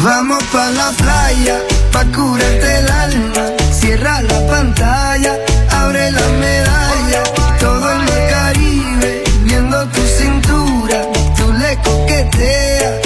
[0.00, 1.58] Vamos pa' la playa,
[1.92, 3.44] pa' curarte el alma.
[3.70, 5.36] Cierra la pantalla,
[5.70, 7.22] abre la medalla.
[7.60, 11.02] Todo el Caribe, viendo tu cintura.
[11.36, 13.01] Tú le coqueteas,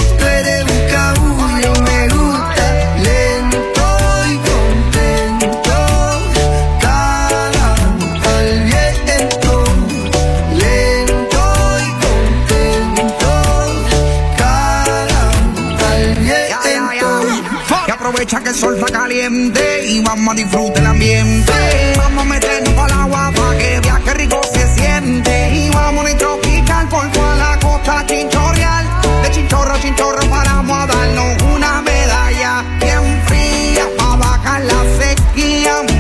[18.27, 21.53] aprovecha que el sol está caliente y vamos a disfrutar el ambiente.
[21.97, 25.51] Vamos a meternos para el agua para que vea que rico se siente.
[25.55, 28.87] Y vamos a tropical por toda la costa chinchorreal.
[29.23, 35.96] De chinchorro a chinchorro paramos a darnos una medalla bien fría para bajar la sequía.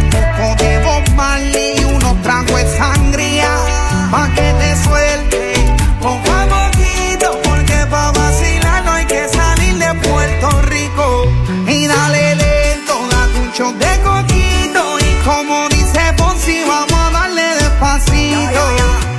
[13.78, 18.64] De coquito Y como dice Fonsi, vamos a darle despacito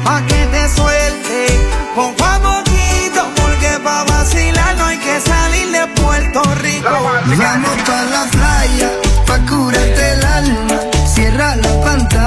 [0.03, 1.47] Pa' que te suelte,
[1.95, 6.89] poco a poquito Porque pa' vacilar no hay que salir de Puerto Rico.
[6.89, 7.77] Vamos
[9.25, 10.79] pa' curarte el alma.
[11.05, 12.26] Cierra la pantalla,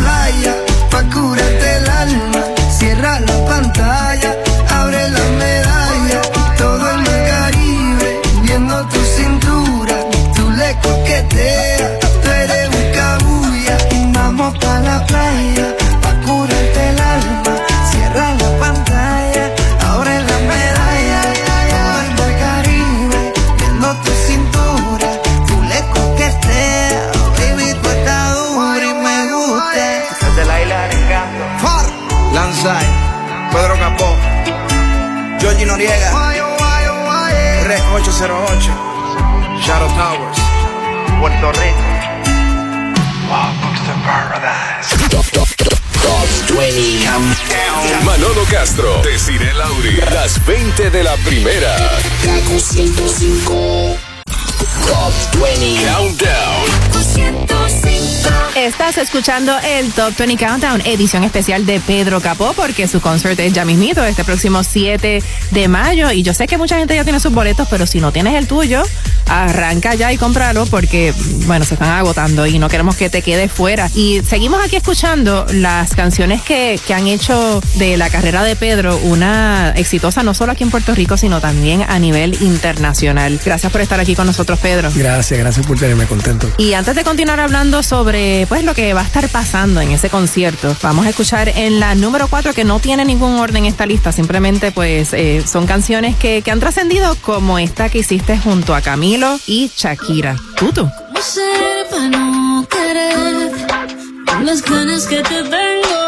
[35.81, 38.69] Rec 808,
[39.59, 40.37] Shadow Towers,
[41.19, 41.89] Puerto Rico.
[43.27, 44.93] Welcome to paradise.
[45.09, 45.25] Top
[46.47, 48.05] 20 Countdown.
[48.05, 51.75] Manolo Castro, Desiree Lauri, las 20 de la primera.
[52.23, 53.97] Kaku 105.
[54.85, 56.65] Top 20 Countdown.
[58.53, 58.59] 105.
[58.59, 63.53] Estás escuchando el Top 20 Countdown, edición especial de Pedro Capó, porque su concert es
[63.53, 66.11] ya mismito, este próximo 7 de mayo.
[66.11, 68.47] Y yo sé que mucha gente ya tiene sus boletos, pero si no tienes el
[68.47, 68.83] tuyo,
[69.27, 71.13] arranca ya y cómpralo, porque,
[71.45, 73.89] bueno, se están agotando y no queremos que te quedes fuera.
[73.95, 78.97] Y seguimos aquí escuchando las canciones que, que han hecho de la carrera de Pedro
[78.97, 83.39] una exitosa, no solo aquí en Puerto Rico, sino también a nivel internacional.
[83.43, 84.89] Gracias por estar aquí con nosotros, Pedro.
[84.95, 86.51] Gracias, gracias por tenerme contento.
[86.57, 90.09] Y antes de continuar hablando sobre pues lo que va a estar pasando en ese
[90.09, 94.11] concierto, vamos a escuchar en la número 4 que no tiene ningún orden esta lista,
[94.11, 98.81] simplemente pues eh, son canciones que, que han trascendido como esta que hiciste junto a
[98.81, 100.35] Camilo y Shakira.
[100.55, 100.89] Tutu.
[104.43, 106.01] Las ganas que te tengo.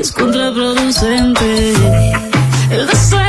[0.00, 1.74] Es contraproducente.
[2.70, 3.19] El deseo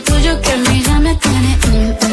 [0.00, 1.58] tuyo que a mí ya me tiene.
[1.66, 2.07] mm,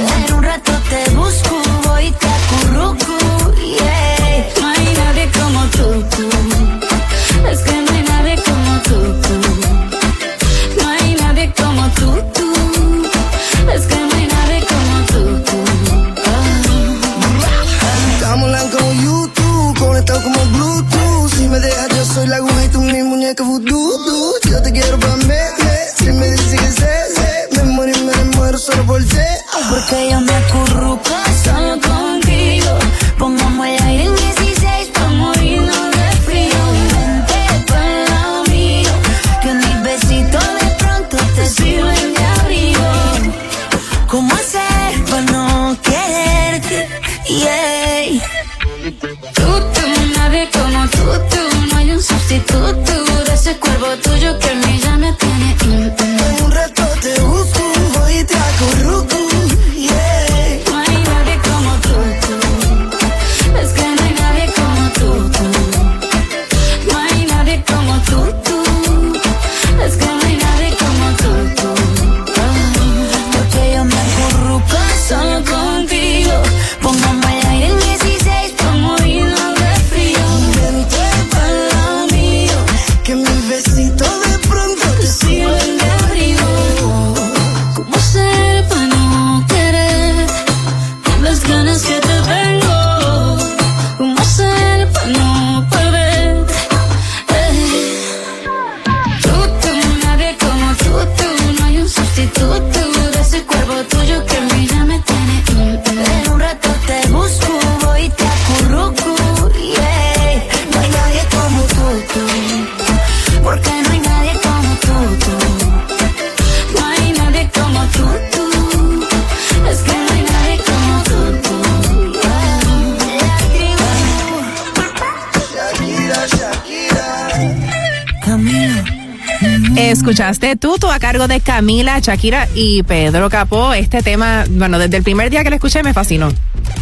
[130.05, 133.73] Escuchaste Tutu a cargo de Camila, Shakira y Pedro Capó.
[133.73, 136.31] Este tema, bueno, desde el primer día que lo escuché me fascinó.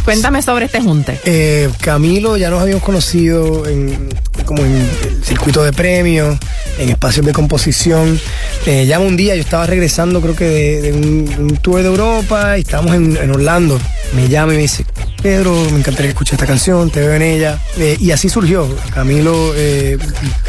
[0.04, 1.18] Cuéntame sobre este junte.
[1.24, 4.10] Eh, Camilo, ya nos habíamos conocido en,
[4.44, 6.36] como en el circuito de premios,
[6.78, 8.20] en espacios de composición.
[8.66, 12.58] Eh, un día, yo estaba regresando, creo que de, de un, un tour de Europa
[12.58, 13.80] y estábamos en, en Orlando.
[14.14, 14.84] Me llama y me dice,
[15.22, 17.58] Pedro, me encantaría que escuches esta canción, te veo en ella.
[17.78, 18.68] Eh, y así surgió.
[18.92, 19.96] Camilo, eh,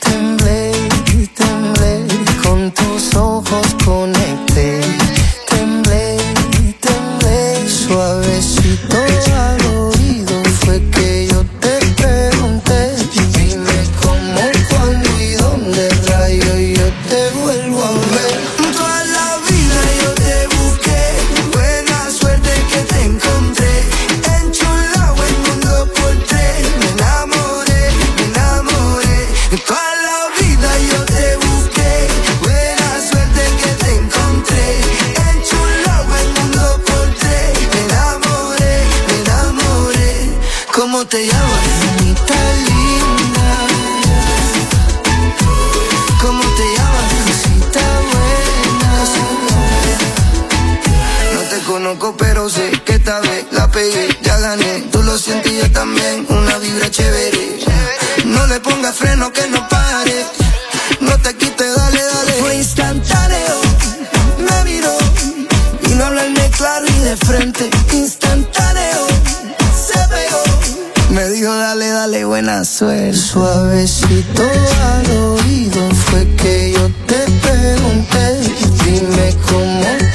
[0.00, 0.72] Temblé
[1.34, 2.06] temblé,
[2.42, 4.75] con tus ojos conecté,
[51.86, 54.84] conozco, pero sé que esta vez la pegué, ya gané.
[54.90, 57.60] Tú lo sientes y yo también, una vibra chévere.
[58.24, 60.26] No le pongas freno que no pare.
[61.00, 62.32] No te quites, dale, dale.
[62.40, 63.60] Fue instantáneo,
[64.38, 64.96] me miró.
[65.82, 67.70] Vino a hablarme claro y de frente.
[67.92, 69.06] Instantáneo,
[69.86, 70.42] se pegó.
[71.10, 73.16] Me dijo, dale, dale, buena suerte.
[73.16, 78.40] Suavecito al oído fue que yo te pregunté.
[78.84, 80.05] Dime cómo,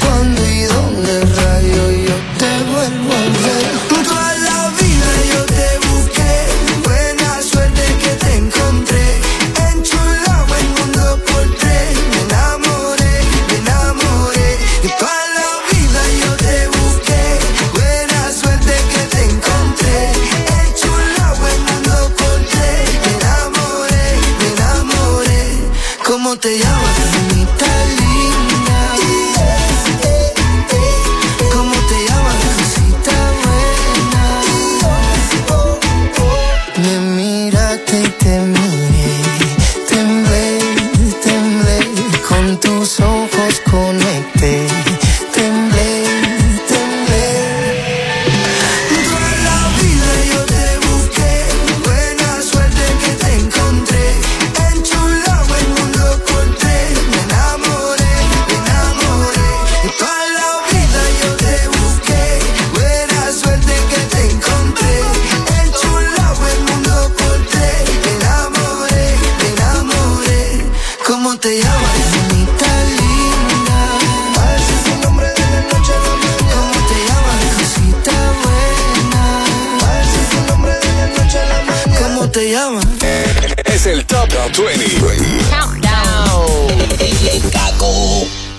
[71.42, 71.98] te llamas?
[72.28, 73.78] Mamita linda.
[74.54, 76.52] Ese es el nombre de la noche a la mañana.
[76.54, 77.42] ¿Cómo te llamas?
[77.58, 78.14] Cosita
[78.44, 79.22] buena.
[80.00, 81.98] Ese es el nombre de la noche a la mañana.
[81.98, 82.86] ¿Cómo te llamas?
[83.64, 85.02] Es el Top 20.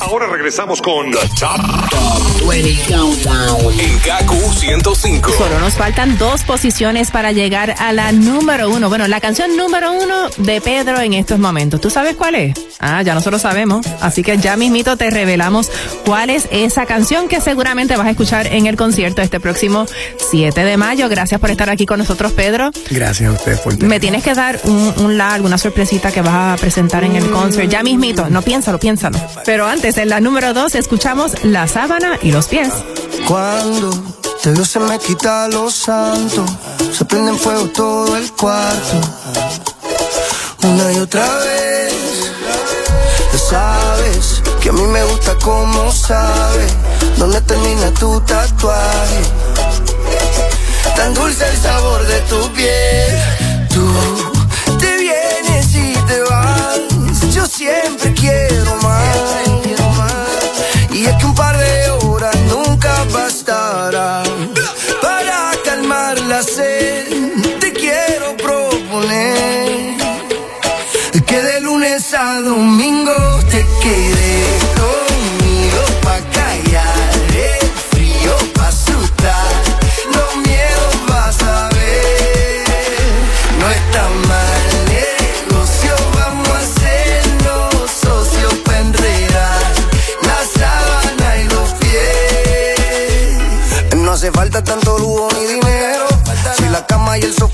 [0.00, 1.56] Ahora regresamos con The Top,
[1.90, 5.32] Top 20 Countdown en KQ 105.
[5.32, 8.88] Solo nos faltan dos posiciones para llegar a la número uno.
[8.88, 11.80] Bueno, la canción número uno de Pedro en estos momentos.
[11.80, 12.54] ¿Tú sabes cuál es?
[12.78, 13.86] Ah, ya nosotros sabemos.
[14.00, 15.70] Así que ya mismito te revelamos
[16.04, 19.86] cuál es esa canción que seguramente vas a escuchar en el concierto este próximo
[20.30, 21.08] 7 de mayo.
[21.08, 22.70] Gracias por estar aquí con nosotros, Pedro.
[22.90, 26.54] Gracias a ustedes por Me tienes que dar un, un lag, una sorpresita que vas
[26.54, 27.70] a presentar en el concert.
[27.70, 28.28] Ya mismito.
[28.28, 29.18] No piénsalo, piénsalo.
[29.44, 32.70] Pero antes, en la número dos, escuchamos La Sábana y los Pies.
[33.28, 33.90] Cuando
[34.42, 36.44] te veo se me quita lo santo,
[36.92, 39.00] se prende en fuego todo el cuarto.
[40.64, 41.92] Una y otra vez,
[43.32, 46.72] ya sabes que a mí me gusta como sabes
[47.16, 49.22] dónde termina tu tatuaje.
[50.96, 53.88] Tan dulce el sabor de tu piel, tú
[54.80, 56.80] te vienes y te vas.
[57.32, 59.15] Yo siempre quiero más.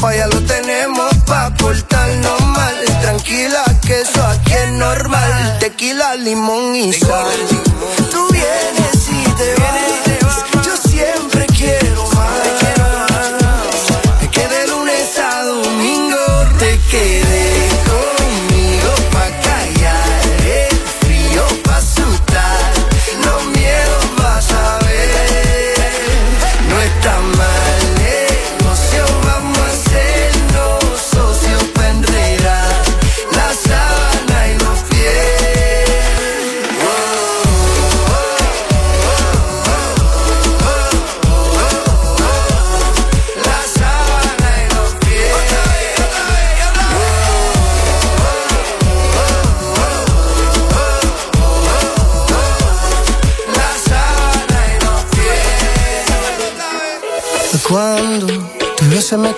[0.03, 2.75] Sofá ya lo tenemos pa' portarnos mal.
[3.03, 5.59] Tranquila que eso aquí es normal.
[5.61, 7.31] Tequila, limón y sal.
[8.11, 8.32] Tú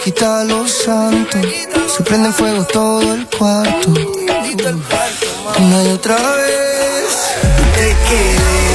[0.05, 1.39] quita lo santo,
[1.89, 3.89] se prende en fuego todo el cuarto.
[5.59, 7.33] Una y otra vez.
[7.75, 8.74] Te quedé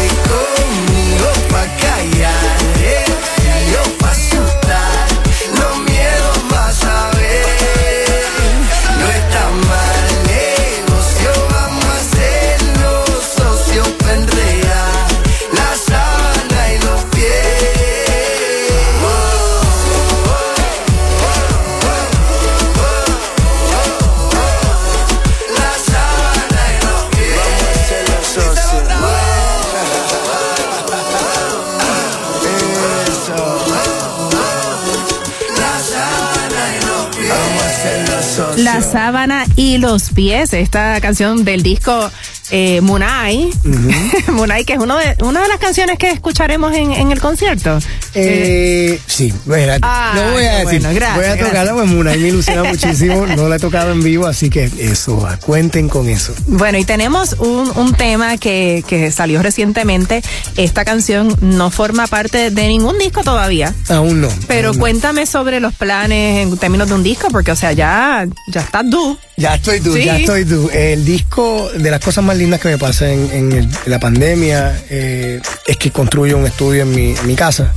[39.69, 42.11] y los pies, esta canción del disco
[42.51, 43.49] eh, Munay.
[44.31, 47.79] Munay, que es uno de, una de las canciones que escucharemos en, en el concierto.
[48.15, 50.81] Eh, sí, bueno, Ah, lo voy a decir.
[50.81, 53.25] bueno, gracias, voy a tocarla, pues Muna, me ilusiona muchísimo.
[53.27, 56.33] No la he tocado en vivo, así que eso, cuenten con eso.
[56.47, 60.21] Bueno, y tenemos un, un tema que, que salió recientemente.
[60.57, 63.73] Esta canción no forma parte de ningún disco todavía.
[63.89, 64.29] Aún no.
[64.47, 64.81] Pero aún no.
[64.81, 68.81] cuéntame sobre los planes en términos de un disco, porque, o sea, ya, ya está
[68.83, 69.17] due.
[69.37, 70.03] Ya estoy tú, Sí.
[70.05, 70.69] ya estoy tú.
[70.73, 75.77] El disco, de las cosas más lindas que me pasa en, la pandemia, eh, es
[75.77, 77.73] que construyo un estudio en mi, en mi casa.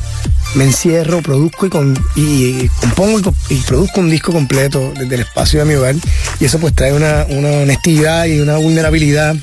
[0.54, 5.14] Me encierro, produzco y, con, y, compongo y, co- y produzco un disco completo desde
[5.16, 5.94] el espacio de mi hogar.
[6.40, 9.34] Y eso pues trae una, honestidad y una vulnerabilidad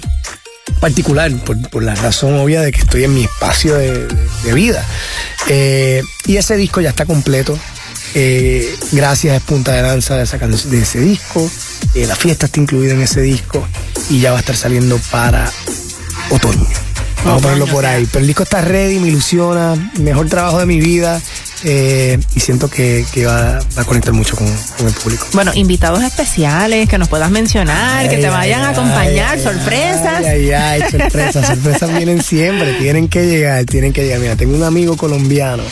[0.80, 4.08] particular, por, por la razón obvia de que estoy en mi espacio de,
[4.44, 4.86] de vida.
[5.50, 7.58] Eh, y ese disco ya está completo.
[8.16, 11.50] Eh, gracias es punta de lanza de, esa de ese disco.
[11.96, 13.66] Eh, la fiesta está incluida en ese disco
[14.10, 15.52] y ya va a estar saliendo para
[16.30, 16.68] otoño.
[17.24, 18.06] Vamos a ponerlo por ahí.
[18.06, 21.22] Pero el disco está ready, me ilusiona, mejor trabajo de mi vida
[21.64, 25.28] eh, y siento que, que va, va a conectar mucho con, con el público.
[25.34, 30.26] Bueno, invitados especiales que nos puedas mencionar, que te ay, vayan a acompañar, ay, sorpresas.
[30.26, 34.20] Ay, ay, ay, sorpresas, sorpresas vienen siempre, tienen que llegar, tienen que llegar.
[34.20, 35.64] Mira, tengo un amigo colombiano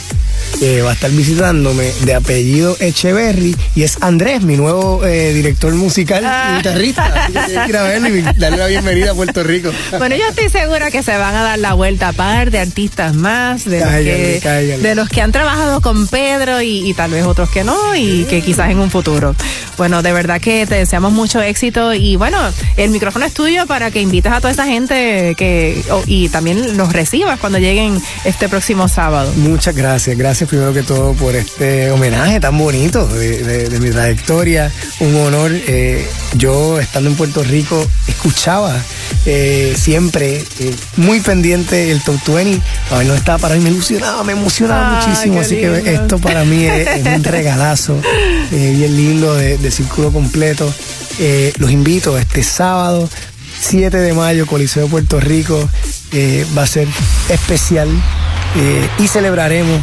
[0.61, 6.23] va a estar visitándome de apellido Echeverry y es Andrés, mi nuevo eh, director musical
[6.23, 7.05] y guitarrista.
[7.05, 9.69] Así que tienes que ir a verlo y darle la bienvenida a Puerto Rico.
[9.97, 13.13] Bueno, yo estoy segura que se van a dar la vuelta a par de artistas
[13.13, 14.77] más, de, los, que, cállale.
[14.79, 18.23] de los que han trabajado con Pedro y, y tal vez otros que no y
[18.25, 19.35] que quizás en un futuro.
[19.77, 22.39] Bueno, de verdad que te deseamos mucho éxito y bueno,
[22.77, 26.77] el micrófono es tuyo para que invites a toda esa gente que o- y también
[26.77, 29.31] los recibas cuando lleguen este próximo sábado.
[29.37, 33.89] Muchas gracias, gracias primero que todo por este homenaje tan bonito de, de- de mi
[33.91, 35.51] trayectoria, un honor.
[35.53, 38.75] eh, yo estando en Puerto Rico escuchaba
[39.25, 42.61] eh, siempre eh, muy pendiente el Top 20,
[42.91, 46.43] a ver, no estaba para mí, me ilusionaba, me emocionaba muchísimo, así que esto para
[46.43, 47.99] mí es, es un regalazo
[48.51, 50.71] bien lindo de, de círculo completo.
[51.57, 53.09] Los invito este sábado
[53.59, 55.67] 7 de mayo, Coliseo de Puerto Rico.
[56.57, 56.87] va a ser
[57.29, 57.87] especial
[58.55, 59.79] eh, y celebraremos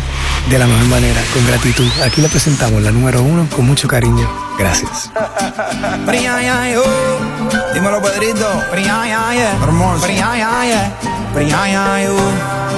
[0.50, 1.88] de la mejor manera, con gratitud.
[2.04, 4.43] Aquí le presentamos la número uno con mucho cariño.
[4.58, 5.10] Gracias.
[6.76, 7.74] Oh.
[7.74, 8.46] Dímelo, Pedrito.
[9.62, 10.06] Hermoso.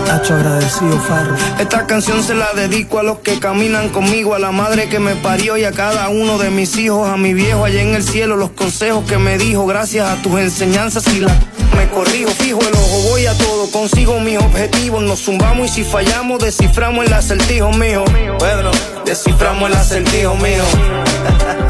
[0.07, 1.35] Nacho agradecido, Farro.
[1.59, 5.17] Esta canción se la dedico a los que caminan conmigo, a la madre que me
[5.17, 8.37] parió y a cada uno de mis hijos, a mi viejo allá en el cielo,
[8.37, 11.35] los consejos que me dijo, gracias a tus enseñanzas y la
[11.77, 15.85] me corrijo, fijo el ojo, voy a todo, consigo mis objetivos, nos zumbamos y si
[15.85, 18.05] fallamos, desciframos el acertijo mío.
[18.39, 18.71] Pedro,
[19.05, 20.63] desciframos el acertijo mío.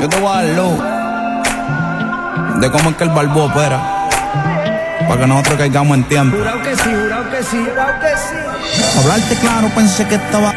[0.00, 0.78] Yo te voy a dar luz
[2.60, 3.80] de cómo es que el balbo opera.
[5.08, 6.36] Para que nosotros caigamos en tiempo.
[6.36, 8.98] Jurado que sí, jurado que sí, jurado que sí.
[9.00, 10.52] Hablarte claro, pensé que estaba.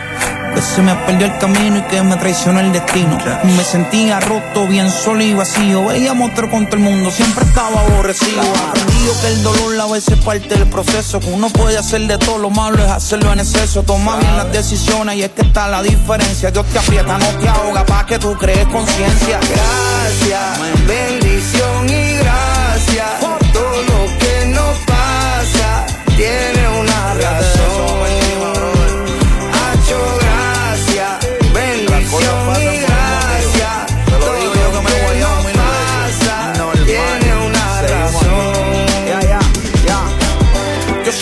[0.53, 3.17] Que se me perdió el camino y que me traicionó el destino.
[3.43, 5.85] Me sentía roto, bien solo y vacío.
[5.87, 8.41] Veía monstruo contra el mundo, siempre estaba aborrecido.
[8.41, 11.19] Aprendido que el dolor a veces es parte del proceso.
[11.19, 13.83] Que uno puede hacer de todo, lo malo es hacerlo en exceso.
[13.83, 16.51] Toma bien las decisiones y es que está la diferencia.
[16.51, 19.39] Dios te aprieta, no te ahoga, para que tú crees conciencia.
[19.39, 23.19] Gracias, bendición y gracias.
[23.53, 25.85] Todo lo que nos pasa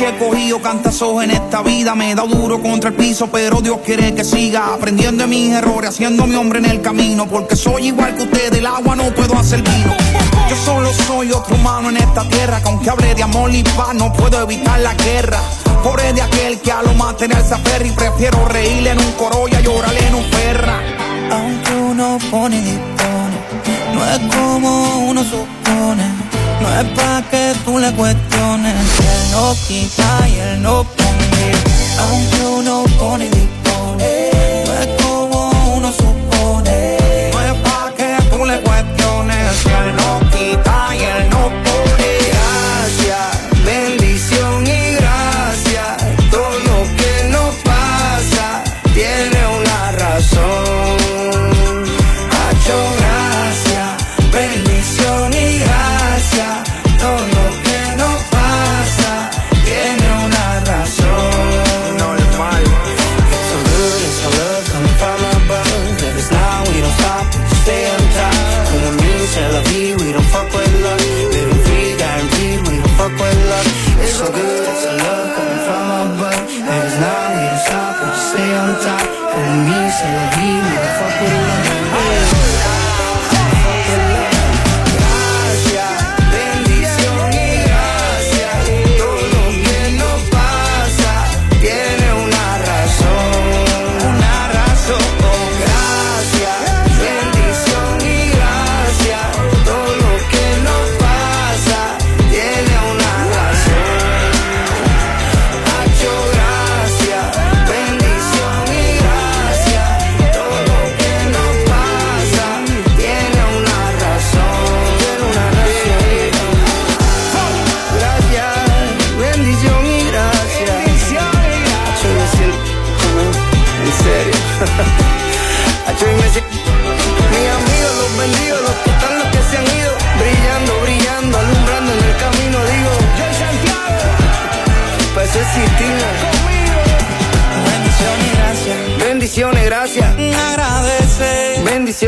[0.05, 3.79] he cogido cantazos en esta vida, me he dado duro contra el piso, pero Dios
[3.85, 7.87] quiere que siga aprendiendo de mis errores, haciendo mi hombre en el camino, porque soy
[7.87, 9.93] igual que usted, del agua no puedo hacer vino.
[10.49, 13.93] Yo solo soy otro humano en esta tierra, que aunque hable de amor y paz,
[13.93, 15.39] no puedo evitar la guerra.
[15.83, 19.47] Pobre de aquel que a lo material se aferra y prefiero reírle en un coro
[19.47, 20.79] y llorarle en un perra.
[21.31, 23.37] Aunque uno pone y dispone,
[23.93, 26.28] no es como uno supone.
[26.61, 28.75] No es pa' que tú le cuestiones.
[28.99, 31.51] Él no quita y él no pone.
[31.99, 33.29] Aunque uno pone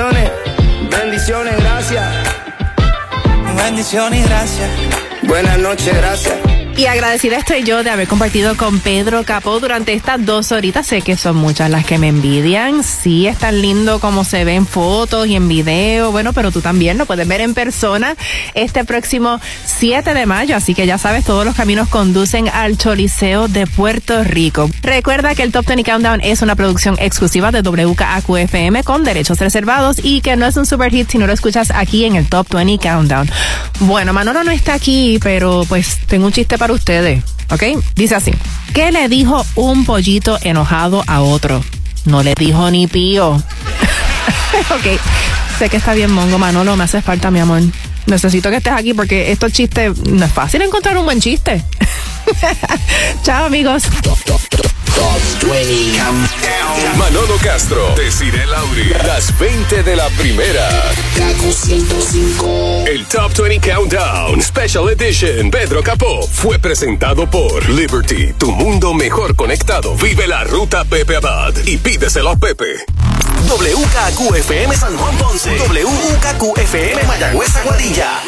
[0.02, 0.32] Bendiciones,
[0.90, 2.04] bendiciones, gracias.
[3.56, 4.70] Bendiciones y gracias.
[5.28, 6.61] Buenas noches, gracias.
[6.78, 10.88] Y agradecida estoy yo de haber compartido con Pedro Capó durante estas dos horitas.
[10.88, 12.84] Sé que son muchas las que me envidian.
[12.84, 16.12] Sí, es tan lindo como se ve en fotos y en video.
[16.12, 18.16] Bueno, pero tú también lo puedes ver en persona
[18.56, 20.56] este próximo 7 de mayo.
[20.56, 24.70] Así que ya sabes, todos los caminos conducen al Choliseo de Puerto Rico.
[24.82, 29.98] Recuerda que el Top 20 Countdown es una producción exclusiva de WKAQFM con derechos reservados
[30.02, 32.48] y que no es un super hit si no lo escuchas aquí en el Top
[32.52, 33.30] 20 Countdown.
[33.82, 37.64] Bueno, Manolo no está aquí, pero pues tengo un chiste para ustedes, ¿ok?
[37.96, 38.32] Dice así,
[38.74, 41.64] ¿qué le dijo un pollito enojado a otro?
[42.06, 43.32] No le dijo ni pío.
[43.36, 45.00] ok,
[45.60, 47.62] sé que está bien mongo, Manolo, me hace falta mi amor.
[48.06, 51.64] Necesito que estés aquí porque estos chistes, no es fácil encontrar un buen chiste.
[53.24, 53.84] Chao amigos.
[56.98, 60.70] Manolo Castro, Desiree Lauri, las 20 de la primera.
[62.88, 69.36] El Top 20 Countdown, Special Edition, Pedro Capó, fue presentado por Liberty, tu mundo mejor
[69.36, 69.96] conectado.
[69.96, 72.86] Vive la ruta Pepe Abad y pídeselo a Pepe.
[73.48, 75.58] WKQFM San Juan Ponce.
[75.58, 78.22] WKQFM Mayagüez Aguadilla.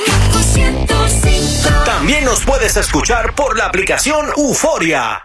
[1.86, 5.22] También nos puedes escuchar por la aplicación Euforia.